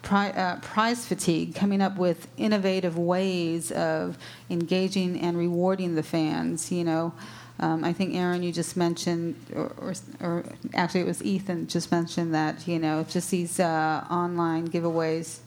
pri- 0.02 0.30
uh, 0.30 0.56
prize 0.56 1.06
fatigue, 1.06 1.54
coming 1.54 1.80
up 1.80 1.96
with 1.96 2.28
innovative 2.36 2.98
ways 2.98 3.72
of 3.72 4.18
engaging 4.50 5.20
and 5.20 5.38
rewarding 5.38 5.94
the 5.94 6.02
fans. 6.02 6.70
You 6.70 6.84
know, 6.84 7.14
um, 7.60 7.84
I 7.84 7.92
think 7.92 8.14
Aaron, 8.14 8.42
you 8.42 8.52
just 8.52 8.76
mentioned, 8.76 9.36
or, 9.54 9.72
or, 9.78 9.94
or 10.20 10.44
actually 10.74 11.00
it 11.00 11.06
was 11.06 11.22
Ethan 11.22 11.68
just 11.68 11.90
mentioned 11.90 12.34
that 12.34 12.66
you 12.66 12.78
know 12.78 13.04
just 13.08 13.30
these 13.30 13.58
uh, 13.60 14.04
online 14.10 14.68
giveaways. 14.68 15.38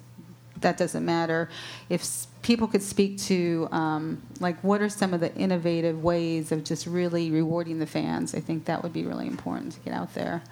That 0.61 0.77
doesn't 0.77 1.05
matter. 1.05 1.49
If 1.89 2.07
people 2.41 2.67
could 2.67 2.81
speak 2.81 3.19
to, 3.23 3.67
um, 3.71 4.21
like, 4.39 4.57
what 4.63 4.81
are 4.81 4.87
some 4.87 5.13
of 5.13 5.19
the 5.19 5.35
innovative 5.35 6.01
ways 6.01 6.51
of 6.51 6.63
just 6.63 6.87
really 6.87 7.29
rewarding 7.29 7.79
the 7.79 7.85
fans? 7.85 8.33
I 8.33 8.39
think 8.39 8.65
that 8.65 8.81
would 8.81 8.93
be 8.93 9.03
really 9.03 9.27
important 9.27 9.73
to 9.73 9.79
get 9.81 9.93
out 9.93 10.13
there. 10.13 10.43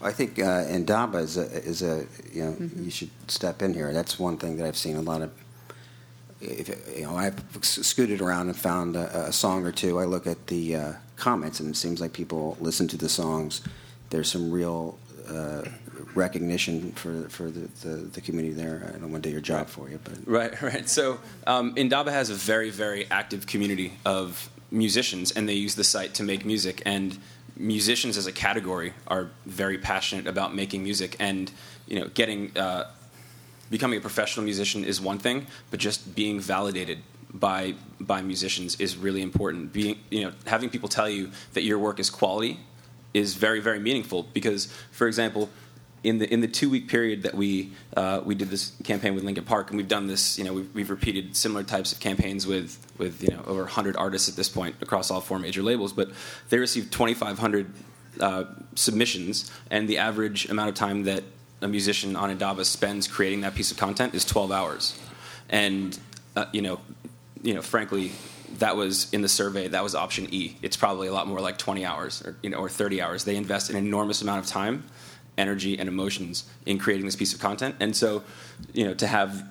I 0.00 0.12
think 0.12 0.38
uh, 0.38 0.66
Indaba 0.68 1.18
is 1.18 1.36
a, 1.36 1.46
is 1.64 1.82
a 1.82 2.06
you 2.32 2.44
know 2.44 2.56
you 2.76 2.90
should 2.90 3.10
step 3.28 3.62
in 3.62 3.74
here. 3.74 3.92
That's 3.92 4.18
one 4.18 4.36
thing 4.36 4.56
that 4.56 4.66
I've 4.66 4.76
seen 4.76 4.96
a 4.96 5.02
lot 5.02 5.22
of. 5.22 5.32
If, 6.38 6.68
you 6.94 7.04
know, 7.04 7.16
I've 7.16 7.42
scooted 7.62 8.20
around 8.20 8.48
and 8.48 8.56
found 8.56 8.94
a, 8.94 9.28
a 9.28 9.32
song 9.32 9.64
or 9.64 9.72
two. 9.72 9.98
I 9.98 10.04
look 10.04 10.26
at 10.26 10.48
the 10.48 10.76
uh, 10.76 10.92
comments, 11.16 11.60
and 11.60 11.70
it 11.70 11.76
seems 11.76 12.00
like 12.00 12.12
people 12.12 12.58
listen 12.60 12.88
to 12.88 12.98
the 12.98 13.08
songs. 13.08 13.62
There's 14.10 14.30
some 14.30 14.50
real 14.50 14.98
uh, 15.28 15.62
recognition 16.14 16.92
for 16.92 17.28
for 17.30 17.50
the, 17.50 17.68
the, 17.86 17.96
the 17.96 18.20
community 18.20 18.54
there. 18.54 18.92
I 18.94 18.98
don't 18.98 19.10
want 19.10 19.22
to 19.22 19.28
do 19.30 19.32
your 19.32 19.40
job 19.40 19.68
for 19.68 19.88
you, 19.88 19.98
but 20.04 20.14
Right, 20.26 20.60
right. 20.70 20.88
So 20.88 21.18
um, 21.46 21.72
Indaba 21.76 22.12
has 22.12 22.28
a 22.28 22.34
very, 22.34 22.70
very 22.70 23.10
active 23.10 23.46
community 23.46 23.94
of 24.04 24.50
musicians, 24.70 25.32
and 25.32 25.48
they 25.48 25.54
use 25.54 25.74
the 25.74 25.84
site 25.84 26.14
to 26.14 26.22
make 26.22 26.44
music. 26.44 26.82
And 26.84 27.18
musicians, 27.56 28.16
as 28.16 28.26
a 28.26 28.32
category, 28.32 28.92
are 29.08 29.30
very 29.46 29.78
passionate 29.78 30.26
about 30.26 30.54
making 30.54 30.82
music. 30.82 31.16
And 31.18 31.50
you 31.86 32.00
know, 32.00 32.08
getting 32.08 32.56
uh, 32.56 32.90
becoming 33.70 33.98
a 33.98 34.02
professional 34.02 34.44
musician 34.44 34.84
is 34.84 35.00
one 35.00 35.18
thing, 35.18 35.46
but 35.70 35.80
just 35.80 36.14
being 36.14 36.40
validated 36.40 36.98
by 37.32 37.74
by 38.00 38.22
musicians 38.22 38.80
is 38.80 38.96
really 38.96 39.22
important. 39.22 39.72
Being 39.72 39.98
you 40.10 40.24
know, 40.24 40.32
having 40.46 40.70
people 40.70 40.88
tell 40.88 41.08
you 41.08 41.30
that 41.54 41.62
your 41.62 41.78
work 41.78 41.98
is 41.98 42.10
quality 42.10 42.60
is 43.14 43.34
very, 43.34 43.60
very 43.60 43.78
meaningful. 43.78 44.26
Because, 44.34 44.66
for 44.92 45.06
example, 45.06 45.48
in 46.02 46.18
the 46.18 46.32
in 46.32 46.40
the 46.40 46.48
two 46.48 46.70
week 46.70 46.88
period 46.88 47.22
that 47.22 47.34
we 47.34 47.72
uh, 47.96 48.20
we 48.24 48.34
did 48.34 48.48
this 48.48 48.72
campaign 48.84 49.14
with 49.14 49.24
Linkin 49.24 49.44
Park, 49.44 49.70
and 49.70 49.76
we've 49.76 49.88
done 49.88 50.06
this, 50.06 50.38
you 50.38 50.44
know, 50.44 50.52
we've, 50.52 50.74
we've 50.74 50.90
repeated 50.90 51.36
similar 51.36 51.64
types 51.64 51.92
of 51.92 52.00
campaigns 52.00 52.46
with 52.46 52.78
with 52.98 53.22
you 53.22 53.30
know 53.30 53.42
over 53.46 53.62
100 53.62 53.96
artists 53.96 54.28
at 54.28 54.36
this 54.36 54.48
point 54.48 54.76
across 54.80 55.10
all 55.10 55.20
four 55.20 55.38
major 55.38 55.62
labels. 55.62 55.92
But 55.92 56.10
they 56.48 56.58
received 56.58 56.92
2,500 56.92 57.72
uh, 58.20 58.44
submissions, 58.74 59.50
and 59.70 59.88
the 59.88 59.98
average 59.98 60.48
amount 60.48 60.68
of 60.68 60.74
time 60.74 61.04
that 61.04 61.24
a 61.60 61.68
musician 61.68 62.16
on 62.16 62.30
Indaba 62.30 62.64
spends 62.64 63.08
creating 63.08 63.40
that 63.40 63.54
piece 63.54 63.70
of 63.70 63.76
content 63.76 64.14
is 64.14 64.24
12 64.24 64.52
hours, 64.52 64.98
and 65.48 65.98
uh, 66.36 66.46
you 66.52 66.62
know, 66.62 66.80
you 67.42 67.54
know, 67.54 67.62
frankly. 67.62 68.12
That 68.58 68.76
was 68.76 69.12
in 69.12 69.20
the 69.20 69.28
survey. 69.28 69.68
That 69.68 69.82
was 69.82 69.94
option 69.94 70.32
E. 70.32 70.56
It's 70.62 70.78
probably 70.78 71.08
a 71.08 71.12
lot 71.12 71.26
more 71.26 71.40
like 71.40 71.58
20 71.58 71.84
hours, 71.84 72.22
or 72.24 72.36
you 72.42 72.48
know, 72.48 72.58
or 72.58 72.70
30 72.70 73.02
hours. 73.02 73.24
They 73.24 73.36
invest 73.36 73.68
an 73.68 73.76
enormous 73.76 74.22
amount 74.22 74.44
of 74.44 74.46
time 74.46 74.84
energy 75.38 75.78
and 75.78 75.88
emotions 75.88 76.44
in 76.64 76.78
creating 76.78 77.06
this 77.06 77.16
piece 77.16 77.34
of 77.34 77.40
content. 77.40 77.76
And 77.80 77.94
so, 77.94 78.22
you 78.72 78.84
know, 78.84 78.94
to 78.94 79.06
have 79.06 79.48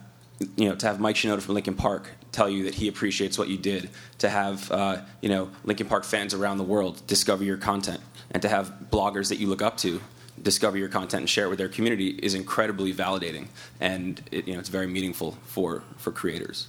you 0.58 0.70
know 0.70 0.76
to 0.76 0.88
have 0.88 1.00
Mike 1.00 1.16
Shinoda 1.16 1.42
from 1.42 1.54
Linkin 1.54 1.76
Park 1.76 2.10
tell 2.32 2.50
you 2.50 2.66
that 2.66 2.76
he 2.76 2.88
appreciates 2.88 3.38
what 3.38 3.48
you 3.48 3.58
did, 3.58 3.90
to 4.20 4.30
have 4.30 4.72
uh, 4.72 5.02
you 5.22 5.30
know 5.30 5.50
Linkin 5.64 5.88
Park 5.88 6.04
fans 6.04 6.34
around 6.34 6.58
the 6.58 6.64
world 6.64 7.02
discover 7.08 7.44
your 7.44 7.58
content, 7.58 8.02
and 8.32 8.42
to 8.42 8.50
have 8.50 8.74
bloggers 8.92 9.30
that 9.30 9.38
you 9.38 9.48
look 9.48 9.62
up 9.62 9.78
to 9.78 10.02
discover 10.42 10.78
your 10.78 10.90
content 10.90 11.22
and 11.22 11.30
share 11.30 11.46
it 11.46 11.50
with 11.50 11.58
their 11.58 11.70
community 11.70 12.10
is 12.22 12.34
incredibly 12.34 12.94
validating, 12.94 13.48
and 13.80 14.22
it, 14.32 14.48
you 14.48 14.54
know 14.54 14.60
it's 14.60 14.70
very 14.70 14.88
meaningful 14.88 15.38
for 15.44 15.84
for 15.98 16.12
creators. 16.12 16.68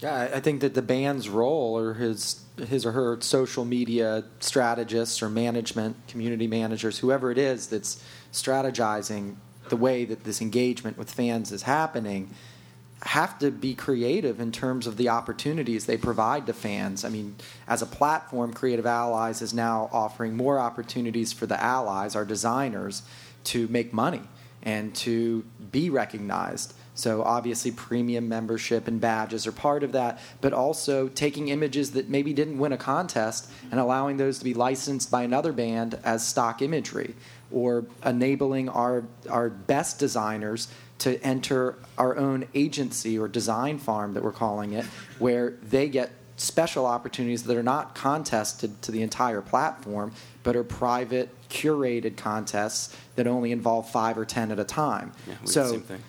Yeah, 0.00 0.30
I 0.34 0.40
think 0.40 0.60
that 0.60 0.74
the 0.74 0.82
band's 0.82 1.28
role 1.28 1.78
or 1.78 1.94
his 1.94 2.40
his 2.68 2.86
or 2.86 2.92
her 2.92 3.20
social 3.20 3.64
media 3.64 4.24
strategists 4.40 5.22
or 5.22 5.28
management, 5.28 5.96
community 6.08 6.46
managers, 6.46 6.98
whoever 6.98 7.30
it 7.30 7.38
is 7.38 7.68
that's 7.68 8.02
strategizing 8.32 9.36
the 9.68 9.76
way 9.76 10.04
that 10.04 10.24
this 10.24 10.40
engagement 10.40 10.98
with 10.98 11.10
fans 11.10 11.50
is 11.52 11.62
happening 11.62 12.30
have 13.02 13.38
to 13.38 13.50
be 13.50 13.74
creative 13.74 14.40
in 14.40 14.50
terms 14.50 14.86
of 14.86 14.96
the 14.96 15.08
opportunities 15.08 15.86
they 15.86 15.96
provide 15.96 16.46
to 16.46 16.52
fans. 16.52 17.04
I 17.04 17.10
mean, 17.10 17.36
as 17.68 17.82
a 17.82 17.86
platform, 17.86 18.54
Creative 18.54 18.86
Allies 18.86 19.42
is 19.42 19.52
now 19.52 19.90
offering 19.92 20.36
more 20.36 20.58
opportunities 20.58 21.32
for 21.32 21.44
the 21.44 21.62
allies, 21.62 22.16
our 22.16 22.24
designers, 22.24 23.02
to 23.44 23.68
make 23.68 23.92
money 23.92 24.22
and 24.62 24.94
to 24.94 25.44
be 25.70 25.90
recognized. 25.90 26.72
So, 26.96 27.22
obviously, 27.22 27.72
premium 27.72 28.28
membership 28.28 28.86
and 28.86 29.00
badges 29.00 29.46
are 29.48 29.52
part 29.52 29.82
of 29.82 29.92
that, 29.92 30.20
but 30.40 30.52
also 30.52 31.08
taking 31.08 31.48
images 31.48 31.90
that 31.92 32.08
maybe 32.08 32.32
didn't 32.32 32.56
win 32.58 32.72
a 32.72 32.76
contest 32.76 33.50
and 33.70 33.80
allowing 33.80 34.16
those 34.16 34.38
to 34.38 34.44
be 34.44 34.54
licensed 34.54 35.10
by 35.10 35.24
another 35.24 35.52
band 35.52 35.98
as 36.04 36.26
stock 36.26 36.62
imagery, 36.62 37.14
or 37.50 37.84
enabling 38.06 38.68
our, 38.68 39.04
our 39.28 39.50
best 39.50 39.98
designers 39.98 40.68
to 40.98 41.20
enter 41.24 41.76
our 41.98 42.16
own 42.16 42.46
agency 42.54 43.18
or 43.18 43.26
design 43.26 43.78
farm 43.78 44.14
that 44.14 44.22
we're 44.22 44.30
calling 44.30 44.72
it, 44.72 44.84
where 45.18 45.50
they 45.62 45.88
get 45.88 46.12
special 46.36 46.86
opportunities 46.86 47.42
that 47.44 47.56
are 47.56 47.62
not 47.62 47.94
contested 47.94 48.80
to 48.82 48.92
the 48.92 49.02
entire 49.02 49.40
platform, 49.40 50.12
but 50.44 50.54
are 50.54 50.64
private, 50.64 51.28
curated 51.48 52.16
contests 52.16 52.96
that 53.16 53.26
only 53.26 53.50
involve 53.52 53.88
five 53.90 54.16
or 54.16 54.24
ten 54.24 54.50
at 54.50 54.58
a 54.58 54.64
time. 54.64 55.12
Yeah, 55.26 55.34
we 55.42 55.46
so, 55.48 55.62
the 55.62 55.68
same 55.70 55.80
thing. 55.82 56.02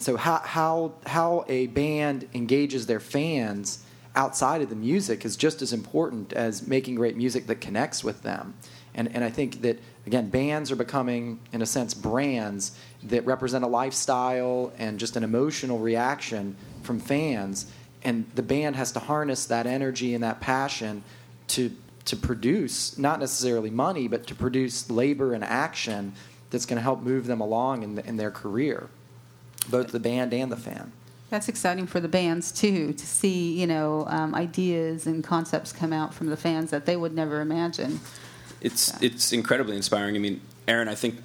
So 0.00 0.16
how, 0.16 0.38
how, 0.38 0.92
how 1.06 1.44
a 1.46 1.66
band 1.68 2.28
engages 2.34 2.86
their 2.86 3.00
fans 3.00 3.84
outside 4.16 4.62
of 4.62 4.70
the 4.70 4.74
music 4.74 5.24
is 5.24 5.36
just 5.36 5.62
as 5.62 5.72
important 5.72 6.32
as 6.32 6.66
making 6.66 6.94
great 6.94 7.16
music 7.16 7.46
that 7.46 7.60
connects 7.60 8.02
with 8.02 8.22
them. 8.22 8.54
And, 8.94 9.14
and 9.14 9.22
I 9.22 9.30
think 9.30 9.62
that, 9.62 9.78
again, 10.06 10.30
bands 10.30 10.72
are 10.72 10.76
becoming, 10.76 11.38
in 11.52 11.62
a 11.62 11.66
sense, 11.66 11.94
brands 11.94 12.76
that 13.04 13.24
represent 13.24 13.62
a 13.62 13.68
lifestyle 13.68 14.72
and 14.78 14.98
just 14.98 15.16
an 15.16 15.22
emotional 15.22 15.78
reaction 15.78 16.56
from 16.82 16.98
fans. 16.98 17.70
And 18.02 18.28
the 18.34 18.42
band 18.42 18.76
has 18.76 18.92
to 18.92 19.00
harness 19.00 19.46
that 19.46 19.66
energy 19.66 20.14
and 20.14 20.24
that 20.24 20.40
passion 20.40 21.04
to, 21.48 21.70
to 22.06 22.16
produce, 22.16 22.98
not 22.98 23.20
necessarily 23.20 23.70
money, 23.70 24.08
but 24.08 24.26
to 24.28 24.34
produce 24.34 24.90
labor 24.90 25.34
and 25.34 25.44
action 25.44 26.14
that's 26.48 26.66
going 26.66 26.78
to 26.78 26.82
help 26.82 27.02
move 27.02 27.26
them 27.26 27.40
along 27.40 27.82
in, 27.82 27.94
the, 27.94 28.06
in 28.06 28.16
their 28.16 28.30
career, 28.30 28.88
both 29.68 29.92
the 29.92 30.00
band 30.00 30.32
and 30.32 30.50
the 30.50 30.56
fan. 30.56 30.92
That's 31.30 31.48
exciting 31.48 31.86
for 31.86 32.00
the 32.00 32.08
bands 32.08 32.50
too 32.50 32.92
to 32.92 33.06
see 33.06 33.58
you 33.58 33.66
know 33.66 34.04
um, 34.08 34.34
ideas 34.34 35.06
and 35.06 35.22
concepts 35.22 35.72
come 35.72 35.92
out 35.92 36.12
from 36.12 36.26
the 36.26 36.36
fans 36.36 36.70
that 36.70 36.86
they 36.86 36.96
would 36.96 37.14
never 37.14 37.40
imagine. 37.40 38.00
It's 38.60 39.00
it's 39.00 39.32
incredibly 39.32 39.76
inspiring. 39.76 40.16
I 40.16 40.18
mean, 40.18 40.40
Aaron, 40.66 40.88
I 40.88 40.94
think 40.94 41.22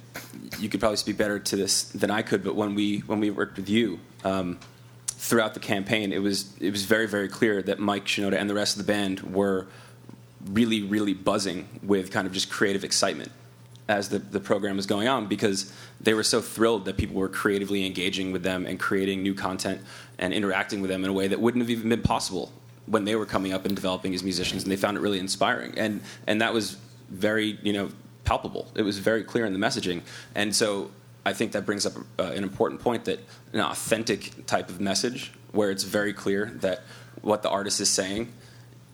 you 0.58 0.68
could 0.68 0.80
probably 0.80 0.96
speak 0.96 1.16
better 1.16 1.38
to 1.38 1.56
this 1.56 1.84
than 1.84 2.10
I 2.10 2.22
could. 2.22 2.44
But 2.44 2.54
when 2.54 2.74
we 2.74 3.00
when 3.00 3.18
we 3.18 3.30
worked 3.30 3.56
with 3.56 3.68
you 3.68 3.98
um, 4.24 4.58
throughout 5.08 5.54
the 5.54 5.60
campaign, 5.60 6.12
it 6.12 6.22
was 6.22 6.52
it 6.60 6.70
was 6.70 6.84
very 6.84 7.08
very 7.08 7.28
clear 7.28 7.60
that 7.62 7.80
Mike 7.80 8.06
Shinoda 8.06 8.36
and 8.36 8.48
the 8.48 8.54
rest 8.54 8.78
of 8.78 8.86
the 8.86 8.90
band 8.90 9.34
were 9.34 9.66
really 10.46 10.82
really 10.82 11.14
buzzing 11.14 11.80
with 11.82 12.12
kind 12.12 12.28
of 12.28 12.32
just 12.32 12.48
creative 12.48 12.84
excitement 12.84 13.32
as 13.88 14.08
the, 14.08 14.18
the 14.18 14.40
program 14.40 14.76
was 14.76 14.86
going 14.86 15.06
on 15.06 15.26
because 15.26 15.72
they 16.00 16.12
were 16.14 16.22
so 16.22 16.40
thrilled 16.40 16.84
that 16.86 16.96
people 16.96 17.16
were 17.16 17.28
creatively 17.28 17.86
engaging 17.86 18.32
with 18.32 18.42
them 18.42 18.66
and 18.66 18.80
creating 18.80 19.22
new 19.22 19.34
content 19.34 19.80
and 20.18 20.34
interacting 20.34 20.80
with 20.80 20.90
them 20.90 21.04
in 21.04 21.10
a 21.10 21.12
way 21.12 21.28
that 21.28 21.40
wouldn't 21.40 21.62
have 21.62 21.70
even 21.70 21.88
been 21.88 22.02
possible 22.02 22.52
when 22.86 23.04
they 23.04 23.16
were 23.16 23.26
coming 23.26 23.52
up 23.52 23.64
and 23.64 23.74
developing 23.74 24.14
as 24.14 24.22
musicians 24.22 24.62
and 24.62 24.72
they 24.72 24.76
found 24.76 24.96
it 24.96 25.00
really 25.00 25.18
inspiring. 25.18 25.76
And 25.76 26.00
and 26.26 26.40
that 26.40 26.52
was 26.52 26.76
very 27.10 27.58
you 27.62 27.72
know 27.72 27.90
palpable. 28.24 28.68
It 28.74 28.82
was 28.82 28.98
very 28.98 29.22
clear 29.22 29.44
in 29.46 29.52
the 29.52 29.58
messaging. 29.58 30.02
And 30.34 30.54
so 30.54 30.90
I 31.24 31.32
think 31.32 31.52
that 31.52 31.64
brings 31.64 31.86
up 31.86 31.94
uh, 32.18 32.24
an 32.24 32.42
important 32.42 32.80
point 32.80 33.04
that 33.04 33.20
an 33.52 33.60
authentic 33.60 34.46
type 34.46 34.68
of 34.68 34.80
message 34.80 35.32
where 35.52 35.70
it's 35.70 35.84
very 35.84 36.12
clear 36.12 36.52
that 36.56 36.82
what 37.22 37.42
the 37.42 37.50
artist 37.50 37.80
is 37.80 37.88
saying 37.88 38.32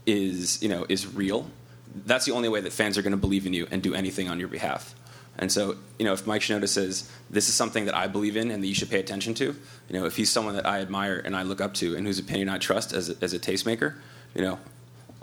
is 0.06 0.62
you 0.62 0.68
know 0.68 0.84
is 0.88 1.06
real 1.06 1.50
that's 1.94 2.24
the 2.24 2.32
only 2.32 2.48
way 2.48 2.60
that 2.60 2.72
fans 2.72 2.98
are 2.98 3.02
going 3.02 3.12
to 3.12 3.16
believe 3.16 3.46
in 3.46 3.52
you 3.52 3.66
and 3.70 3.82
do 3.82 3.94
anything 3.94 4.28
on 4.28 4.38
your 4.38 4.48
behalf. 4.48 4.94
And 5.38 5.50
so, 5.50 5.76
you 5.98 6.04
know, 6.04 6.12
if 6.12 6.26
Mike 6.26 6.42
Shinoda 6.42 6.68
says 6.68 7.10
this 7.30 7.48
is 7.48 7.54
something 7.54 7.86
that 7.86 7.94
I 7.94 8.06
believe 8.06 8.36
in 8.36 8.50
and 8.50 8.62
that 8.62 8.66
you 8.66 8.74
should 8.74 8.90
pay 8.90 9.00
attention 9.00 9.32
to, 9.34 9.44
you 9.44 9.98
know, 9.98 10.04
if 10.04 10.16
he's 10.16 10.30
someone 10.30 10.54
that 10.56 10.66
I 10.66 10.80
admire 10.80 11.22
and 11.24 11.34
I 11.34 11.42
look 11.42 11.60
up 11.60 11.74
to 11.74 11.96
and 11.96 12.06
whose 12.06 12.18
opinion 12.18 12.48
I 12.48 12.58
trust 12.58 12.92
as 12.92 13.08
a, 13.08 13.16
as 13.22 13.32
a 13.32 13.38
tastemaker, 13.38 13.94
you 14.34 14.42
know, 14.42 14.58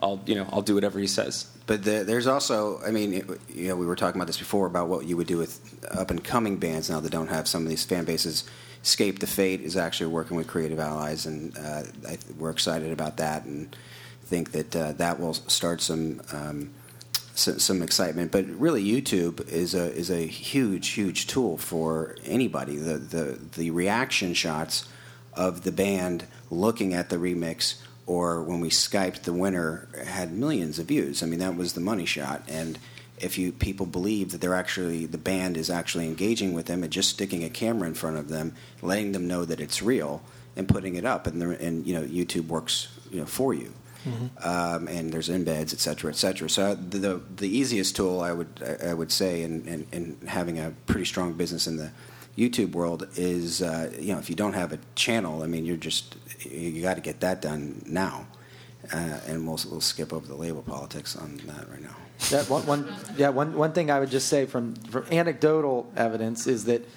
I'll 0.01 0.21
you 0.25 0.35
know 0.35 0.47
I'll 0.51 0.61
do 0.61 0.75
whatever 0.75 0.99
he 0.99 1.07
says. 1.07 1.45
But 1.67 1.83
the, 1.83 2.03
there's 2.03 2.25
also, 2.25 2.81
I 2.81 2.89
mean, 2.89 3.37
you 3.53 3.67
know, 3.67 3.75
we 3.75 3.85
were 3.85 3.95
talking 3.95 4.19
about 4.19 4.27
this 4.27 4.39
before 4.39 4.65
about 4.65 4.87
what 4.87 5.05
you 5.05 5.15
would 5.17 5.27
do 5.27 5.37
with 5.37 5.85
up 5.91 6.09
and 6.09 6.23
coming 6.23 6.57
bands 6.57 6.89
now 6.89 6.99
that 6.99 7.11
don't 7.11 7.27
have 7.27 7.47
some 7.47 7.63
of 7.63 7.69
these 7.69 7.85
fan 7.85 8.05
bases. 8.05 8.49
Escape 8.83 9.19
the 9.19 9.27
Fate 9.27 9.61
is 9.61 9.75
actually 9.75 10.07
working 10.07 10.37
with 10.37 10.47
Creative 10.47 10.79
Allies, 10.79 11.25
and 11.25 11.55
uh, 11.57 11.83
I, 12.07 12.17
we're 12.37 12.49
excited 12.49 12.91
about 12.91 13.17
that, 13.17 13.43
and 13.43 13.75
think 14.29 14.51
that 14.51 14.75
uh, 14.75 14.91
that 14.93 15.19
will 15.19 15.33
start 15.33 15.81
some. 15.81 16.21
Um, 16.31 16.71
some 17.39 17.81
excitement. 17.81 18.33
But 18.33 18.47
really, 18.47 18.83
YouTube 18.83 19.47
is 19.47 19.73
a 19.73 19.93
is 19.93 20.09
a 20.09 20.27
huge 20.27 20.89
huge 20.89 21.25
tool 21.27 21.57
for 21.57 22.17
anybody. 22.25 22.75
The 22.75 22.95
the 22.95 23.39
the 23.55 23.71
reaction 23.71 24.33
shots 24.33 24.89
of 25.35 25.63
the 25.63 25.71
band 25.71 26.27
looking 26.49 26.93
at 26.93 27.09
the 27.09 27.15
remix 27.15 27.81
or 28.09 28.41
when 28.41 28.59
we 28.59 28.69
skyped 28.69 29.21
the 29.21 29.33
winner 29.33 29.87
had 30.05 30.33
millions 30.33 30.79
of 30.79 30.87
views. 30.87 31.21
I 31.21 31.27
mean, 31.27 31.39
that 31.39 31.55
was 31.55 31.73
the 31.73 31.79
money 31.79 32.05
shot. 32.05 32.43
And 32.47 32.79
if 33.19 33.37
you 33.37 33.51
people 33.51 33.85
believe 33.85 34.31
that 34.31 34.41
they're 34.41 34.55
actually 34.55 35.05
the 35.05 35.17
band 35.17 35.57
is 35.57 35.69
actually 35.69 36.07
engaging 36.07 36.53
with 36.53 36.65
them 36.65 36.83
and 36.83 36.91
just 36.91 37.09
sticking 37.09 37.43
a 37.43 37.49
camera 37.49 37.87
in 37.87 37.93
front 37.93 38.17
of 38.17 38.29
them, 38.29 38.55
letting 38.81 39.11
them 39.11 39.27
know 39.27 39.45
that 39.45 39.59
it's 39.59 39.81
real, 39.81 40.23
and 40.55 40.67
putting 40.67 40.95
it 40.95 41.05
up, 41.05 41.27
and, 41.27 41.41
and 41.41 41.85
you 41.85 41.93
know 41.93 42.03
YouTube 42.03 42.47
works 42.47 42.87
you 43.11 43.19
know 43.19 43.25
for 43.25 43.53
you. 43.53 43.73
Mm-hmm. 44.07 44.47
Um, 44.47 44.87
and 44.87 45.11
there's 45.11 45.29
embeds, 45.29 45.73
et 45.73 45.79
cetera, 45.79 46.11
et 46.11 46.15
cetera. 46.15 46.49
So 46.49 46.75
the 46.75 47.21
the, 47.35 47.49
easiest 47.49 47.95
tool 47.95 48.21
I 48.21 48.31
would 48.31 48.79
I 48.83 48.93
would 48.93 49.11
say 49.11 49.43
in, 49.43 49.67
in, 49.67 49.87
in, 49.91 50.27
having 50.27 50.57
a 50.57 50.71
pretty 50.85 51.05
strong 51.05 51.33
business 51.33 51.67
in 51.67 51.75
the 51.75 51.91
YouTube 52.37 52.71
world 52.71 53.07
is 53.15 53.61
uh, 53.61 53.91
you 53.99 54.13
know 54.13 54.19
if 54.19 54.29
you 54.29 54.35
don't 54.35 54.53
have 54.53 54.71
a 54.71 54.79
channel, 54.95 55.43
I 55.43 55.47
mean 55.47 55.65
you're 55.65 55.75
just 55.75 56.15
you 56.49 56.81
got 56.81 56.95
to 56.95 57.01
get 57.01 57.19
that 57.19 57.41
done 57.41 57.81
now, 57.85 58.25
uh, 58.93 59.19
and 59.27 59.45
we'll 59.45 59.59
we'll 59.69 59.81
skip 59.81 60.13
over 60.13 60.25
the 60.25 60.35
label 60.35 60.61
politics 60.61 61.17
on 61.17 61.37
that 61.45 61.69
right 61.69 61.81
now. 61.81 61.95
Yeah, 62.31 62.43
one, 62.43 62.65
one, 62.65 62.93
yeah, 63.17 63.29
one, 63.29 63.53
one 63.53 63.71
thing 63.71 63.89
I 63.89 63.99
would 63.99 64.11
just 64.11 64.27
say 64.27 64.45
from, 64.45 64.75
from 64.75 65.05
anecdotal 65.09 65.89
evidence 65.95 66.47
is 66.47 66.65
that 66.65 66.87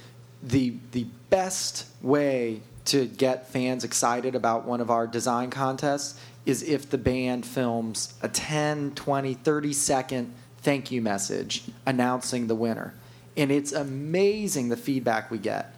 the 0.43 0.75
the 0.91 1.07
best 1.31 1.87
way 2.03 2.61
to 2.87 3.07
get 3.07 3.49
fans 3.49 3.85
excited 3.85 4.35
about 4.35 4.65
one 4.65 4.81
of 4.81 4.91
our 4.91 5.07
design 5.07 5.51
contests 5.51 6.19
is 6.45 6.63
if 6.63 6.91
the 6.91 6.99
band 6.99 7.47
films 7.47 8.15
a 8.23 8.29
10, 8.29 8.93
20, 8.95 9.35
30 9.35 9.73
second 9.73 10.35
thank 10.63 10.91
you 10.91 11.03
message 11.03 11.65
announcing 11.85 12.47
the 12.47 12.55
winner. 12.55 12.95
And 13.37 13.51
it's 13.51 13.73
amazing 13.73 14.69
the 14.69 14.77
feedback 14.77 15.31
we 15.31 15.39
get. 15.39 15.75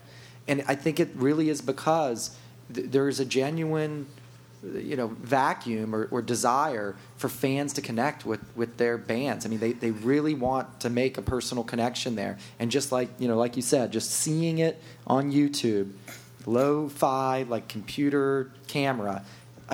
And 0.46 0.62
I 0.68 0.74
think 0.74 1.00
it 1.00 1.10
really 1.14 1.48
is 1.48 1.62
because 1.62 2.36
th- 2.72 2.90
there 2.90 3.08
is 3.08 3.18
a 3.18 3.24
genuine 3.24 4.06
you 4.62 4.96
know 4.96 5.08
vacuum 5.08 5.94
or, 5.94 6.08
or, 6.10 6.22
desire 6.22 6.96
for 7.18 7.28
fans 7.28 7.74
to 7.74 7.82
connect 7.82 8.24
with, 8.24 8.40
with 8.56 8.78
their 8.78 8.96
bands. 8.96 9.44
I 9.44 9.50
mean, 9.50 9.58
they, 9.58 9.72
they 9.72 9.90
really 9.90 10.32
want 10.32 10.80
to 10.80 10.88
make 10.88 11.18
a 11.18 11.22
personal 11.22 11.64
connection 11.64 12.14
there. 12.14 12.38
And 12.58 12.70
just 12.70 12.90
like 12.90 13.10
you 13.18 13.28
know, 13.28 13.36
like 13.36 13.56
you 13.56 13.62
said, 13.62 13.92
just 13.92 14.10
seeing 14.10 14.58
it 14.58 14.80
on 15.06 15.32
YouTube, 15.32 15.92
lo-fi 16.46 17.42
like 17.42 17.68
computer 17.68 18.52
camera, 18.66 19.22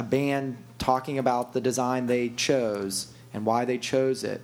a 0.01 0.03
band 0.03 0.57
talking 0.79 1.19
about 1.19 1.53
the 1.53 1.61
design 1.61 2.07
they 2.07 2.31
chose 2.31 3.13
and 3.35 3.45
why 3.45 3.67
they 3.67 3.77
chose 3.77 4.25
it 4.25 4.41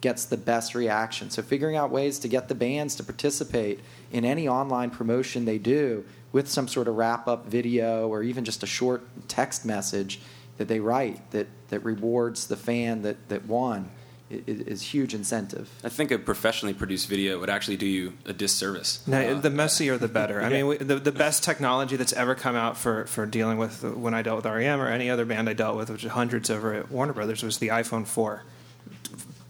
gets 0.00 0.24
the 0.24 0.36
best 0.36 0.72
reaction. 0.76 1.28
So 1.30 1.42
figuring 1.42 1.74
out 1.74 1.90
ways 1.90 2.20
to 2.20 2.28
get 2.28 2.46
the 2.46 2.54
bands 2.54 2.94
to 2.94 3.02
participate 3.02 3.80
in 4.12 4.24
any 4.24 4.46
online 4.46 4.90
promotion 4.90 5.46
they 5.46 5.58
do 5.58 6.04
with 6.30 6.48
some 6.48 6.68
sort 6.68 6.86
of 6.86 6.94
wrap 6.94 7.26
up 7.26 7.46
video 7.46 8.06
or 8.08 8.22
even 8.22 8.44
just 8.44 8.62
a 8.62 8.68
short 8.68 9.02
text 9.26 9.66
message 9.66 10.20
that 10.58 10.68
they 10.68 10.78
write 10.78 11.28
that, 11.32 11.48
that 11.70 11.80
rewards 11.80 12.46
the 12.46 12.56
fan 12.56 13.02
that, 13.02 13.28
that 13.28 13.44
won 13.46 13.90
is, 14.30 14.60
is 14.60 14.82
huge 14.82 15.14
incentive. 15.14 15.68
I 15.84 15.88
think 15.88 16.10
a 16.10 16.18
professionally 16.18 16.72
produced 16.72 17.08
video 17.08 17.38
would 17.40 17.50
actually 17.50 17.76
do 17.76 17.86
you 17.86 18.12
a 18.24 18.32
disservice. 18.32 19.06
No, 19.06 19.20
uh, 19.20 19.40
the 19.40 19.50
messier 19.50 19.98
the 19.98 20.08
better. 20.08 20.40
I 20.40 20.48
mean, 20.48 20.66
we, 20.66 20.76
the, 20.76 20.96
the 20.96 21.12
best 21.12 21.42
technology 21.42 21.96
that's 21.96 22.12
ever 22.12 22.34
come 22.34 22.56
out 22.56 22.76
for, 22.76 23.06
for 23.06 23.26
dealing 23.26 23.58
with 23.58 23.82
when 23.82 24.14
I 24.14 24.22
dealt 24.22 24.44
with 24.44 24.46
REM 24.46 24.80
or 24.80 24.88
any 24.88 25.10
other 25.10 25.24
band 25.24 25.48
I 25.48 25.52
dealt 25.52 25.76
with, 25.76 25.90
which 25.90 26.04
is 26.04 26.12
hundreds 26.12 26.50
over 26.50 26.74
at 26.74 26.90
Warner 26.90 27.12
Brothers, 27.12 27.42
was 27.42 27.58
the 27.58 27.68
iPhone 27.68 28.06
4. 28.06 28.42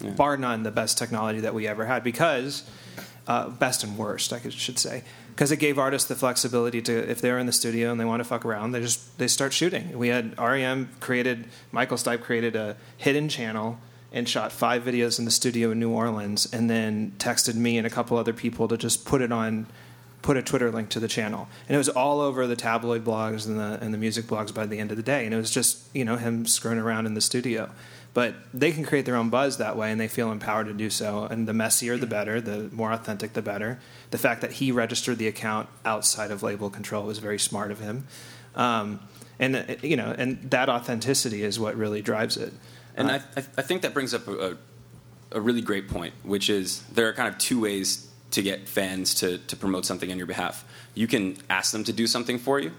Yeah. 0.00 0.10
Bar 0.10 0.38
none, 0.38 0.62
the 0.62 0.70
best 0.70 0.96
technology 0.96 1.40
that 1.40 1.52
we 1.52 1.66
ever 1.66 1.84
had 1.84 2.02
because 2.02 2.68
uh, 3.26 3.50
best 3.50 3.84
and 3.84 3.98
worst, 3.98 4.32
I 4.32 4.38
could, 4.38 4.52
should 4.52 4.78
say, 4.78 5.04
because 5.28 5.52
it 5.52 5.58
gave 5.58 5.78
artists 5.78 6.08
the 6.08 6.14
flexibility 6.14 6.80
to, 6.82 7.10
if 7.10 7.20
they're 7.20 7.38
in 7.38 7.46
the 7.46 7.52
studio 7.52 7.90
and 7.90 8.00
they 8.00 8.06
want 8.06 8.20
to 8.20 8.24
fuck 8.24 8.46
around, 8.46 8.72
they 8.72 8.80
just 8.80 9.18
they 9.18 9.28
start 9.28 9.52
shooting. 9.52 9.96
We 9.98 10.08
had 10.08 10.38
REM 10.38 10.88
created, 11.00 11.48
Michael 11.70 11.98
Stipe 11.98 12.22
created 12.22 12.56
a 12.56 12.76
hidden 12.96 13.28
channel 13.28 13.78
and 14.12 14.28
shot 14.28 14.52
five 14.52 14.82
videos 14.82 15.18
in 15.18 15.24
the 15.24 15.30
studio 15.30 15.70
in 15.70 15.78
New 15.78 15.90
Orleans, 15.90 16.52
and 16.52 16.68
then 16.68 17.12
texted 17.18 17.54
me 17.54 17.78
and 17.78 17.86
a 17.86 17.90
couple 17.90 18.16
other 18.16 18.32
people 18.32 18.68
to 18.68 18.76
just 18.76 19.04
put 19.04 19.22
it 19.22 19.32
on, 19.32 19.66
put 20.22 20.36
a 20.36 20.42
Twitter 20.42 20.70
link 20.70 20.88
to 20.90 21.00
the 21.00 21.08
channel, 21.08 21.48
and 21.68 21.74
it 21.74 21.78
was 21.78 21.88
all 21.88 22.20
over 22.20 22.46
the 22.46 22.56
tabloid 22.56 23.04
blogs 23.04 23.46
and 23.46 23.58
the 23.58 23.78
and 23.80 23.94
the 23.94 23.98
music 23.98 24.26
blogs 24.26 24.52
by 24.52 24.66
the 24.66 24.78
end 24.78 24.90
of 24.90 24.96
the 24.96 25.02
day, 25.02 25.24
and 25.24 25.34
it 25.34 25.36
was 25.36 25.50
just 25.50 25.78
you 25.94 26.04
know 26.04 26.16
him 26.16 26.46
screwing 26.46 26.78
around 26.78 27.06
in 27.06 27.14
the 27.14 27.20
studio. 27.20 27.70
But 28.12 28.34
they 28.52 28.72
can 28.72 28.84
create 28.84 29.06
their 29.06 29.14
own 29.14 29.30
buzz 29.30 29.58
that 29.58 29.76
way, 29.76 29.92
and 29.92 30.00
they 30.00 30.08
feel 30.08 30.32
empowered 30.32 30.66
to 30.66 30.72
do 30.72 30.90
so. 30.90 31.24
And 31.24 31.46
the 31.46 31.52
messier, 31.52 31.96
the 31.96 32.08
better. 32.08 32.40
The 32.40 32.68
more 32.72 32.92
authentic, 32.92 33.34
the 33.34 33.42
better. 33.42 33.78
The 34.10 34.18
fact 34.18 34.40
that 34.40 34.54
he 34.54 34.72
registered 34.72 35.18
the 35.18 35.28
account 35.28 35.68
outside 35.84 36.32
of 36.32 36.42
label 36.42 36.70
control 36.70 37.04
was 37.04 37.18
very 37.18 37.38
smart 37.38 37.70
of 37.70 37.78
him. 37.78 38.08
Um, 38.56 38.98
and 39.38 39.56
uh, 39.56 39.62
you 39.82 39.96
know, 39.96 40.12
and 40.18 40.50
that 40.50 40.68
authenticity 40.68 41.44
is 41.44 41.60
what 41.60 41.76
really 41.76 42.02
drives 42.02 42.36
it. 42.36 42.52
And 43.00 43.10
Uh, 43.10 43.18
I, 43.36 43.40
I 43.58 43.62
think 43.62 43.82
that 43.82 43.94
brings 43.94 44.14
up 44.14 44.26
a, 44.28 44.56
a 45.32 45.40
really 45.40 45.60
great 45.62 45.88
point, 45.88 46.14
which 46.22 46.50
is 46.50 46.82
there 46.92 47.08
are 47.08 47.12
kind 47.12 47.28
of 47.28 47.38
two 47.38 47.60
ways 47.60 48.08
to 48.32 48.42
get 48.42 48.68
fans 48.68 49.14
to, 49.16 49.38
to 49.38 49.56
promote 49.56 49.84
something 49.86 50.10
on 50.12 50.18
your 50.18 50.26
behalf. 50.26 50.64
You 50.94 51.06
can 51.06 51.36
ask 51.48 51.72
them 51.72 51.84
to 51.84 51.92
do 51.92 52.06
something 52.06 52.38
for 52.38 52.60
you, 52.60 52.72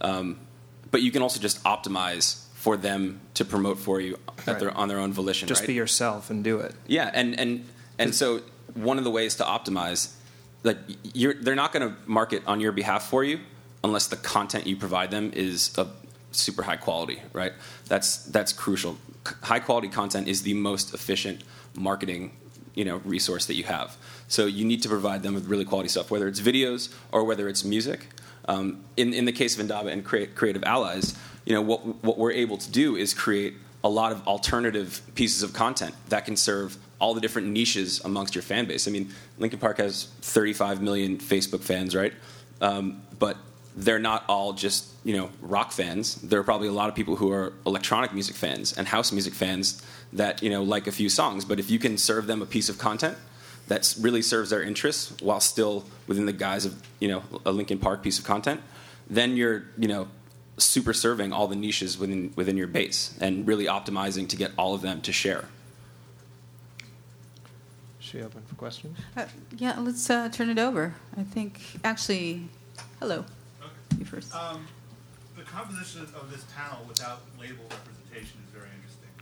um, 0.00 0.38
but 0.90 1.02
you 1.02 1.10
can 1.12 1.22
also 1.22 1.40
just 1.40 1.62
optimize 1.64 2.44
for 2.54 2.76
them 2.76 3.20
to 3.34 3.44
promote 3.44 3.78
for 3.78 4.00
you 4.00 4.18
at 4.38 4.46
Right. 4.46 4.58
their, 4.58 4.70
on 4.76 4.88
their 4.88 4.98
own 4.98 5.12
volition. 5.12 5.48
just 5.48 5.62
right? 5.62 5.68
be 5.68 5.74
yourself 5.74 6.30
and 6.30 6.42
do 6.44 6.58
it. 6.60 6.74
Yeah, 6.86 7.10
and 7.12 7.38
and 7.38 7.64
and 7.98 8.14
so 8.14 8.40
one 8.74 8.98
of 8.98 9.04
the 9.04 9.10
ways 9.10 9.36
to 9.36 9.44
optimize, 9.44 10.12
like 10.62 10.78
you're, 11.14 11.34
they're 11.34 11.54
not 11.54 11.72
going 11.72 11.88
to 11.88 11.94
market 12.06 12.42
on 12.46 12.60
your 12.60 12.72
behalf 12.72 13.08
for 13.08 13.24
you 13.24 13.40
unless 13.84 14.08
the 14.08 14.16
content 14.16 14.66
you 14.66 14.76
provide 14.76 15.10
them 15.10 15.30
is 15.34 15.72
of 15.78 15.88
super 16.32 16.62
high 16.62 16.76
quality, 16.76 17.20
right? 17.32 17.52
That's 17.88 18.18
that's 18.26 18.52
crucial. 18.52 18.96
High 19.42 19.60
quality 19.60 19.88
content 19.88 20.28
is 20.28 20.42
the 20.42 20.54
most 20.54 20.94
efficient 20.94 21.42
marketing, 21.74 22.36
you 22.74 22.84
know, 22.84 22.98
resource 23.04 23.46
that 23.46 23.54
you 23.54 23.64
have. 23.64 23.96
So 24.28 24.46
you 24.46 24.64
need 24.64 24.82
to 24.82 24.88
provide 24.88 25.22
them 25.22 25.34
with 25.34 25.46
really 25.46 25.64
quality 25.64 25.88
stuff, 25.88 26.10
whether 26.10 26.28
it's 26.28 26.40
videos 26.40 26.94
or 27.12 27.24
whether 27.24 27.48
it's 27.48 27.64
music. 27.64 28.08
Um, 28.46 28.84
in 28.96 29.12
in 29.12 29.24
the 29.24 29.32
case 29.32 29.54
of 29.54 29.60
Indaba 29.60 29.90
and 29.90 30.04
Crea- 30.04 30.26
Creative 30.26 30.64
Allies, 30.64 31.16
you 31.44 31.54
know 31.54 31.62
what 31.62 31.80
what 32.02 32.18
we're 32.18 32.32
able 32.32 32.58
to 32.58 32.70
do 32.70 32.96
is 32.96 33.14
create 33.14 33.54
a 33.82 33.88
lot 33.88 34.12
of 34.12 34.26
alternative 34.26 35.00
pieces 35.14 35.42
of 35.42 35.52
content 35.52 35.94
that 36.08 36.24
can 36.24 36.36
serve 36.36 36.76
all 37.00 37.14
the 37.14 37.20
different 37.20 37.48
niches 37.48 38.00
amongst 38.04 38.34
your 38.34 38.42
fan 38.42 38.66
base. 38.66 38.86
I 38.86 38.90
mean, 38.90 39.10
Linkin 39.38 39.58
Park 39.58 39.78
has 39.78 40.04
35 40.20 40.82
million 40.82 41.16
Facebook 41.16 41.62
fans, 41.62 41.96
right? 41.96 42.12
Um, 42.60 43.02
but 43.18 43.38
they're 43.76 43.98
not 43.98 44.24
all 44.28 44.52
just 44.52 44.88
you 45.04 45.16
know 45.16 45.30
rock 45.40 45.72
fans. 45.72 46.16
There 46.16 46.40
are 46.40 46.44
probably 46.44 46.68
a 46.68 46.72
lot 46.72 46.88
of 46.88 46.94
people 46.94 47.16
who 47.16 47.30
are 47.32 47.52
electronic 47.66 48.12
music 48.12 48.36
fans 48.36 48.76
and 48.76 48.86
house 48.88 49.12
music 49.12 49.34
fans 49.34 49.82
that 50.12 50.42
you 50.42 50.50
know 50.50 50.62
like 50.62 50.86
a 50.86 50.92
few 50.92 51.08
songs. 51.08 51.44
But 51.44 51.58
if 51.58 51.70
you 51.70 51.78
can 51.78 51.96
serve 51.98 52.26
them 52.26 52.42
a 52.42 52.46
piece 52.46 52.68
of 52.68 52.78
content 52.78 53.16
that 53.68 53.94
really 54.00 54.22
serves 54.22 54.50
their 54.50 54.62
interests 54.62 55.14
while 55.22 55.40
still 55.40 55.84
within 56.06 56.26
the 56.26 56.32
guise 56.32 56.64
of 56.64 56.82
you 56.98 57.08
know 57.08 57.22
a 57.46 57.52
Linkin 57.52 57.78
Park 57.78 58.02
piece 58.02 58.18
of 58.18 58.24
content, 58.24 58.60
then 59.08 59.36
you're 59.36 59.64
you 59.78 59.88
know 59.88 60.08
super 60.58 60.92
serving 60.92 61.32
all 61.32 61.46
the 61.46 61.56
niches 61.56 61.98
within 61.98 62.32
within 62.36 62.56
your 62.56 62.66
base 62.66 63.16
and 63.20 63.46
really 63.46 63.66
optimizing 63.66 64.28
to 64.28 64.36
get 64.36 64.52
all 64.58 64.74
of 64.74 64.82
them 64.82 65.00
to 65.02 65.12
share. 65.12 65.46
Should 68.00 68.20
we 68.20 68.26
open 68.26 68.42
for 68.48 68.56
questions? 68.56 68.98
Uh, 69.16 69.26
yeah, 69.56 69.78
let's 69.78 70.10
uh, 70.10 70.28
turn 70.30 70.50
it 70.50 70.58
over. 70.58 70.94
I 71.16 71.22
think, 71.22 71.60
actually, 71.84 72.48
hello. 72.98 73.24
You 74.00 74.06
first. 74.06 74.34
Um, 74.34 74.66
the 75.36 75.42
composition 75.42 76.02
of 76.18 76.30
this 76.30 76.44
panel 76.56 76.78
without 76.88 77.20
label 77.38 77.64
representation 77.68 78.40
is 78.48 78.50
very 78.52 78.68
interesting. 78.74 79.12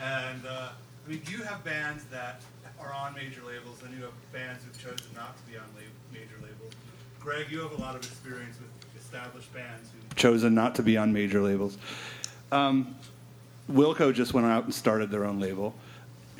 And 0.00 0.46
uh, 0.46 0.70
I 1.06 1.10
mean, 1.10 1.20
you 1.30 1.42
have 1.44 1.62
bands 1.62 2.04
that 2.10 2.40
are 2.80 2.92
on 2.94 3.14
major 3.14 3.42
labels, 3.46 3.82
and 3.84 3.94
you 3.94 4.02
have 4.02 4.32
bands 4.32 4.64
who've 4.64 4.78
chosen 4.78 5.06
not 5.14 5.36
to 5.36 5.42
be 5.52 5.56
on 5.58 5.64
lab- 5.76 5.84
major 6.12 6.34
labels. 6.42 6.72
Greg, 7.20 7.46
you 7.50 7.60
have 7.60 7.72
a 7.72 7.80
lot 7.80 7.94
of 7.94 8.02
experience 8.02 8.56
with 8.58 9.00
established 9.00 9.52
bands 9.52 9.90
who've 9.92 10.16
chosen 10.16 10.54
not 10.54 10.74
to 10.76 10.82
be 10.82 10.96
on 10.96 11.12
major 11.12 11.42
labels. 11.42 11.76
Um, 12.50 12.96
Wilco 13.70 14.14
just 14.14 14.32
went 14.32 14.46
out 14.46 14.64
and 14.64 14.74
started 14.74 15.10
their 15.10 15.24
own 15.24 15.40
label. 15.40 15.74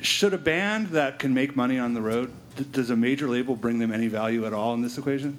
Should 0.01 0.33
a 0.33 0.37
band 0.39 0.87
that 0.87 1.19
can 1.19 1.33
make 1.33 1.55
money 1.55 1.77
on 1.77 1.93
the 1.93 2.01
road, 2.01 2.33
d- 2.57 2.65
does 2.71 2.89
a 2.89 2.95
major 2.95 3.29
label 3.29 3.55
bring 3.55 3.77
them 3.77 3.91
any 3.91 4.07
value 4.07 4.45
at 4.47 4.51
all 4.51 4.73
in 4.73 4.81
this 4.81 4.97
equation? 4.97 5.37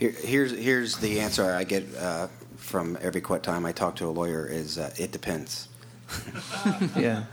Here, 0.00 0.12
here's 0.12 0.52
here's 0.52 0.96
the 0.96 1.20
answer 1.20 1.44
I 1.44 1.64
get 1.64 1.84
uh, 1.94 2.28
from 2.56 2.96
every 3.02 3.20
time 3.20 3.66
I 3.66 3.72
talk 3.72 3.96
to 3.96 4.06
a 4.06 4.10
lawyer 4.10 4.46
is 4.46 4.78
uh, 4.78 4.92
it 4.96 5.12
depends. 5.12 5.68
Yeah. 6.96 7.24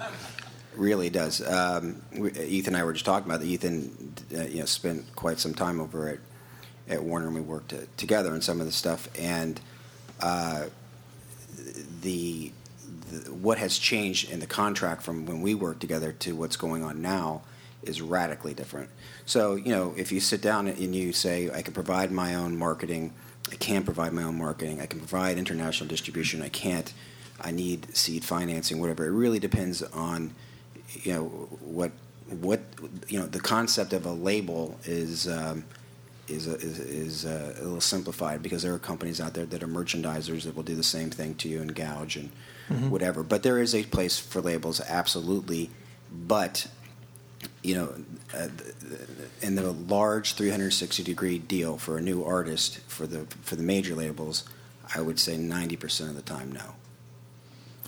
really 0.76 1.10
does. 1.10 1.42
Um, 1.42 2.02
we, 2.16 2.30
Ethan 2.32 2.74
and 2.74 2.82
I 2.82 2.84
were 2.84 2.92
just 2.92 3.06
talking 3.06 3.30
about 3.30 3.40
that. 3.40 3.48
Ethan, 3.48 4.14
uh, 4.38 4.44
you 4.44 4.60
know, 4.60 4.66
spent 4.66 5.16
quite 5.16 5.40
some 5.40 5.54
time 5.54 5.80
over 5.80 6.10
at 6.10 6.20
at 6.90 7.02
Warner, 7.02 7.28
and 7.28 7.36
we 7.36 7.42
worked 7.42 7.72
uh, 7.72 7.78
together 7.96 8.34
on 8.34 8.42
some 8.42 8.60
of 8.60 8.66
the 8.66 8.74
stuff. 8.74 9.08
And 9.18 9.62
uh, 10.20 10.66
the, 12.02 12.52
the 13.12 13.32
what 13.32 13.60
has 13.60 13.78
changed 13.78 14.30
in 14.30 14.42
the 14.42 14.46
contract 14.46 15.04
from 15.04 15.26
when 15.26 15.42
we 15.42 15.56
worked 15.56 15.80
together 15.80 16.12
to 16.12 16.36
what's 16.36 16.58
going 16.58 16.84
on 16.84 17.02
now 17.02 17.44
is 17.88 18.02
radically 18.02 18.54
different. 18.54 18.90
So, 19.26 19.56
you 19.56 19.72
know, 19.72 19.94
if 19.98 20.12
you 20.12 20.20
sit 20.20 20.42
down 20.42 20.68
and 20.68 20.96
you 20.96 21.12
say, 21.14 21.50
I 21.52 21.62
can 21.62 21.74
provide 21.74 22.12
my 22.12 22.36
own 22.36 22.58
marketing, 22.58 23.14
I 23.52 23.56
can 23.56 23.84
provide 23.84 24.14
my 24.14 24.24
own 24.24 24.38
marketing, 24.38 24.82
I 24.82 24.86
can 24.86 25.00
provide 25.00 25.38
international 25.38 25.88
distribution, 25.90 26.42
I 26.42 26.50
can't, 26.50 26.94
I 27.42 27.52
need 27.52 27.96
seed 27.96 28.24
financing, 28.26 28.80
whatever. 28.80 29.06
It 29.06 29.12
really 29.12 29.40
depends 29.40 29.82
on, 29.84 30.34
you 31.04 31.14
know, 31.14 31.24
what, 31.62 31.92
what, 32.42 32.62
you 33.08 33.20
know, 33.20 33.26
the 33.26 33.40
concept 33.40 33.94
of 33.94 34.06
a 34.06 34.12
label 34.12 34.78
is. 34.86 35.28
Um, 35.28 35.64
is 36.30 36.46
a, 36.46 36.56
is, 36.56 36.80
is 36.80 37.26
uh, 37.26 37.56
a 37.58 37.64
little 37.64 37.80
simplified 37.80 38.44
because 38.44 38.62
there 38.62 38.74
are 38.74 38.80
companies 38.80 39.22
out 39.22 39.34
there 39.34 39.46
that 39.46 39.64
are 39.64 39.68
merchandisers 39.68 40.44
that 40.44 40.54
will 40.58 40.62
do 40.64 40.76
the 40.76 40.84
same 40.84 41.10
thing 41.10 41.34
to 41.36 41.48
you 41.48 41.62
and 41.62 41.74
gouge 41.74 42.18
and 42.18 42.30
Mhm. 42.70 42.90
whatever. 42.90 43.24
But 43.24 43.44
there 43.44 43.60
is 43.60 43.74
a 43.74 43.84
place 43.84 44.20
for 44.20 44.42
labels, 44.42 44.82
absolutely. 44.90 45.70
But 46.12 46.68
you 47.64 47.76
know, 47.76 47.94
uh, 48.34 48.48
in 49.42 49.56
the 49.56 49.72
large 49.72 50.34
360 50.34 51.04
degree 51.04 51.38
deal 51.40 51.78
for 51.78 51.98
a 51.98 52.02
new 52.02 52.24
artist 52.24 52.80
for 52.88 53.08
the 53.08 53.26
for 53.42 53.56
the 53.56 53.64
major 53.64 53.96
labels, 53.96 54.44
I 54.96 55.02
would 55.02 55.20
say 55.20 55.38
90 55.38 55.76
percent 55.76 56.10
of 56.10 56.16
the 56.16 56.22
time, 56.22 56.52
no. 56.52 56.76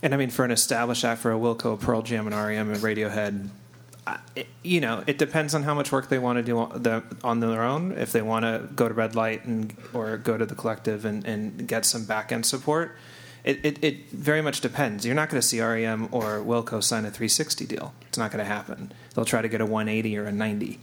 And 0.01 0.13
I 0.13 0.17
mean, 0.17 0.29
for 0.29 0.45
an 0.45 0.51
established 0.51 1.03
act, 1.03 1.21
for 1.21 1.31
a 1.31 1.35
Wilco, 1.37 1.79
Pearl 1.79 2.01
Jam, 2.01 2.25
and 2.25 2.35
REM, 2.35 2.71
and 2.71 2.77
Radiohead, 2.81 3.49
I- 4.07 4.19
it, 4.35 4.47
you 4.63 4.79
know, 4.79 5.03
it 5.07 5.17
depends 5.17 5.53
on 5.53 5.63
how 5.63 5.73
much 5.73 5.91
work 5.91 6.07
they 6.07 6.19
want 6.19 6.37
to 6.37 6.43
do 6.43 6.57
on, 6.57 6.81
the, 6.83 7.03
on 7.21 7.41
their 7.41 7.63
own. 7.63 7.91
If 7.91 8.13
they 8.13 8.21
want 8.21 8.43
to 8.45 8.67
go 8.75 8.87
to 8.87 8.93
Red 8.93 9.13
Light 9.15 9.43
and 9.45 9.75
or 9.93 10.15
go 10.17 10.37
to 10.37 10.45
the 10.45 10.55
collective 10.55 11.03
and, 11.03 11.25
and 11.25 11.67
get 11.67 11.85
some 11.85 12.05
back 12.05 12.31
end 12.31 12.45
support, 12.45 12.95
it, 13.43 13.59
it, 13.63 13.83
it 13.83 14.09
very 14.09 14.41
much 14.41 14.61
depends. 14.61 15.05
You're 15.05 15.15
not 15.15 15.29
going 15.29 15.41
to 15.41 15.47
see 15.47 15.61
REM 15.61 16.09
or 16.11 16.39
Wilco 16.39 16.83
sign 16.83 17.05
a 17.05 17.11
360 17.11 17.65
deal. 17.65 17.93
It's 18.07 18.17
not 18.17 18.31
going 18.31 18.43
to 18.43 18.51
happen. 18.51 18.91
They'll 19.13 19.25
try 19.25 19.41
to 19.41 19.47
get 19.47 19.61
a 19.61 19.65
180 19.65 20.17
or 20.17 20.25
a 20.25 20.31
90, 20.31 20.79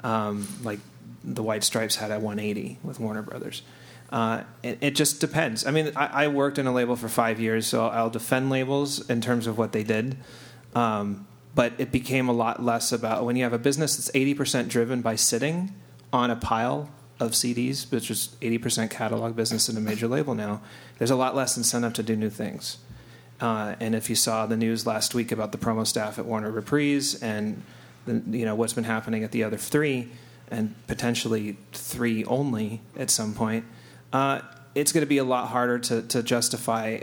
um, 0.00 0.46
like 0.62 0.80
the 1.22 1.42
White 1.42 1.64
Stripes 1.64 1.96
had 1.96 2.10
a 2.10 2.18
180 2.18 2.78
with 2.82 3.00
Warner 3.00 3.22
Brothers. 3.22 3.62
Uh, 4.10 4.44
it, 4.62 4.78
it 4.80 4.94
just 4.94 5.20
depends. 5.20 5.66
I 5.66 5.70
mean, 5.70 5.92
I, 5.96 6.24
I 6.24 6.28
worked 6.28 6.58
in 6.58 6.66
a 6.66 6.72
label 6.72 6.94
for 6.94 7.08
five 7.08 7.40
years, 7.40 7.66
so 7.66 7.86
I'll 7.86 8.10
defend 8.10 8.50
labels 8.50 9.08
in 9.08 9.20
terms 9.20 9.46
of 9.46 9.58
what 9.58 9.72
they 9.72 9.82
did. 9.82 10.16
Um, 10.74 11.26
but 11.54 11.72
it 11.78 11.90
became 11.90 12.28
a 12.28 12.32
lot 12.32 12.62
less 12.62 12.92
about 12.92 13.24
when 13.24 13.36
you 13.36 13.44
have 13.44 13.52
a 13.52 13.58
business 13.58 13.96
that's 13.96 14.10
80% 14.10 14.68
driven 14.68 15.02
by 15.02 15.16
sitting 15.16 15.74
on 16.12 16.30
a 16.30 16.36
pile 16.36 16.90
of 17.24 17.32
CDs, 17.32 17.90
which 17.90 18.10
is 18.10 18.36
80% 18.40 18.90
catalog 18.90 19.34
business 19.34 19.68
in 19.68 19.76
a 19.76 19.80
major 19.80 20.06
label 20.06 20.34
now. 20.34 20.60
There's 20.98 21.10
a 21.10 21.16
lot 21.16 21.34
less 21.34 21.56
incentive 21.56 21.94
to 21.94 22.02
do 22.02 22.16
new 22.16 22.30
things. 22.30 22.78
Uh, 23.40 23.74
and 23.80 23.94
if 23.94 24.08
you 24.08 24.16
saw 24.16 24.46
the 24.46 24.56
news 24.56 24.86
last 24.86 25.14
week 25.14 25.32
about 25.32 25.52
the 25.52 25.58
promo 25.58 25.86
staff 25.86 26.18
at 26.18 26.24
Warner 26.24 26.50
Reprise 26.50 27.20
and 27.20 27.62
the, 28.06 28.22
you 28.36 28.44
know 28.44 28.54
what's 28.54 28.72
been 28.72 28.84
happening 28.84 29.24
at 29.24 29.32
the 29.32 29.42
other 29.42 29.56
three, 29.56 30.10
and 30.50 30.74
potentially 30.86 31.56
three 31.72 32.24
only 32.26 32.80
at 32.96 33.10
some 33.10 33.34
point, 33.34 33.64
uh, 34.12 34.40
it's 34.74 34.92
going 34.92 35.02
to 35.02 35.08
be 35.08 35.18
a 35.18 35.24
lot 35.24 35.48
harder 35.48 35.78
to, 35.78 36.02
to 36.02 36.22
justify. 36.22 37.00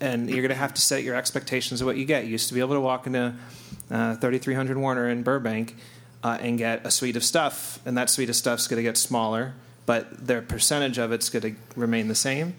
And 0.00 0.28
you're 0.28 0.42
going 0.42 0.50
to 0.50 0.54
have 0.54 0.74
to 0.74 0.80
set 0.80 1.02
your 1.02 1.16
expectations 1.16 1.80
of 1.80 1.86
what 1.86 1.96
you 1.96 2.04
get. 2.04 2.24
You 2.24 2.30
used 2.30 2.48
to 2.48 2.54
be 2.54 2.60
able 2.60 2.74
to 2.74 2.80
walk 2.80 3.06
into 3.06 3.34
uh, 3.90 4.16
3300 4.16 4.76
Warner 4.76 5.08
in 5.08 5.22
Burbank 5.22 5.74
uh, 6.26 6.38
and 6.40 6.58
get 6.58 6.84
a 6.84 6.90
suite 6.90 7.14
of 7.14 7.22
stuff, 7.22 7.78
and 7.86 7.96
that 7.96 8.10
suite 8.10 8.28
of 8.28 8.34
stuff's 8.34 8.66
going 8.66 8.78
to 8.78 8.82
get 8.82 8.96
smaller, 8.96 9.54
but 9.86 10.26
their 10.26 10.42
percentage 10.42 10.98
of 10.98 11.12
it's 11.12 11.28
going 11.28 11.54
to 11.54 11.60
remain 11.76 12.08
the 12.08 12.16
same. 12.16 12.56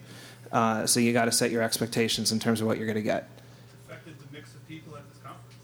Uh, 0.50 0.86
so 0.86 0.98
you 0.98 1.12
got 1.12 1.26
to 1.26 1.32
set 1.32 1.50
your 1.50 1.62
expectations 1.62 2.32
in 2.32 2.38
terms 2.38 2.62
of 2.62 2.66
what 2.66 2.78
you're 2.78 2.86
going 2.86 2.96
to 2.96 3.02
get. 3.02 3.28
affected 3.86 4.18
the 4.20 4.24
mix 4.32 4.54
of 4.54 4.66
people 4.66 4.96
at 4.96 5.06
this 5.10 5.18
conference. 5.22 5.54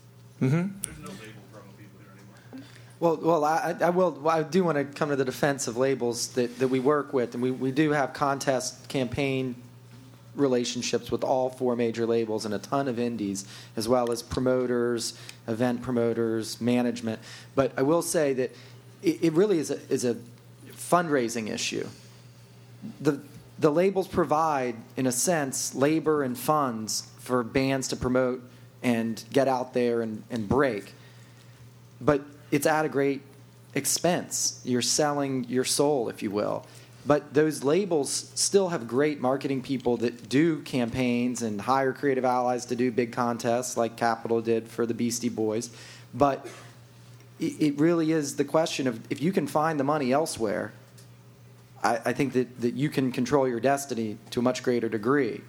Mm-hmm. 0.43 0.81
There's 0.83 0.99
no 0.99 1.09
label 1.13 1.41
promo 1.51 1.79
people 1.79 1.99
here 1.99 2.13
anymore. 2.53 2.67
Well, 3.01 3.17
well, 3.23 3.45
I, 3.47 3.75
I 3.81 3.89
will. 3.89 4.29
I 4.29 4.43
do 4.43 4.65
want 4.65 4.77
to 4.77 4.85
come 4.85 5.09
to 5.09 5.17
the 5.17 5.25
defense 5.25 5.67
of 5.67 5.79
labels 5.79 6.29
that, 6.35 6.59
that 6.59 6.69
we 6.69 6.81
work 6.81 7.15
with, 7.15 7.33
and 7.33 7.43
we, 7.43 7.53
we 7.53 7.71
do 7.71 7.93
have 7.93 8.13
contest 8.13 8.87
campaign 8.89 9.55
relationships 10.35 11.11
with 11.11 11.23
all 11.25 11.51
four 11.51 11.77
major 11.77 12.07
labels 12.07 12.45
and 12.45 12.55
a 12.55 12.59
ton 12.59 12.89
of 12.89 12.99
indies, 12.99 13.47
as 13.77 13.89
well 13.89 14.11
as 14.11 14.23
promoters, 14.23 15.19
event 15.47 15.83
promoters, 15.83 16.61
management. 16.61 17.21
But 17.55 17.73
I 17.77 17.83
will 17.83 18.03
say 18.03 18.33
that 18.35 18.55
it, 19.03 19.25
it 19.25 19.33
really 19.33 19.59
is 19.59 19.71
a, 19.71 19.79
is 19.91 20.05
a 20.05 20.17
fundraising 20.73 21.51
issue. 21.51 21.87
The 23.01 23.21
the 23.59 23.71
labels 23.71 24.09
provide, 24.09 24.75
in 24.97 25.07
a 25.07 25.13
sense, 25.13 25.75
labor 25.75 26.23
and 26.23 26.37
funds 26.37 27.09
for 27.19 27.43
bands 27.43 27.89
to 27.89 27.97
promote 27.97 28.43
and 28.83 29.23
get 29.33 29.49
out 29.49 29.73
there 29.75 30.03
and, 30.03 30.25
and 30.31 30.49
break. 30.49 30.93
But 32.01 32.23
it's 32.51 32.67
at 32.67 32.85
a 32.85 32.89
great 32.89 33.23
expense. 33.75 34.61
You're 34.65 34.83
selling 34.83 35.45
your 35.45 35.65
soul, 35.65 36.09
if 36.09 36.23
you 36.23 36.31
will. 36.31 36.67
But 37.07 37.35
those 37.35 37.63
labels 37.63 38.31
still 38.35 38.71
have 38.71 38.89
great 38.89 39.21
marketing 39.21 39.61
people 39.63 39.99
that 39.99 40.29
do 40.29 40.63
campaigns 40.63 41.43
and 41.43 41.61
hire 41.61 41.93
creative 41.93 42.25
allies 42.25 42.65
to 42.67 42.77
do 42.77 42.91
big 42.91 43.13
contests 43.13 43.77
like 43.77 43.97
Capitol 43.97 44.41
did 44.41 44.69
for 44.69 44.87
the 44.87 44.95
Beastie 44.95 45.29
Boys. 45.29 45.71
But 46.15 46.47
it 47.41 47.79
really 47.79 48.13
is 48.13 48.37
the 48.37 48.45
question 48.45 48.87
of 48.87 49.01
if 49.11 49.21
you 49.21 49.33
can 49.33 49.47
find 49.47 49.79
the 49.79 49.85
money 49.85 50.13
elsewhere, 50.13 50.73
I, 51.83 52.01
I 52.07 52.13
think 52.13 52.33
that, 52.33 52.61
that 52.61 52.75
you 52.75 52.89
can 52.89 53.13
control 53.13 53.47
your 53.47 53.61
destiny 53.61 54.17
to 54.31 54.41
a 54.41 54.43
much 54.43 54.63
greater 54.63 54.89
degree. 54.89 55.43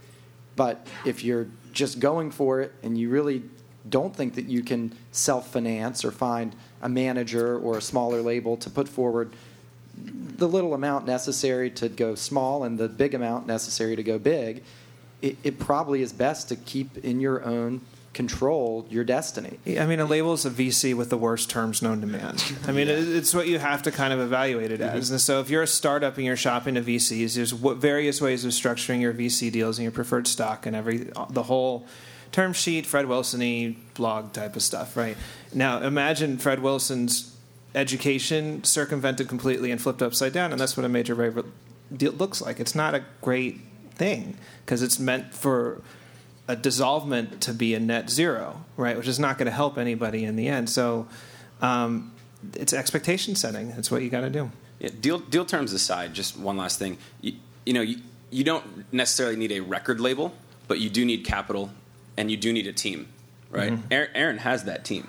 But 0.56 0.86
if 1.06 1.24
you're 1.24 1.48
just 1.72 2.00
going 2.00 2.32
for 2.32 2.62
it 2.62 2.74
and 2.84 2.98
you 2.98 3.10
really 3.10 3.44
don't 3.88 4.16
think 4.16 4.36
that 4.36 4.46
you 4.46 4.64
can 4.64 4.96
self 5.12 5.52
finance 5.52 6.04
or 6.04 6.12
find 6.12 6.56
a 6.82 6.90
manager 6.90 7.58
or 7.58 7.78
a 7.78 7.82
smaller 7.82 8.22
label 8.22 8.58
to 8.58 8.70
put 8.70 8.90
forward 8.90 9.32
the 10.38 10.48
little 10.48 10.74
amount 10.74 11.06
necessary 11.06 11.70
to 11.72 11.90
go 11.90 12.16
small 12.16 12.64
and 12.64 12.78
the 12.78 12.88
big 12.90 13.14
amount 13.14 13.48
necessary 13.48 13.96
to 13.96 14.04
go 14.04 14.20
big, 14.20 14.64
it, 15.22 15.38
it 15.44 15.60
probably 15.60 16.02
is 16.02 16.14
best 16.14 16.50
to 16.50 16.56
keep 16.56 16.98
in 16.98 17.20
your 17.20 17.44
own 17.44 17.82
control 18.16 18.88
your 18.90 19.04
destiny. 19.04 19.60
I 19.78 19.86
mean, 19.86 20.00
a 20.00 20.06
label 20.06 20.34
is 20.34 20.46
a 20.46 20.50
VC 20.50 20.96
with 20.96 21.10
the 21.10 21.18
worst 21.18 21.50
terms 21.50 21.82
known 21.82 22.00
to 22.02 22.08
man. 22.08 22.38
I 22.66 22.72
mean, 22.72 22.88
it's 22.88 23.34
what 23.34 23.48
you 23.48 23.60
have 23.60 23.84
to 23.84 23.92
kind 23.92 24.14
of 24.14 24.22
evaluate 24.22 24.72
it 24.72 24.82
as. 24.82 25.12
And 25.12 25.20
so, 25.20 25.42
if 25.42 25.50
you're 25.50 25.64
a 25.64 25.68
startup 25.68 26.16
and 26.16 26.26
you're 26.26 26.38
shopping 26.38 26.76
to 26.76 26.82
VCs, 26.82 27.36
there's 27.36 27.52
various 27.52 28.22
ways 28.22 28.46
of 28.46 28.52
structuring 28.52 29.02
your 29.02 29.14
VC 29.14 29.52
deals 29.52 29.78
and 29.78 29.84
your 29.84 29.92
preferred 29.92 30.28
stock 30.28 30.66
and 30.66 30.76
every 30.76 31.12
the 31.30 31.44
whole 31.44 31.86
term 32.32 32.54
sheet, 32.54 32.86
Fred 32.86 33.06
Wilson 33.06 33.76
blog 33.94 34.34
type 34.34 34.56
of 34.56 34.64
stuff, 34.64 34.98
right? 34.98 35.18
Now, 35.54 35.82
imagine 35.82 36.38
Fred 36.38 36.62
Wilson's 36.62 37.35
education 37.76 38.64
circumvented 38.64 39.28
completely 39.28 39.72
and 39.72 39.82
flipped 39.82 40.02
upside 40.02 40.34
down, 40.34 40.52
and 40.52 40.60
that's 40.60 40.76
what 40.78 40.86
a 40.86 40.90
major 40.90 41.44
deal 41.96 42.12
looks 42.14 42.42
like. 42.42 42.60
It's 42.60 42.76
not 42.76 42.96
a 42.96 43.04
great 43.22 43.62
thing 43.96 44.38
because 44.66 44.82
it's 44.82 45.00
meant 45.00 45.34
for 45.34 45.82
a 46.48 46.56
dissolvement 46.56 47.40
to 47.42 47.54
be 47.54 47.74
a 47.74 47.80
net 47.80 48.10
zero, 48.10 48.64
right? 48.78 48.98
Which 48.98 49.08
is 49.08 49.20
not 49.20 49.38
going 49.38 49.48
to 49.48 49.52
help 49.52 49.78
anybody 49.78 50.24
in 50.26 50.36
the 50.36 50.48
end. 50.48 50.70
So 50.70 51.08
um, 51.62 52.12
it's 52.54 52.74
expectation 52.74 53.36
setting. 53.36 53.70
That's 53.70 53.90
what 53.90 54.02
you 54.02 54.10
got 54.10 54.22
to 54.22 54.30
do. 54.30 54.52
Yeah, 54.80 54.90
deal 55.00 55.20
deal 55.20 55.46
terms 55.46 55.74
aside, 55.74 56.14
just 56.14 56.38
one 56.38 56.58
last 56.58 56.80
thing. 56.80 56.98
You, 57.22 57.34
you 57.66 57.74
know, 57.74 57.82
you, 57.82 57.98
you 58.30 58.44
don't 58.44 58.92
necessarily 58.94 59.38
need 59.38 59.52
a 59.52 59.62
record 59.62 60.00
label, 60.00 60.34
but 60.68 60.80
you 60.80 60.90
do 60.90 61.06
need 61.06 61.26
capital, 61.26 61.72
and 62.18 62.30
you 62.30 62.38
do 62.38 62.52
need 62.52 62.68
a 62.68 62.74
team, 62.74 63.08
right? 63.50 63.72
Mm-hmm. 63.72 63.88
Aaron, 63.92 64.10
Aaron 64.14 64.38
has 64.40 64.66
that 64.66 64.84
team, 64.84 65.08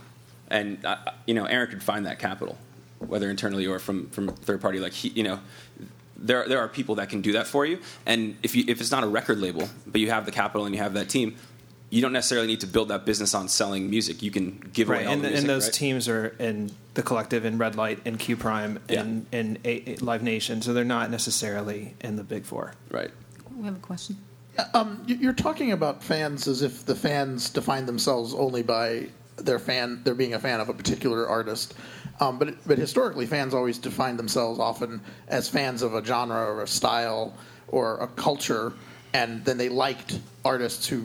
and 0.50 0.84
uh, 0.84 0.96
you 1.26 1.34
know, 1.34 1.44
Aaron 1.44 1.70
could 1.70 1.82
find 1.82 2.06
that 2.06 2.18
capital, 2.18 2.56
whether 2.98 3.30
internally 3.30 3.66
or 3.66 3.78
from 3.78 4.08
from 4.10 4.28
third 4.28 4.60
party. 4.60 4.78
Like 4.78 4.92
he, 4.92 5.08
you 5.08 5.22
know, 5.22 5.40
there 6.16 6.48
there 6.48 6.58
are 6.58 6.68
people 6.68 6.96
that 6.96 7.08
can 7.08 7.20
do 7.20 7.32
that 7.32 7.46
for 7.46 7.66
you. 7.66 7.78
And 8.04 8.36
if 8.42 8.54
you 8.54 8.64
if 8.68 8.80
it's 8.80 8.90
not 8.90 9.04
a 9.04 9.08
record 9.08 9.38
label, 9.38 9.68
but 9.86 10.00
you 10.00 10.10
have 10.10 10.26
the 10.26 10.32
capital 10.32 10.66
and 10.66 10.74
you 10.74 10.80
have 10.80 10.94
that 10.94 11.08
team, 11.08 11.36
you 11.90 12.02
don't 12.02 12.12
necessarily 12.12 12.46
need 12.46 12.60
to 12.60 12.66
build 12.66 12.88
that 12.88 13.04
business 13.04 13.34
on 13.34 13.48
selling 13.48 13.88
music. 13.90 14.22
You 14.22 14.30
can 14.30 14.58
give 14.72 14.88
right. 14.88 14.98
away 14.98 15.06
all 15.06 15.12
and, 15.12 15.22
the 15.22 15.28
music. 15.28 15.42
And 15.42 15.50
those 15.50 15.66
right? 15.66 15.72
teams 15.74 16.08
are 16.08 16.26
in 16.38 16.72
the 16.94 17.02
collective, 17.02 17.44
in 17.44 17.58
Red 17.58 17.76
Light, 17.76 18.00
in 18.04 18.18
Q 18.18 18.36
Prime, 18.36 18.80
Yeah. 18.88 19.02
in 19.02 19.26
in 19.32 19.58
a, 19.64 19.92
a 19.92 19.96
Live 19.96 20.22
Nation. 20.22 20.62
So 20.62 20.72
they're 20.72 20.84
not 20.84 21.10
necessarily 21.10 21.94
in 22.00 22.16
the 22.16 22.24
big 22.24 22.44
four. 22.44 22.74
Right. 22.90 23.10
We 23.56 23.64
have 23.64 23.76
a 23.76 23.80
question. 23.80 24.18
Um, 24.72 25.02
you're 25.06 25.34
talking 25.34 25.72
about 25.72 26.02
fans 26.02 26.48
as 26.48 26.62
if 26.62 26.86
the 26.86 26.94
fans 26.94 27.50
define 27.50 27.84
themselves 27.84 28.32
only 28.32 28.62
by 28.62 29.08
their 29.36 29.58
fan, 29.58 30.02
their 30.04 30.14
being 30.14 30.34
a 30.34 30.38
fan 30.38 30.60
of 30.60 30.68
a 30.68 30.74
particular 30.74 31.28
artist. 31.28 31.74
Um, 32.20 32.38
but 32.38 32.54
but 32.66 32.78
historically, 32.78 33.26
fans 33.26 33.54
always 33.54 33.78
define 33.78 34.16
themselves 34.16 34.58
often 34.58 35.00
as 35.28 35.48
fans 35.48 35.82
of 35.82 35.94
a 35.94 36.04
genre 36.04 36.36
or 36.36 36.62
a 36.62 36.66
style 36.66 37.34
or 37.68 37.98
a 37.98 38.06
culture, 38.06 38.72
and 39.12 39.44
then 39.44 39.58
they 39.58 39.68
liked 39.68 40.20
artists 40.44 40.86
who 40.88 41.04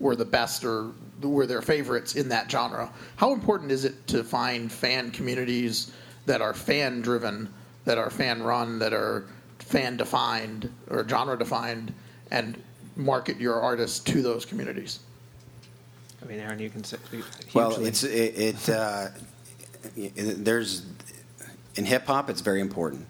were 0.00 0.16
the 0.16 0.24
best 0.24 0.64
or 0.64 0.92
were 1.22 1.46
their 1.46 1.62
favorites 1.62 2.14
in 2.14 2.28
that 2.28 2.50
genre. 2.50 2.90
How 3.16 3.32
important 3.32 3.72
is 3.72 3.84
it 3.84 4.06
to 4.08 4.22
find 4.22 4.70
fan 4.70 5.10
communities 5.10 5.92
that 6.26 6.40
are 6.40 6.54
fan 6.54 7.00
driven, 7.00 7.52
that 7.84 7.98
are 7.98 8.10
fan 8.10 8.42
run, 8.42 8.78
that 8.78 8.92
are 8.92 9.26
fan 9.58 9.96
defined 9.96 10.72
or 10.88 11.06
genre 11.08 11.38
defined, 11.38 11.92
and 12.30 12.60
market 12.96 13.40
your 13.40 13.60
artists 13.60 13.98
to 14.00 14.22
those 14.22 14.44
communities? 14.44 15.00
I 16.22 16.26
mean, 16.26 16.40
Aaron, 16.40 16.58
you 16.58 16.70
can 16.70 16.84
say. 16.84 16.96
Well, 17.54 17.84
it's 17.84 18.02
it. 18.02 18.38
it 18.38 18.68
uh, 18.68 19.08
there's 19.94 20.84
in 21.76 21.84
hip 21.84 22.06
hop, 22.06 22.28
it's 22.28 22.40
very 22.40 22.60
important. 22.60 23.06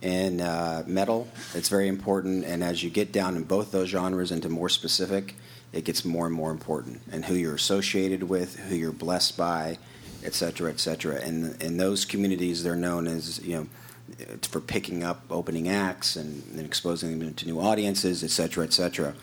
In 0.00 0.40
uh, 0.40 0.82
metal, 0.86 1.28
it's 1.54 1.68
very 1.68 1.88
important, 1.88 2.44
and 2.44 2.64
as 2.64 2.82
you 2.82 2.88
get 2.88 3.12
down 3.12 3.36
in 3.36 3.42
both 3.42 3.70
those 3.70 3.88
genres 3.88 4.32
into 4.32 4.48
more 4.48 4.70
specific, 4.70 5.34
it 5.72 5.84
gets 5.84 6.06
more 6.06 6.26
and 6.26 6.34
more 6.34 6.50
important. 6.50 7.02
And 7.12 7.24
who 7.24 7.34
you're 7.34 7.56
associated 7.56 8.22
with, 8.22 8.56
who 8.56 8.76
you're 8.76 8.92
blessed 8.92 9.36
by, 9.36 9.76
et 10.24 10.32
cetera, 10.32 10.70
et 10.70 10.80
cetera. 10.80 11.16
And 11.16 11.60
in 11.60 11.76
those 11.76 12.06
communities, 12.06 12.62
they're 12.62 12.76
known 12.76 13.06
as 13.06 13.44
you 13.44 13.56
know 13.56 13.66
for 14.42 14.60
picking 14.60 15.04
up 15.04 15.22
opening 15.30 15.68
acts 15.68 16.16
and, 16.16 16.42
and 16.52 16.64
exposing 16.64 17.18
them 17.18 17.34
to 17.34 17.46
new 17.46 17.60
audiences, 17.60 18.24
et 18.24 18.30
cetera, 18.30 18.64
et 18.64 18.72
cetera. 18.72 19.14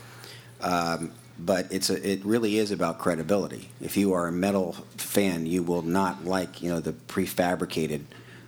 Um, 0.61 1.11
but 1.39 1.71
it's 1.71 1.89
a, 1.89 2.09
it 2.09 2.23
really 2.25 2.57
is 2.57 2.71
about 2.71 2.99
credibility. 2.99 3.69
If 3.81 3.97
you 3.97 4.13
are 4.13 4.27
a 4.27 4.31
metal 4.31 4.73
fan, 4.97 5.45
you 5.45 5.63
will 5.63 5.81
not 5.81 6.25
like 6.25 6.61
you 6.61 6.69
know 6.69 6.79
the 6.79 6.93
prefabricated 6.93 8.01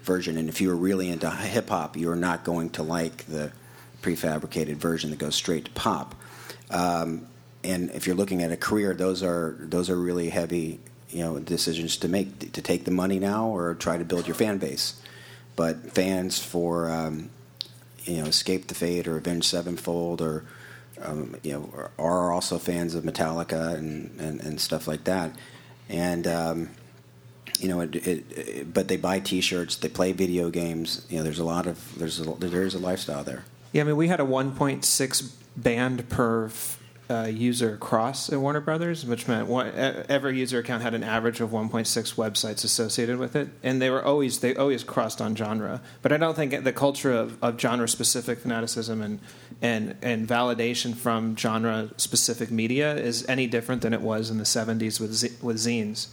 version, 0.03 0.37
and 0.37 0.49
if 0.49 0.61
you 0.61 0.71
are 0.71 0.75
really 0.75 1.09
into 1.09 1.29
hip 1.29 1.69
hop, 1.69 1.95
you 1.95 2.09
are 2.09 2.15
not 2.15 2.43
going 2.43 2.71
to 2.71 2.83
like 2.83 3.25
the 3.25 3.51
prefabricated 4.01 4.75
version 4.75 5.09
that 5.11 5.19
goes 5.19 5.35
straight 5.35 5.65
to 5.65 5.71
pop. 5.71 6.15
Um, 6.71 7.27
and 7.63 7.91
if 7.91 8.07
you're 8.07 8.15
looking 8.15 8.41
at 8.41 8.51
a 8.51 8.57
career, 8.57 8.93
those 8.93 9.21
are 9.21 9.57
those 9.59 9.89
are 9.89 9.99
really 9.99 10.29
heavy 10.29 10.79
you 11.09 11.23
know 11.23 11.39
decisions 11.39 11.97
to 11.97 12.07
make 12.07 12.51
to 12.53 12.61
take 12.61 12.85
the 12.85 12.91
money 12.91 13.19
now 13.19 13.47
or 13.47 13.75
try 13.75 13.97
to 13.97 14.05
build 14.05 14.27
your 14.27 14.35
fan 14.35 14.57
base. 14.57 15.01
But 15.55 15.91
fans 15.91 16.39
for 16.39 16.89
um, 16.89 17.29
you 18.03 18.21
know 18.21 18.27
Escape 18.27 18.67
the 18.67 18.75
Fate 18.75 19.07
or 19.07 19.17
Avenged 19.17 19.47
Sevenfold 19.47 20.21
or 20.21 20.45
um, 21.01 21.35
you 21.43 21.53
know 21.53 21.89
are- 21.97 22.31
also 22.31 22.57
fans 22.57 22.95
of 22.95 23.03
Metallica 23.03 23.73
and, 23.75 24.19
and, 24.19 24.39
and 24.41 24.59
stuff 24.61 24.87
like 24.87 25.03
that, 25.05 25.31
and 25.89 26.27
um, 26.27 26.69
you 27.59 27.67
know 27.67 27.81
it, 27.81 27.95
it, 27.95 28.25
it- 28.31 28.73
but 28.73 28.87
they 28.87 28.97
buy 28.97 29.19
T-shirts, 29.19 29.75
they 29.77 29.89
play 29.89 30.11
video 30.11 30.49
games. 30.49 31.05
You 31.09 31.17
know, 31.17 31.23
there's 31.23 31.39
a 31.39 31.45
lot 31.45 31.67
of 31.67 31.97
there's 31.97 32.19
a, 32.19 32.23
there's 32.39 32.75
a 32.75 32.79
lifestyle 32.79 33.23
there. 33.23 33.45
Yeah, 33.71 33.81
I 33.81 33.85
mean, 33.85 33.97
we 33.97 34.07
had 34.07 34.19
a 34.19 34.23
1.6 34.25 35.31
band 35.55 36.09
per 36.09 36.49
uh, 37.09 37.25
user 37.25 37.75
cross 37.77 38.31
at 38.31 38.39
Warner 38.39 38.61
Brothers, 38.61 39.03
which 39.03 39.27
meant 39.27 39.47
one, 39.47 39.71
every 40.07 40.37
user 40.37 40.59
account 40.59 40.83
had 40.83 40.93
an 40.93 41.03
average 41.03 41.41
of 41.41 41.49
1.6 41.49 42.15
websites 42.15 42.63
associated 42.63 43.17
with 43.17 43.35
it, 43.35 43.49
and 43.63 43.81
they 43.81 43.89
were 43.89 44.03
always 44.03 44.39
they 44.39 44.55
always 44.55 44.83
crossed 44.83 45.19
on 45.19 45.35
genre. 45.35 45.81
But 46.03 46.13
I 46.13 46.17
don't 46.17 46.35
think 46.35 46.63
the 46.63 46.73
culture 46.73 47.11
of, 47.11 47.43
of 47.43 47.59
genre-specific 47.59 48.39
fanaticism 48.39 49.01
and 49.01 49.19
and 49.59 49.95
and 50.03 50.27
validation 50.27 50.95
from 50.95 51.35
genre-specific 51.35 52.51
media 52.51 52.95
is 52.95 53.25
any 53.27 53.47
different 53.47 53.81
than 53.81 53.93
it 53.93 54.01
was 54.01 54.29
in 54.29 54.37
the 54.37 54.43
70s 54.43 54.99
with 54.99 55.13
z- 55.13 55.33
with 55.41 55.57
zines. 55.57 56.09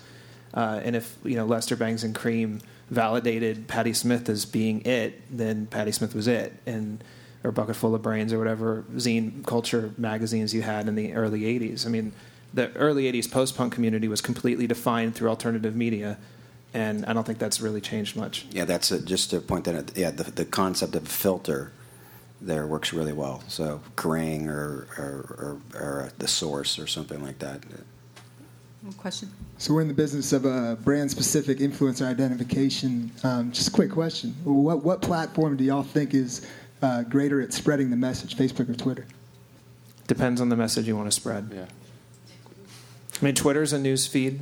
Uh, 0.55 0.81
and 0.83 0.97
if 0.97 1.19
you 1.25 1.37
know 1.37 1.45
Lester 1.45 1.77
Bangs 1.77 2.05
and 2.05 2.15
Cream 2.15 2.61
validated 2.89 3.69
Patti 3.69 3.93
Smith 3.93 4.31
as 4.31 4.47
being 4.47 4.81
it, 4.87 5.21
then 5.31 5.67
Patti 5.67 5.93
Smith 5.93 6.15
was 6.15 6.27
it, 6.27 6.55
and 6.65 7.05
or 7.47 7.53
Bucketfull 7.53 7.95
of 7.95 8.03
Brains 8.03 8.33
or 8.33 8.39
whatever 8.39 8.85
zine 8.97 9.47
culture 9.47 9.93
magazines 9.97 10.53
you 10.53 10.63
had 10.63 10.89
in 10.89 10.97
the 10.97 11.15
early 11.15 11.43
'80s. 11.43 11.87
I 11.87 11.89
mean, 11.89 12.13
the 12.53 12.75
early 12.75 13.11
'80s 13.11 13.31
post-punk 13.31 13.73
community 13.73 14.09
was 14.09 14.21
completely 14.21 14.67
defined 14.67 15.15
through 15.15 15.29
alternative 15.29 15.77
media, 15.77 16.19
and 16.75 17.07
I 17.07 17.13
don't 17.13 17.25
think 17.25 17.39
that's 17.39 17.61
really 17.61 17.81
changed 17.81 18.17
much. 18.17 18.47
Yeah, 18.51 18.65
that's 18.65 18.91
a, 18.91 19.01
just 19.01 19.31
to 19.31 19.41
point 19.41 19.65
that 19.67 19.77
out. 19.77 19.97
Yeah, 19.97 20.11
the, 20.11 20.25
the 20.25 20.45
concept 20.45 20.97
of 20.97 21.07
filter 21.07 21.71
there 22.41 22.67
works 22.67 22.93
really 22.93 23.13
well. 23.13 23.43
So 23.47 23.81
Kerrang 23.95 24.49
or 24.49 24.89
or, 24.99 25.61
or, 25.73 25.81
or 25.81 26.13
the 26.19 26.29
Source 26.29 26.79
or 26.79 26.89
something 26.89 27.23
like 27.23 27.39
that. 27.39 27.63
Question. 28.99 29.29
So 29.59 29.75
we're 29.75 29.81
in 29.81 29.89
the 29.89 29.95
business 29.95 30.33
of 30.33 30.47
uh, 30.47 30.77
brand-specific 30.77 31.59
influencer 31.59 32.07
identification. 32.07 33.11
Um, 33.25 33.51
just 33.51 33.69
a 33.69 33.71
quick 33.73 33.91
question: 33.91 34.31
What 34.45 34.85
what 34.85 35.03
platform 35.03 35.57
do 35.57 35.65
y'all 35.65 35.83
think 35.83 36.15
is 36.15 36.47
uh, 36.83 37.03
greater 37.03 37.41
at 37.41 37.53
spreading 37.53 37.91
the 37.91 37.97
message, 37.97 38.37
Facebook 38.37 38.69
or 38.69 38.75
Twitter? 38.75 39.07
Depends 40.07 40.41
on 40.41 40.49
the 40.49 40.57
message 40.57 40.87
you 40.87 40.97
want 40.97 41.09
to 41.09 41.13
spread. 41.13 41.51
Yeah. 41.53 41.67
I 43.21 43.25
mean, 43.25 43.35
Twitter's 43.35 43.73
a 43.73 43.79
news 43.79 44.07
feed, 44.07 44.41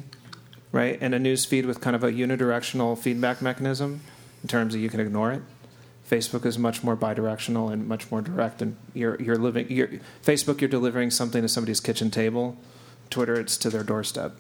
right? 0.73 0.99
And 1.01 1.15
a 1.15 1.19
news 1.19 1.45
feed 1.45 1.65
with 1.65 1.81
kind 1.81 1.95
of 1.95 2.03
a 2.03 2.13
unidirectional 2.13 2.99
feedback 2.99 3.41
mechanism 3.41 4.01
in 4.43 4.49
terms 4.49 4.75
of 4.75 4.81
you 4.81 4.91
can 4.91 5.01
ignore 5.01 5.33
it. 5.33 5.43
Facebook 6.09 6.45
is 6.45 6.59
much 6.59 6.83
more 6.85 6.97
bidirectional 6.97 7.73
and 7.73 7.89
much 7.89 8.11
more 8.11 8.21
direct, 8.21 8.61
and 8.61 8.77
you're 8.93 9.21
you're 9.23 9.39
living. 9.39 9.71
You're, 9.71 9.89
Facebook, 10.23 10.61
you're 10.61 10.69
delivering 10.69 11.11
something 11.11 11.41
to 11.41 11.49
somebody's 11.49 11.81
kitchen 11.81 12.11
table. 12.11 12.59
Twitter, 13.09 13.41
it's 13.41 13.57
to 13.59 13.71
their 13.71 13.83
doorstep. 13.83 14.37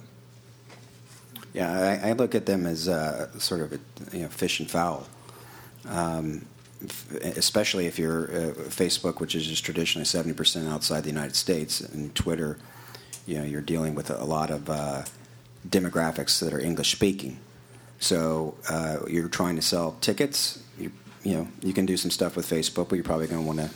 Yeah, 1.55 2.01
I, 2.05 2.11
I 2.11 2.13
look 2.13 2.35
at 2.35 2.47
them 2.47 2.67
as 2.67 2.89
uh, 2.89 3.31
sort 3.39 3.63
of 3.63 3.73
a 3.73 3.79
you 4.15 4.25
know 4.25 4.29
fish 4.29 4.61
and 4.61 4.71
fowl. 4.71 5.07
Um, 5.87 6.45
f- 6.45 6.54
especially 7.23 7.87
if 7.87 7.99
you're 7.99 8.25
uh, 8.25 8.53
Facebook, 8.69 9.21
which 9.21 9.35
is 9.35 9.47
just 9.47 9.65
traditionally 9.65 10.05
70% 10.05 10.69
outside 10.69 11.03
the 11.03 11.11
United 11.11 11.37
States, 11.37 11.81
and 11.81 12.15
Twitter, 12.15 12.59
you 13.27 13.39
know, 13.39 13.45
you're 13.45 13.63
dealing 13.63 13.95
with 13.95 14.11
a 14.11 14.25
lot 14.25 14.51
of 14.51 14.69
uh, 14.69 15.05
demographics 15.69 16.41
that 16.41 16.53
are 16.53 16.61
English 16.61 16.93
speaking. 16.93 17.39
So 17.99 18.55
uh, 18.69 18.99
you're 19.09 19.29
trying 19.29 19.57
to 19.57 19.63
sell 19.63 19.97
tickets. 20.01 20.63
You, 20.79 20.93
you 21.23 21.35
know, 21.35 21.49
you 21.63 21.73
can 21.73 21.87
do 21.87 21.97
some 21.97 22.11
stuff 22.11 22.37
with 22.37 22.49
Facebook, 22.49 22.89
but 22.89 22.97
you're 22.97 23.05
probably 23.05 23.27
going 23.27 23.41
to 23.41 23.47
want 23.47 23.61
to 23.61 23.71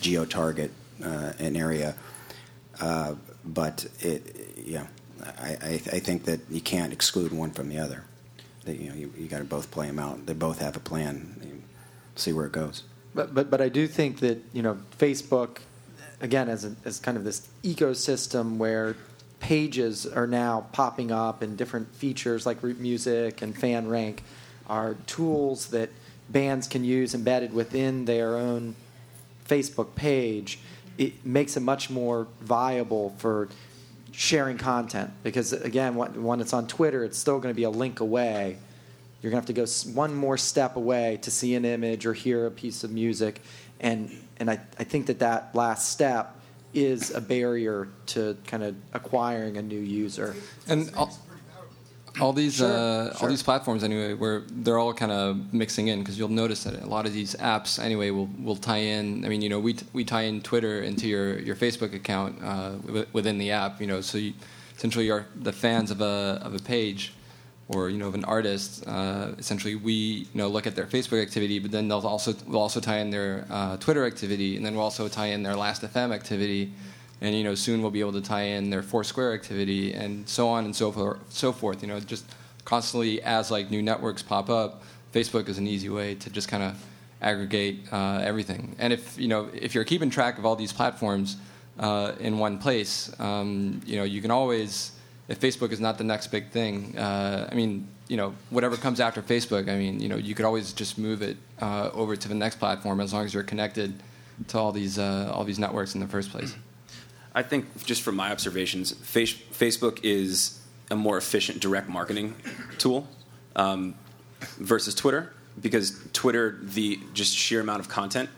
geo 0.00 0.24
target 0.24 0.70
uh, 1.04 1.32
an 1.38 1.56
area. 1.56 1.94
Uh, 2.80 3.14
but 3.44 3.86
it, 4.00 4.54
yeah, 4.64 4.86
I, 5.38 5.56
I, 5.62 5.72
I 5.92 5.98
think 5.98 6.24
that 6.24 6.40
you 6.50 6.60
can't 6.60 6.92
exclude 6.92 7.32
one 7.32 7.50
from 7.50 7.68
the 7.68 7.78
other. 7.78 8.04
That 8.64 8.76
you 8.76 8.88
know, 8.88 8.94
you, 8.94 9.12
you 9.18 9.26
got 9.26 9.38
to 9.38 9.44
both 9.44 9.70
play 9.70 9.86
them 9.86 9.98
out. 9.98 10.26
They 10.26 10.32
both 10.32 10.60
have 10.60 10.76
a 10.76 10.80
plan. 10.80 11.49
See 12.20 12.34
where 12.34 12.44
it 12.44 12.52
goes. 12.52 12.82
But 13.14 13.34
but 13.34 13.50
but 13.50 13.62
I 13.62 13.70
do 13.70 13.86
think 13.86 14.20
that 14.20 14.42
you 14.52 14.60
know 14.60 14.78
Facebook, 14.98 15.58
again 16.20 16.50
as 16.50 16.66
a, 16.66 16.76
as 16.84 16.98
kind 16.98 17.16
of 17.16 17.24
this 17.24 17.48
ecosystem 17.64 18.58
where 18.58 18.94
pages 19.40 20.04
are 20.06 20.26
now 20.26 20.66
popping 20.72 21.10
up 21.10 21.40
and 21.40 21.56
different 21.56 21.94
features 21.94 22.44
like 22.44 22.60
RootMusic 22.60 23.40
and 23.40 23.56
FanRank 23.56 24.18
are 24.68 24.96
tools 25.06 25.68
that 25.68 25.88
bands 26.28 26.68
can 26.68 26.84
use 26.84 27.14
embedded 27.14 27.54
within 27.54 28.04
their 28.04 28.36
own 28.36 28.76
Facebook 29.48 29.94
page. 29.94 30.58
It 30.98 31.24
makes 31.24 31.56
it 31.56 31.60
much 31.60 31.88
more 31.88 32.28
viable 32.42 33.14
for 33.16 33.48
sharing 34.12 34.58
content 34.58 35.10
because 35.22 35.54
again 35.54 35.94
when 35.94 36.40
it's 36.40 36.52
on 36.52 36.66
Twitter 36.66 37.02
it's 37.02 37.16
still 37.16 37.38
going 37.38 37.54
to 37.54 37.56
be 37.56 37.62
a 37.62 37.70
link 37.70 38.00
away 38.00 38.58
you're 39.20 39.30
going 39.30 39.42
to 39.42 39.52
have 39.52 39.68
to 39.68 39.84
go 39.84 39.92
one 39.94 40.14
more 40.14 40.38
step 40.38 40.76
away 40.76 41.18
to 41.22 41.30
see 41.30 41.54
an 41.54 41.64
image 41.64 42.06
or 42.06 42.14
hear 42.14 42.46
a 42.46 42.50
piece 42.50 42.84
of 42.84 42.90
music 42.90 43.40
and 43.80 44.10
and 44.38 44.50
I, 44.50 44.60
I 44.78 44.84
think 44.84 45.06
that 45.06 45.18
that 45.18 45.54
last 45.54 45.88
step 45.90 46.36
is 46.72 47.10
a 47.14 47.20
barrier 47.20 47.88
to 48.06 48.36
kind 48.46 48.62
of 48.62 48.74
acquiring 48.94 49.56
a 49.56 49.62
new 49.62 49.80
user 49.80 50.34
And 50.68 50.90
all, 50.94 51.12
all 52.20 52.32
these 52.32 52.56
Sure, 52.56 52.66
uh, 52.70 53.12
sure. 53.12 53.22
all 53.22 53.28
these 53.28 53.42
platforms 53.42 53.84
anyway, 53.84 54.14
where 54.14 54.42
they're 54.50 54.78
all 54.78 54.92
kind 54.94 55.12
of 55.12 55.52
mixing 55.52 55.88
in 55.88 56.00
because 56.00 56.18
you'll 56.18 56.28
notice 56.28 56.64
that 56.64 56.82
a 56.82 56.86
lot 56.86 57.06
of 57.06 57.12
these 57.12 57.34
apps 57.36 57.82
anyway 57.82 58.10
will, 58.10 58.28
will 58.38 58.56
tie 58.56 58.78
in. 58.78 59.24
I 59.24 59.28
mean, 59.28 59.42
you 59.42 59.48
know, 59.48 59.60
we, 59.60 59.74
t- 59.74 59.86
we 59.92 60.04
tie 60.04 60.22
in 60.22 60.40
Twitter 60.42 60.82
into 60.82 61.06
your, 61.06 61.38
your 61.38 61.56
Facebook 61.56 61.94
account 61.94 62.38
uh, 62.42 62.70
w- 62.86 63.06
within 63.12 63.38
the 63.38 63.50
app. 63.52 63.80
You 63.80 63.86
know, 63.86 64.00
so 64.00 64.18
you, 64.18 64.32
essentially 64.76 65.06
you're 65.06 65.26
the 65.36 65.52
fans 65.52 65.90
of 65.90 66.00
a 66.00 66.40
of 66.42 66.54
a 66.54 66.58
page 66.58 67.12
or 67.74 67.88
you 67.88 67.98
know 67.98 68.08
of 68.08 68.14
an 68.14 68.24
artist. 68.24 68.84
Uh, 68.86 69.32
essentially, 69.38 69.74
we 69.74 69.92
you 69.92 70.26
know 70.34 70.48
look 70.48 70.66
at 70.66 70.76
their 70.76 70.86
Facebook 70.86 71.22
activity, 71.22 71.58
but 71.58 71.70
then 71.70 71.88
they'll 71.88 72.06
also 72.06 72.34
we'll 72.46 72.60
also 72.60 72.80
tie 72.80 72.98
in 72.98 73.10
their 73.10 73.46
uh, 73.50 73.76
Twitter 73.78 74.04
activity, 74.04 74.56
and 74.56 74.64
then 74.64 74.74
we'll 74.74 74.84
also 74.84 75.08
tie 75.08 75.28
in 75.28 75.42
their 75.42 75.56
Last.fm 75.56 76.12
activity 76.12 76.72
and 77.20 77.34
you 77.34 77.44
know 77.44 77.54
soon 77.54 77.82
we'll 77.82 77.90
be 77.90 78.00
able 78.00 78.12
to 78.12 78.20
tie 78.20 78.42
in 78.42 78.70
their 78.70 78.82
Foursquare 78.82 79.34
activity 79.34 79.92
and 79.92 80.28
so 80.28 80.48
on 80.48 80.64
and 80.64 80.74
so 80.74 80.90
forth. 80.92 81.18
So 81.28 81.52
forth. 81.52 81.82
You 81.82 81.88
know, 81.88 82.00
just 82.00 82.24
constantly 82.64 83.22
as 83.22 83.50
like 83.50 83.70
new 83.70 83.82
networks 83.82 84.22
pop 84.22 84.48
up, 84.48 84.82
Facebook 85.12 85.48
is 85.48 85.58
an 85.58 85.66
easy 85.66 85.88
way 85.88 86.14
to 86.16 86.30
just 86.30 86.48
kind 86.48 86.62
of 86.62 86.82
aggregate 87.20 87.92
uh, 87.92 88.20
everything. 88.22 88.74
And 88.78 88.92
if 88.92 89.18
you 89.18 89.28
know 89.28 89.48
if 89.52 89.74
you're 89.74 89.84
keeping 89.84 90.10
track 90.10 90.38
of 90.38 90.46
all 90.46 90.56
these 90.56 90.72
platforms 90.72 91.36
uh, 91.78 92.12
in 92.20 92.38
one 92.38 92.58
place, 92.58 93.12
um, 93.20 93.80
you 93.84 93.96
know 93.96 94.04
you 94.04 94.22
can 94.22 94.30
always. 94.30 94.92
If 95.30 95.38
Facebook 95.38 95.70
is 95.70 95.78
not 95.78 95.96
the 95.96 96.04
next 96.04 96.26
big 96.26 96.50
thing, 96.50 96.98
uh, 96.98 97.48
I 97.50 97.54
mean, 97.54 97.86
you 98.08 98.16
know, 98.16 98.34
whatever 98.50 98.76
comes 98.76 98.98
after 98.98 99.22
Facebook, 99.22 99.70
I 99.70 99.78
mean, 99.78 100.00
you 100.00 100.08
know, 100.08 100.16
you 100.16 100.34
could 100.34 100.44
always 100.44 100.72
just 100.72 100.98
move 100.98 101.22
it 101.22 101.36
uh, 101.62 101.90
over 101.94 102.16
to 102.16 102.28
the 102.28 102.34
next 102.34 102.56
platform 102.56 103.00
as 103.00 103.12
long 103.12 103.24
as 103.24 103.32
you're 103.32 103.44
connected 103.44 103.94
to 104.48 104.58
all 104.58 104.72
these 104.72 104.98
uh, 104.98 105.30
all 105.32 105.44
these 105.44 105.58
networks 105.58 105.94
in 105.94 106.00
the 106.00 106.08
first 106.08 106.30
place. 106.30 106.54
I 107.32 107.44
think 107.44 107.84
just 107.86 108.02
from 108.02 108.16
my 108.16 108.32
observations, 108.32 108.90
face, 108.90 109.32
Facebook 109.32 110.00
is 110.02 110.60
a 110.90 110.96
more 110.96 111.16
efficient 111.16 111.60
direct 111.60 111.88
marketing 111.88 112.34
tool 112.78 113.06
um, 113.54 113.94
versus 114.58 114.96
Twitter 114.96 115.32
because 115.60 116.08
Twitter, 116.12 116.58
the 116.60 116.98
just 117.14 117.36
sheer 117.36 117.60
amount 117.60 117.80
of 117.80 117.88
content 117.88 118.28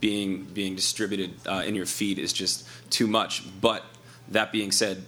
being 0.00 0.44
being 0.44 0.74
distributed 0.74 1.34
uh, 1.46 1.62
in 1.64 1.74
your 1.74 1.86
feed 1.86 2.18
is 2.18 2.32
just 2.32 2.66
too 2.90 3.06
much. 3.06 3.44
But 3.60 3.84
that 4.28 4.50
being 4.50 4.72
said, 4.72 5.04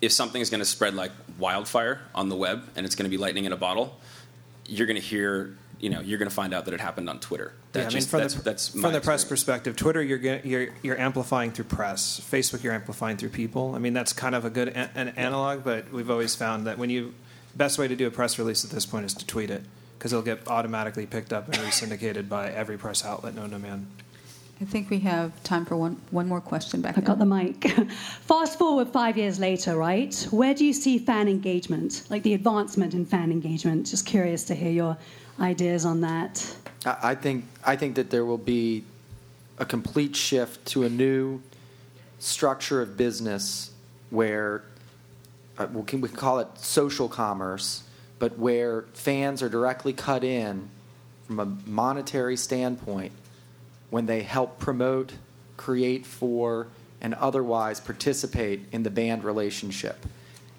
if 0.00 0.12
something 0.12 0.40
is 0.40 0.50
going 0.50 0.60
to 0.60 0.64
spread 0.66 0.94
like 0.94 1.12
wildfire 1.38 2.00
on 2.14 2.28
the 2.28 2.36
web 2.36 2.68
and 2.76 2.84
it's 2.86 2.94
going 2.94 3.04
to 3.04 3.10
be 3.10 3.16
lightning 3.16 3.44
in 3.44 3.52
a 3.52 3.56
bottle, 3.56 3.98
you're 4.66 4.86
going 4.86 5.00
to 5.00 5.06
hear. 5.06 5.56
You 5.78 5.90
know, 5.90 6.00
you're 6.00 6.18
going 6.18 6.30
to 6.30 6.34
find 6.34 6.54
out 6.54 6.64
that 6.64 6.72
it 6.72 6.80
happened 6.80 7.10
on 7.10 7.20
Twitter. 7.20 7.52
That 7.72 7.80
yeah, 7.80 7.84
I 7.84 7.88
mean, 7.88 7.92
just- 7.98 8.08
from 8.08 8.20
that's, 8.20 8.34
the, 8.34 8.42
that's 8.42 8.68
from 8.70 8.92
the 8.94 9.00
press 9.02 9.26
perspective, 9.26 9.76
Twitter, 9.76 10.02
you're, 10.02 10.16
get, 10.16 10.46
you're 10.46 10.68
you're 10.82 10.98
amplifying 10.98 11.52
through 11.52 11.66
press. 11.66 12.18
Facebook, 12.18 12.62
you're 12.62 12.72
amplifying 12.72 13.18
through 13.18 13.28
people. 13.28 13.74
I 13.74 13.78
mean, 13.78 13.92
that's 13.92 14.14
kind 14.14 14.34
of 14.34 14.46
a 14.46 14.50
good 14.50 14.68
a- 14.68 14.90
an 14.94 15.08
analog, 15.10 15.64
but 15.64 15.92
we've 15.92 16.10
always 16.10 16.34
found 16.34 16.66
that 16.66 16.78
when 16.78 16.88
you 16.88 17.12
best 17.54 17.78
way 17.78 17.88
to 17.88 17.94
do 17.94 18.06
a 18.06 18.10
press 18.10 18.38
release 18.38 18.64
at 18.64 18.70
this 18.70 18.86
point 18.86 19.04
is 19.04 19.12
to 19.14 19.26
tweet 19.26 19.50
it 19.50 19.64
because 19.98 20.14
it'll 20.14 20.24
get 20.24 20.48
automatically 20.48 21.04
picked 21.04 21.32
up 21.34 21.46
and 21.48 21.58
re-syndicated 21.58 22.26
by 22.28 22.50
every 22.50 22.78
press 22.78 23.04
outlet 23.04 23.34
known 23.34 23.50
to 23.50 23.58
man. 23.58 23.86
I 24.60 24.64
think 24.64 24.88
we 24.88 24.98
have 25.00 25.42
time 25.42 25.66
for 25.66 25.76
one, 25.76 26.00
one 26.10 26.26
more 26.26 26.40
question 26.40 26.80
back 26.80 26.96
I've 26.96 27.04
there. 27.04 27.14
got 27.14 27.18
the 27.18 27.26
mic. 27.26 27.68
Fast 28.22 28.58
forward 28.58 28.88
five 28.88 29.18
years 29.18 29.38
later, 29.38 29.76
right? 29.76 30.14
Where 30.30 30.54
do 30.54 30.64
you 30.64 30.72
see 30.72 30.98
fan 30.98 31.28
engagement, 31.28 32.06
like 32.08 32.22
the 32.22 32.32
advancement 32.32 32.94
in 32.94 33.04
fan 33.04 33.30
engagement? 33.30 33.86
Just 33.86 34.06
curious 34.06 34.44
to 34.44 34.54
hear 34.54 34.70
your 34.70 34.96
ideas 35.40 35.84
on 35.84 36.00
that. 36.00 36.56
I 36.86 37.10
I 37.10 37.14
think 37.14 37.44
I 37.64 37.76
think 37.76 37.96
that 37.96 38.08
there 38.08 38.24
will 38.24 38.38
be 38.38 38.84
a 39.58 39.66
complete 39.66 40.16
shift 40.16 40.64
to 40.66 40.84
a 40.84 40.88
new 40.88 41.42
structure 42.18 42.80
of 42.80 42.96
business 42.96 43.72
where 44.08 44.62
uh, 45.58 45.66
we 45.70 45.82
can, 45.82 46.00
we 46.00 46.08
can 46.08 46.16
call 46.16 46.38
it 46.38 46.48
social 46.56 47.08
commerce, 47.08 47.82
but 48.18 48.38
where 48.38 48.82
fans 48.94 49.42
are 49.42 49.48
directly 49.50 49.92
cut 49.92 50.24
in 50.24 50.70
from 51.26 51.40
a 51.40 51.44
monetary 51.66 52.36
standpoint 52.36 53.12
when 53.96 54.04
they 54.04 54.20
help 54.20 54.58
promote, 54.58 55.14
create 55.56 56.04
for, 56.04 56.66
and 57.00 57.14
otherwise 57.14 57.80
participate 57.80 58.60
in 58.70 58.82
the 58.82 58.90
band 58.90 59.24
relationship. 59.24 60.04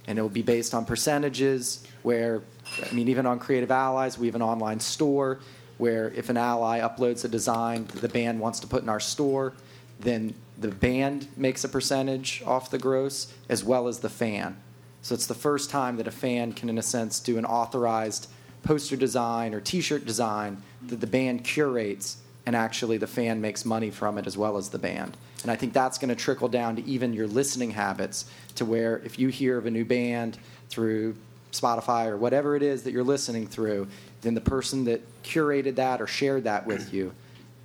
And 0.07 0.17
it 0.17 0.23
will 0.23 0.27
be 0.29 0.41
based 0.41 0.73
on 0.73 0.85
percentages 0.85 1.85
where, 2.01 2.41
I 2.83 2.91
mean, 2.95 3.07
even 3.09 3.27
on 3.27 3.37
Creative 3.37 3.69
Allies, 3.69 4.17
we 4.17 4.25
have 4.25 4.33
an 4.33 4.41
online 4.41 4.79
store 4.79 5.37
where 5.77 6.09
if 6.15 6.29
an 6.29 6.37
ally 6.37 6.79
uploads 6.79 7.25
a 7.25 7.27
design 7.27 7.85
that 7.85 8.01
the 8.01 8.09
band 8.09 8.39
wants 8.39 8.59
to 8.61 8.65
put 8.65 8.81
in 8.81 8.89
our 8.89 8.99
store, 8.99 9.53
then 9.99 10.33
the 10.57 10.69
band 10.69 11.27
makes 11.37 11.63
a 11.63 11.69
percentage 11.69 12.41
off 12.43 12.71
the 12.71 12.79
gross 12.79 13.31
as 13.49 13.63
well 13.63 13.87
as 13.87 13.99
the 13.99 14.09
fan. 14.09 14.57
So 15.03 15.13
it's 15.13 15.27
the 15.27 15.35
first 15.35 15.69
time 15.69 15.97
that 15.97 16.07
a 16.07 16.11
fan 16.25 16.53
can, 16.53 16.69
in 16.69 16.79
a 16.79 16.81
sense, 16.81 17.19
do 17.19 17.37
an 17.37 17.45
authorized 17.45 18.29
poster 18.63 18.95
design 18.95 19.53
or 19.53 19.61
t 19.61 19.79
shirt 19.79 20.07
design 20.07 20.63
that 20.87 21.01
the 21.01 21.05
band 21.05 21.43
curates, 21.43 22.17
and 22.47 22.55
actually 22.55 22.97
the 22.97 23.05
fan 23.05 23.41
makes 23.41 23.65
money 23.65 23.91
from 23.91 24.17
it 24.17 24.25
as 24.25 24.37
well 24.37 24.55
as 24.55 24.69
the 24.69 24.79
band. 24.79 25.17
And 25.43 25.51
I 25.51 25.57
think 25.57 25.73
that's 25.73 25.97
going 25.97 26.07
to 26.09 26.15
trickle 26.15 26.47
down 26.47 26.77
to 26.77 26.85
even 26.85 27.11
your 27.11 27.27
listening 27.27 27.71
habits, 27.71 28.31
to 28.55 28.63
where 28.63 28.99
if 29.03 29.19
you 29.19 29.27
hear 29.27 29.57
of 29.57 29.65
a 29.65 29.69
new 29.69 29.83
band 29.83 30.39
through 30.69 31.17
Spotify 31.51 32.07
or 32.07 32.15
whatever 32.15 32.55
it 32.55 32.63
is 32.63 32.83
that 32.83 32.93
you're 32.93 33.03
listening 33.03 33.47
through, 33.47 33.85
then 34.21 34.33
the 34.33 34.41
person 34.41 34.85
that 34.85 35.01
curated 35.23 35.75
that 35.75 36.01
or 36.01 36.07
shared 36.07 36.45
that 36.45 36.65
with 36.65 36.93
you 36.93 37.13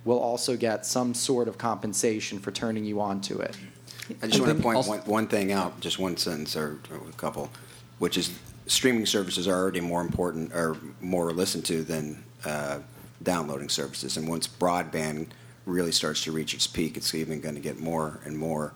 will 0.03 0.19
also 0.19 0.57
get 0.57 0.85
some 0.85 1.13
sort 1.13 1.47
of 1.47 1.57
compensation 1.57 2.37
for 2.37 2.51
turning 2.51 2.83
you 2.83 2.99
on 2.99 3.21
to 3.21 3.39
it. 3.39 3.57
I 4.21 4.27
just 4.27 4.41
want 4.41 4.57
to 4.57 4.61
point 4.61 4.85
one, 4.85 4.99
one 4.99 5.27
thing 5.27 5.53
out, 5.53 5.79
just 5.79 5.97
one 5.97 6.17
sentence 6.17 6.57
or, 6.57 6.77
or 6.91 6.97
a 6.97 7.13
couple, 7.13 7.49
which 7.99 8.17
is 8.17 8.37
streaming 8.67 9.05
services 9.05 9.47
are 9.47 9.55
already 9.55 9.79
more 9.79 10.01
important 10.01 10.53
or 10.53 10.75
more 10.99 11.31
listened 11.31 11.63
to 11.67 11.83
than 11.83 12.21
uh, 12.43 12.79
downloading 13.23 13.69
services. 13.69 14.17
And 14.17 14.27
once 14.27 14.47
broadband 14.47 15.27
really 15.65 15.91
starts 15.91 16.23
to 16.23 16.31
reach 16.31 16.53
its 16.53 16.67
peak, 16.67 16.97
it's 16.97 17.13
even 17.15 17.39
going 17.41 17.55
to 17.55 17.61
get 17.61 17.79
more 17.79 18.19
and 18.25 18.37
more 18.37 18.73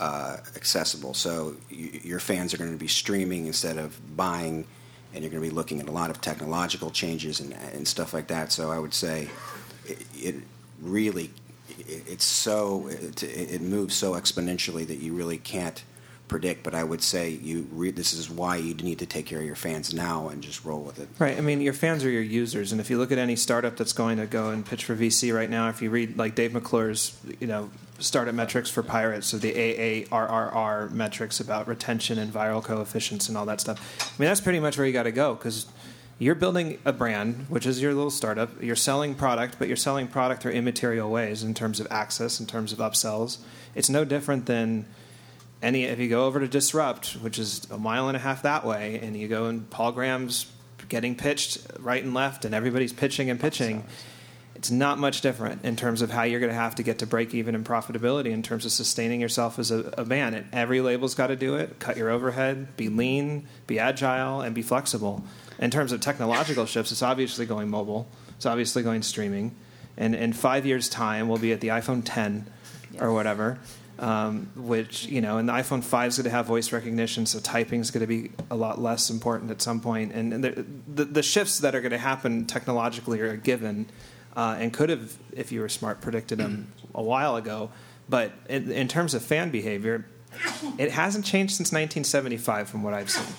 uh, 0.00 0.38
accessible. 0.56 1.14
So 1.14 1.56
y- 1.70 2.00
your 2.02 2.20
fans 2.20 2.54
are 2.54 2.58
going 2.58 2.72
to 2.72 2.78
be 2.78 2.88
streaming 2.88 3.46
instead 3.46 3.78
of 3.78 4.16
buying, 4.16 4.66
and 5.12 5.22
you're 5.22 5.30
going 5.30 5.42
to 5.42 5.48
be 5.48 5.54
looking 5.54 5.80
at 5.80 5.88
a 5.88 5.92
lot 5.92 6.10
of 6.10 6.20
technological 6.20 6.90
changes 6.90 7.40
and, 7.40 7.52
and 7.52 7.86
stuff 7.86 8.14
like 8.14 8.28
that. 8.28 8.52
So 8.52 8.70
I 8.70 8.78
would 8.78 8.94
say 8.94 9.28
it, 9.86 9.98
it 10.14 10.34
really 10.80 11.30
it, 11.78 12.04
it's 12.06 12.24
so 12.24 12.88
it, 12.88 13.22
it 13.22 13.60
moves 13.60 13.94
so 13.94 14.12
exponentially 14.12 14.86
that 14.86 14.98
you 14.98 15.14
really 15.14 15.38
can't 15.38 15.84
predict. 16.34 16.64
But 16.64 16.74
I 16.74 16.82
would 16.82 17.00
say 17.00 17.30
you 17.30 17.68
re- 17.70 17.92
this 17.92 18.12
is 18.12 18.28
why 18.28 18.56
you 18.56 18.74
need 18.74 18.98
to 18.98 19.06
take 19.06 19.24
care 19.24 19.38
of 19.38 19.44
your 19.44 19.54
fans 19.54 19.94
now 19.94 20.30
and 20.30 20.42
just 20.42 20.64
roll 20.64 20.80
with 20.80 20.98
it. 20.98 21.08
Right. 21.20 21.38
I 21.38 21.40
mean, 21.40 21.60
your 21.60 21.72
fans 21.72 22.04
are 22.04 22.10
your 22.10 22.22
users, 22.22 22.72
and 22.72 22.80
if 22.80 22.90
you 22.90 22.98
look 22.98 23.12
at 23.12 23.18
any 23.18 23.36
startup 23.36 23.76
that's 23.76 23.92
going 23.92 24.16
to 24.16 24.26
go 24.26 24.50
and 24.50 24.66
pitch 24.66 24.84
for 24.84 24.96
VC 24.96 25.32
right 25.32 25.48
now, 25.48 25.68
if 25.68 25.80
you 25.80 25.90
read 25.90 26.18
like 26.18 26.34
Dave 26.34 26.50
McClure's, 26.50 27.16
you 27.38 27.46
know, 27.46 27.70
startup 28.00 28.34
metrics 28.34 28.68
for 28.68 28.82
Pirates, 28.82 29.28
so 29.28 29.38
the 29.38 29.52
AARRR 29.52 30.90
metrics 30.90 31.38
about 31.38 31.68
retention 31.68 32.18
and 32.18 32.32
viral 32.32 32.64
coefficients 32.64 33.28
and 33.28 33.38
all 33.38 33.46
that 33.46 33.60
stuff. 33.60 33.78
I 34.00 34.20
mean, 34.20 34.28
that's 34.28 34.40
pretty 34.40 34.58
much 34.58 34.76
where 34.76 34.88
you 34.88 34.92
got 34.92 35.04
to 35.04 35.12
go 35.12 35.36
because 35.36 35.66
you're 36.18 36.34
building 36.34 36.78
a 36.84 36.92
brand, 36.92 37.46
which 37.48 37.64
is 37.64 37.80
your 37.80 37.94
little 37.94 38.10
startup. 38.10 38.60
You're 38.60 38.74
selling 38.74 39.14
product, 39.14 39.60
but 39.60 39.68
you're 39.68 39.76
selling 39.76 40.08
product 40.08 40.42
through 40.42 40.52
immaterial 40.54 41.12
ways 41.12 41.44
in 41.44 41.54
terms 41.54 41.78
of 41.78 41.86
access, 41.92 42.40
in 42.40 42.46
terms 42.46 42.72
of 42.72 42.80
upsells. 42.80 43.38
It's 43.76 43.88
no 43.88 44.04
different 44.04 44.46
than 44.46 44.86
any. 45.64 45.84
If 45.84 45.98
you 45.98 46.08
go 46.08 46.26
over 46.26 46.40
to 46.40 46.46
Disrupt, 46.46 47.12
which 47.14 47.38
is 47.38 47.68
a 47.70 47.78
mile 47.78 48.08
and 48.08 48.16
a 48.16 48.20
half 48.20 48.42
that 48.42 48.64
way, 48.64 49.00
and 49.02 49.16
you 49.16 49.28
go 49.28 49.46
and 49.46 49.68
Paul 49.68 49.92
Graham's 49.92 50.46
getting 50.88 51.16
pitched 51.16 51.58
right 51.78 52.02
and 52.02 52.14
left, 52.14 52.44
and 52.44 52.54
everybody's 52.54 52.92
pitching 52.92 53.30
and 53.30 53.40
pitching. 53.40 53.84
It's 54.54 54.70
not 54.70 54.98
much 54.98 55.20
different 55.20 55.64
in 55.64 55.76
terms 55.76 56.00
of 56.00 56.10
how 56.10 56.22
you're 56.22 56.40
going 56.40 56.52
to 56.52 56.56
have 56.56 56.76
to 56.76 56.82
get 56.82 57.00
to 57.00 57.06
break 57.06 57.34
even 57.34 57.54
and 57.54 57.66
profitability 57.66 58.30
in 58.30 58.42
terms 58.42 58.64
of 58.64 58.72
sustaining 58.72 59.20
yourself 59.20 59.58
as 59.58 59.70
a, 59.70 59.92
a 59.98 60.04
band. 60.04 60.34
And 60.36 60.46
every 60.52 60.80
label's 60.80 61.14
got 61.14 61.26
to 61.26 61.36
do 61.36 61.56
it. 61.56 61.78
Cut 61.80 61.96
your 61.96 62.08
overhead, 62.08 62.76
be 62.76 62.88
lean, 62.88 63.46
be 63.66 63.78
agile, 63.78 64.40
and 64.40 64.54
be 64.54 64.62
flexible. 64.62 65.24
In 65.58 65.70
terms 65.70 65.92
of 65.92 66.00
technological 66.00 66.66
shifts, 66.66 66.92
it's 66.92 67.02
obviously 67.02 67.46
going 67.46 67.68
mobile. 67.68 68.08
It's 68.36 68.46
obviously 68.46 68.82
going 68.82 69.02
streaming. 69.02 69.54
And 69.96 70.14
in 70.14 70.32
five 70.32 70.66
years' 70.66 70.88
time, 70.88 71.28
we'll 71.28 71.38
be 71.38 71.52
at 71.52 71.60
the 71.60 71.68
iPhone 71.68 72.02
10 72.04 72.46
or 73.00 73.12
whatever. 73.12 73.58
Um, 74.04 74.50
which 74.54 75.06
you 75.06 75.22
know, 75.22 75.38
and 75.38 75.48
the 75.48 75.54
iPhone 75.54 75.82
5 75.82 76.08
is 76.08 76.16
going 76.18 76.24
to 76.24 76.30
have 76.30 76.44
voice 76.44 76.72
recognition, 76.72 77.24
so 77.24 77.40
typing 77.40 77.80
is 77.80 77.90
going 77.90 78.02
to 78.02 78.06
be 78.06 78.32
a 78.50 78.54
lot 78.54 78.78
less 78.78 79.08
important 79.08 79.50
at 79.50 79.62
some 79.62 79.80
point. 79.80 80.12
And, 80.12 80.34
and 80.34 80.44
the, 80.44 80.66
the, 80.86 81.04
the 81.06 81.22
shifts 81.22 81.60
that 81.60 81.74
are 81.74 81.80
going 81.80 81.92
to 81.92 81.96
happen 81.96 82.44
technologically 82.44 83.18
are 83.22 83.30
a 83.30 83.38
given, 83.38 83.86
uh, 84.36 84.56
and 84.58 84.74
could 84.74 84.90
have, 84.90 85.16
if 85.32 85.52
you 85.52 85.62
were 85.62 85.70
smart, 85.70 86.02
predicted 86.02 86.36
them 86.36 86.70
a 86.94 87.02
while 87.02 87.36
ago. 87.36 87.70
But 88.06 88.32
in, 88.46 88.70
in 88.70 88.88
terms 88.88 89.14
of 89.14 89.24
fan 89.24 89.50
behavior, 89.50 90.04
it 90.76 90.90
hasn't 90.90 91.24
changed 91.24 91.54
since 91.54 91.68
1975, 91.68 92.68
from 92.68 92.82
what 92.82 92.92
I've 92.92 93.08
seen. 93.08 93.34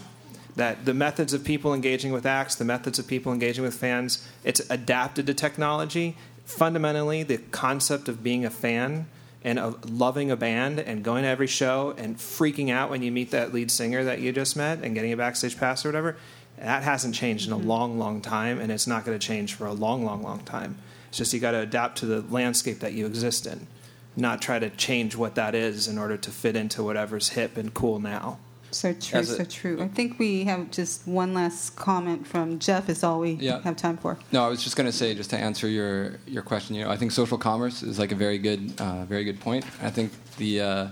That 0.55 0.83
the 0.83 0.95
methods 0.95 1.31
of 1.31 1.43
people 1.43 1.75
engaging 1.75 2.11
with 2.11 2.25
acts, 2.25 2.55
the 2.55 2.65
methods 2.65 2.97
of 2.97 3.05
people 3.05 3.31
engaging 3.31 3.63
with 3.63 3.75
fans, 3.75 4.27
it's 4.43 4.67
adapted 4.71 5.27
to 5.27 5.35
technology. 5.35 6.17
Fundamentally, 6.43 7.21
the 7.21 7.37
concept 7.37 8.09
of 8.09 8.23
being 8.23 8.43
a 8.43 8.49
fan 8.49 9.05
and 9.45 9.59
of 9.59 9.91
loving 9.91 10.31
a 10.31 10.35
band 10.35 10.79
and 10.79 11.03
going 11.03 11.21
to 11.21 11.29
every 11.29 11.45
show 11.45 11.93
and 11.99 12.17
freaking 12.17 12.71
out 12.71 12.89
when 12.89 13.03
you 13.03 13.11
meet 13.11 13.29
that 13.29 13.53
lead 13.53 13.69
singer 13.69 14.03
that 14.03 14.19
you 14.19 14.31
just 14.31 14.57
met 14.57 14.79
and 14.79 14.95
getting 14.95 15.13
a 15.13 15.17
backstage 15.17 15.55
pass 15.55 15.85
or 15.85 15.89
whatever, 15.89 16.17
that 16.57 16.81
hasn't 16.81 17.13
changed 17.13 17.45
in 17.45 17.53
a 17.53 17.55
mm-hmm. 17.55 17.67
long, 17.67 17.99
long 17.99 18.21
time, 18.21 18.59
and 18.59 18.71
it's 18.71 18.87
not 18.87 19.05
going 19.05 19.17
to 19.17 19.25
change 19.25 19.53
for 19.53 19.67
a 19.67 19.73
long, 19.73 20.03
long, 20.03 20.23
long 20.23 20.39
time. 20.39 20.79
It's 21.09 21.19
just 21.19 21.31
you 21.31 21.39
got 21.39 21.51
to 21.51 21.59
adapt 21.59 21.99
to 21.99 22.07
the 22.07 22.21
landscape 22.21 22.79
that 22.79 22.93
you 22.93 23.05
exist 23.05 23.45
in, 23.45 23.67
not 24.15 24.41
try 24.41 24.57
to 24.57 24.71
change 24.71 25.15
what 25.15 25.35
that 25.35 25.53
is 25.53 25.87
in 25.87 25.99
order 25.99 26.17
to 26.17 26.31
fit 26.31 26.55
into 26.55 26.81
whatever's 26.81 27.29
hip 27.29 27.55
and 27.55 27.71
cool 27.71 27.99
now. 27.99 28.39
So 28.75 28.91
true, 28.91 29.23
so 29.23 29.45
true. 29.45 29.81
I 29.81 29.87
think 29.87 30.19
we 30.19 30.43
have 30.43 30.69
just 30.69 31.07
one 31.07 31.33
last 31.33 31.77
comment 31.77 32.27
from 32.27 32.59
Jeff. 32.59 32.89
Is 32.89 33.03
all 33.05 33.21
we 33.21 33.31
Yeah. 33.31 33.61
have 33.61 33.77
time 33.77 33.95
for. 33.97 34.17
No, 34.33 34.45
I 34.45 34.49
was 34.49 34.61
just 34.61 34.75
going 34.75 34.85
to 34.85 34.91
say, 34.91 35.15
just 35.15 35.29
to 35.29 35.37
answer 35.37 35.69
your 35.69 36.19
your 36.27 36.43
question. 36.43 36.75
You 36.75 36.83
know, 36.83 36.91
I 36.91 36.97
think 36.97 37.13
social 37.13 37.37
commerce 37.37 37.81
is 37.83 37.97
like 37.97 38.11
a 38.11 38.15
very 38.15 38.37
good, 38.37 38.73
uh, 38.77 39.05
very 39.05 39.23
good 39.23 39.39
point. 39.39 39.63
I 39.81 39.89
think 39.89 40.11
the 40.37 40.59
uh, 40.61 40.87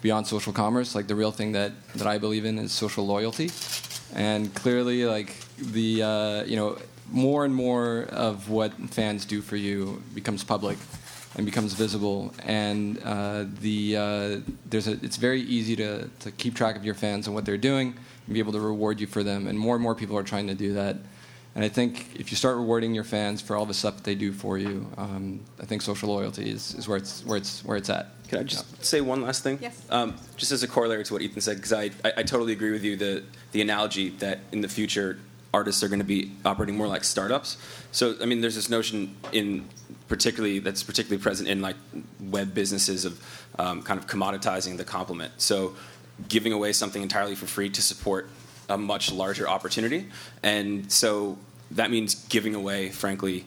beyond 0.00 0.26
social 0.26 0.52
commerce, 0.54 0.94
like 0.94 1.08
the 1.08 1.14
real 1.14 1.30
thing 1.30 1.52
that 1.52 1.72
that 1.96 2.06
I 2.06 2.16
believe 2.18 2.46
in 2.46 2.58
is 2.58 2.72
social 2.72 3.04
loyalty, 3.06 3.50
and 4.14 4.54
clearly, 4.54 5.04
like 5.04 5.36
the 5.58 6.02
uh, 6.02 6.44
you 6.44 6.56
know 6.56 6.78
more 7.12 7.44
and 7.44 7.54
more 7.54 8.06
of 8.10 8.48
what 8.48 8.72
fans 8.90 9.26
do 9.26 9.42
for 9.42 9.56
you 9.56 10.02
becomes 10.14 10.42
public 10.42 10.78
and 11.36 11.44
becomes 11.44 11.74
visible, 11.74 12.34
and 12.44 13.00
uh, 13.04 13.44
the 13.60 13.96
uh, 13.96 14.40
there's 14.64 14.88
a 14.88 14.92
it's 15.04 15.16
very 15.16 15.42
easy 15.42 15.76
to 15.76 16.08
to 16.20 16.30
keep 16.32 16.54
track 16.54 16.76
of 16.76 16.84
your 16.84 16.94
fans 16.94 17.26
and 17.26 17.34
what 17.34 17.44
they're 17.44 17.58
doing 17.58 17.94
and 18.26 18.34
be 18.34 18.40
able 18.40 18.52
to 18.52 18.60
reward 18.60 19.00
you 19.00 19.06
for 19.06 19.22
them, 19.22 19.46
and 19.46 19.58
more 19.58 19.74
and 19.74 19.82
more 19.82 19.94
people 19.94 20.16
are 20.16 20.22
trying 20.22 20.46
to 20.48 20.54
do 20.54 20.72
that. 20.74 20.96
And 21.54 21.64
I 21.64 21.68
think 21.70 22.20
if 22.20 22.30
you 22.30 22.36
start 22.36 22.56
rewarding 22.56 22.94
your 22.94 23.04
fans 23.04 23.40
for 23.40 23.56
all 23.56 23.64
the 23.64 23.72
stuff 23.72 23.96
that 23.96 24.04
they 24.04 24.14
do 24.14 24.30
for 24.32 24.58
you, 24.58 24.86
um, 24.98 25.40
I 25.58 25.64
think 25.64 25.80
social 25.80 26.10
loyalty 26.10 26.50
is, 26.50 26.74
is 26.74 26.86
where 26.86 26.98
it's 26.98 27.24
where 27.24 27.38
it's 27.38 27.64
where 27.64 27.76
it's 27.78 27.88
at. 27.88 28.08
Can 28.28 28.40
I 28.40 28.42
just 28.42 28.84
say 28.84 29.00
one 29.00 29.22
last 29.22 29.42
thing? 29.42 29.58
Yes. 29.62 29.80
Um, 29.88 30.16
just 30.36 30.52
as 30.52 30.62
a 30.62 30.68
corollary 30.68 31.04
to 31.04 31.12
what 31.12 31.22
Ethan 31.22 31.40
said, 31.40 31.56
because 31.56 31.72
I, 31.72 31.84
I, 32.04 32.12
I 32.18 32.22
totally 32.24 32.52
agree 32.52 32.72
with 32.72 32.84
you 32.84 32.96
the 32.96 33.22
the 33.52 33.62
analogy 33.62 34.10
that 34.18 34.40
in 34.52 34.60
the 34.62 34.68
future 34.68 35.18
artists 35.54 35.82
are 35.82 35.88
going 35.88 36.00
to 36.00 36.04
be 36.04 36.32
operating 36.44 36.76
more 36.76 36.88
like 36.88 37.04
startups. 37.04 37.56
So 37.90 38.16
I 38.20 38.26
mean, 38.26 38.40
there's 38.42 38.56
this 38.56 38.68
notion 38.68 39.16
in 39.32 39.66
particularly 40.08 40.58
that's 40.58 40.82
particularly 40.82 41.22
present 41.22 41.48
in 41.48 41.60
like 41.60 41.76
web 42.20 42.54
businesses 42.54 43.04
of 43.04 43.20
um, 43.58 43.82
kind 43.82 43.98
of 43.98 44.06
commoditizing 44.06 44.76
the 44.76 44.84
complement. 44.84 45.32
So 45.38 45.74
giving 46.28 46.52
away 46.52 46.72
something 46.72 47.02
entirely 47.02 47.34
for 47.34 47.46
free 47.46 47.68
to 47.70 47.82
support 47.82 48.28
a 48.68 48.78
much 48.78 49.12
larger 49.12 49.48
opportunity, 49.48 50.08
and 50.42 50.90
so 50.90 51.38
that 51.72 51.90
means 51.90 52.14
giving 52.26 52.54
away, 52.54 52.90
frankly, 52.90 53.44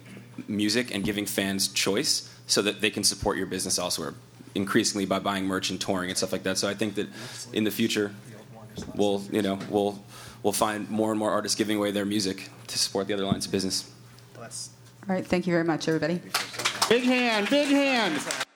music 0.48 0.94
and 0.94 1.04
giving 1.04 1.26
fans 1.26 1.68
choice 1.68 2.34
so 2.48 2.62
that 2.62 2.82
they 2.82 2.90
can 2.90 3.04
support 3.04 3.38
your 3.38 3.46
business 3.46 3.78
elsewhere 3.78 4.14
increasingly 4.56 5.06
by 5.06 5.20
buying 5.20 5.46
merch 5.46 5.70
and 5.70 5.80
touring 5.80 6.10
and 6.10 6.18
stuff 6.18 6.32
like 6.32 6.44
that. 6.44 6.58
So 6.58 6.68
I 6.68 6.74
think 6.74 6.96
that 6.96 7.08
in 7.54 7.64
the 7.64 7.72
future, 7.72 8.14
we'll 8.96 9.24
you 9.32 9.42
know 9.42 9.60
we'll 9.70 10.04
we'll 10.44 10.54
find 10.54 10.90
more 10.90 11.12
and 11.12 11.20
more 11.20 11.32
artists 11.32 11.56
giving 11.56 11.78
away 11.78 11.92
their 11.92 12.06
music 12.06 12.50
to 12.68 12.78
support 12.78 13.08
the 13.08 13.14
other 13.14 13.26
lines 13.26 13.46
of 13.46 13.52
business. 13.52 13.90
All 15.10 15.16
right. 15.16 15.26
Thank 15.26 15.48
you 15.48 15.54
very 15.54 15.64
much, 15.64 15.88
everybody. 15.88 16.22
Big 16.88 17.04
hand, 17.04 17.50
big 17.50 17.68
hand. 17.68 18.49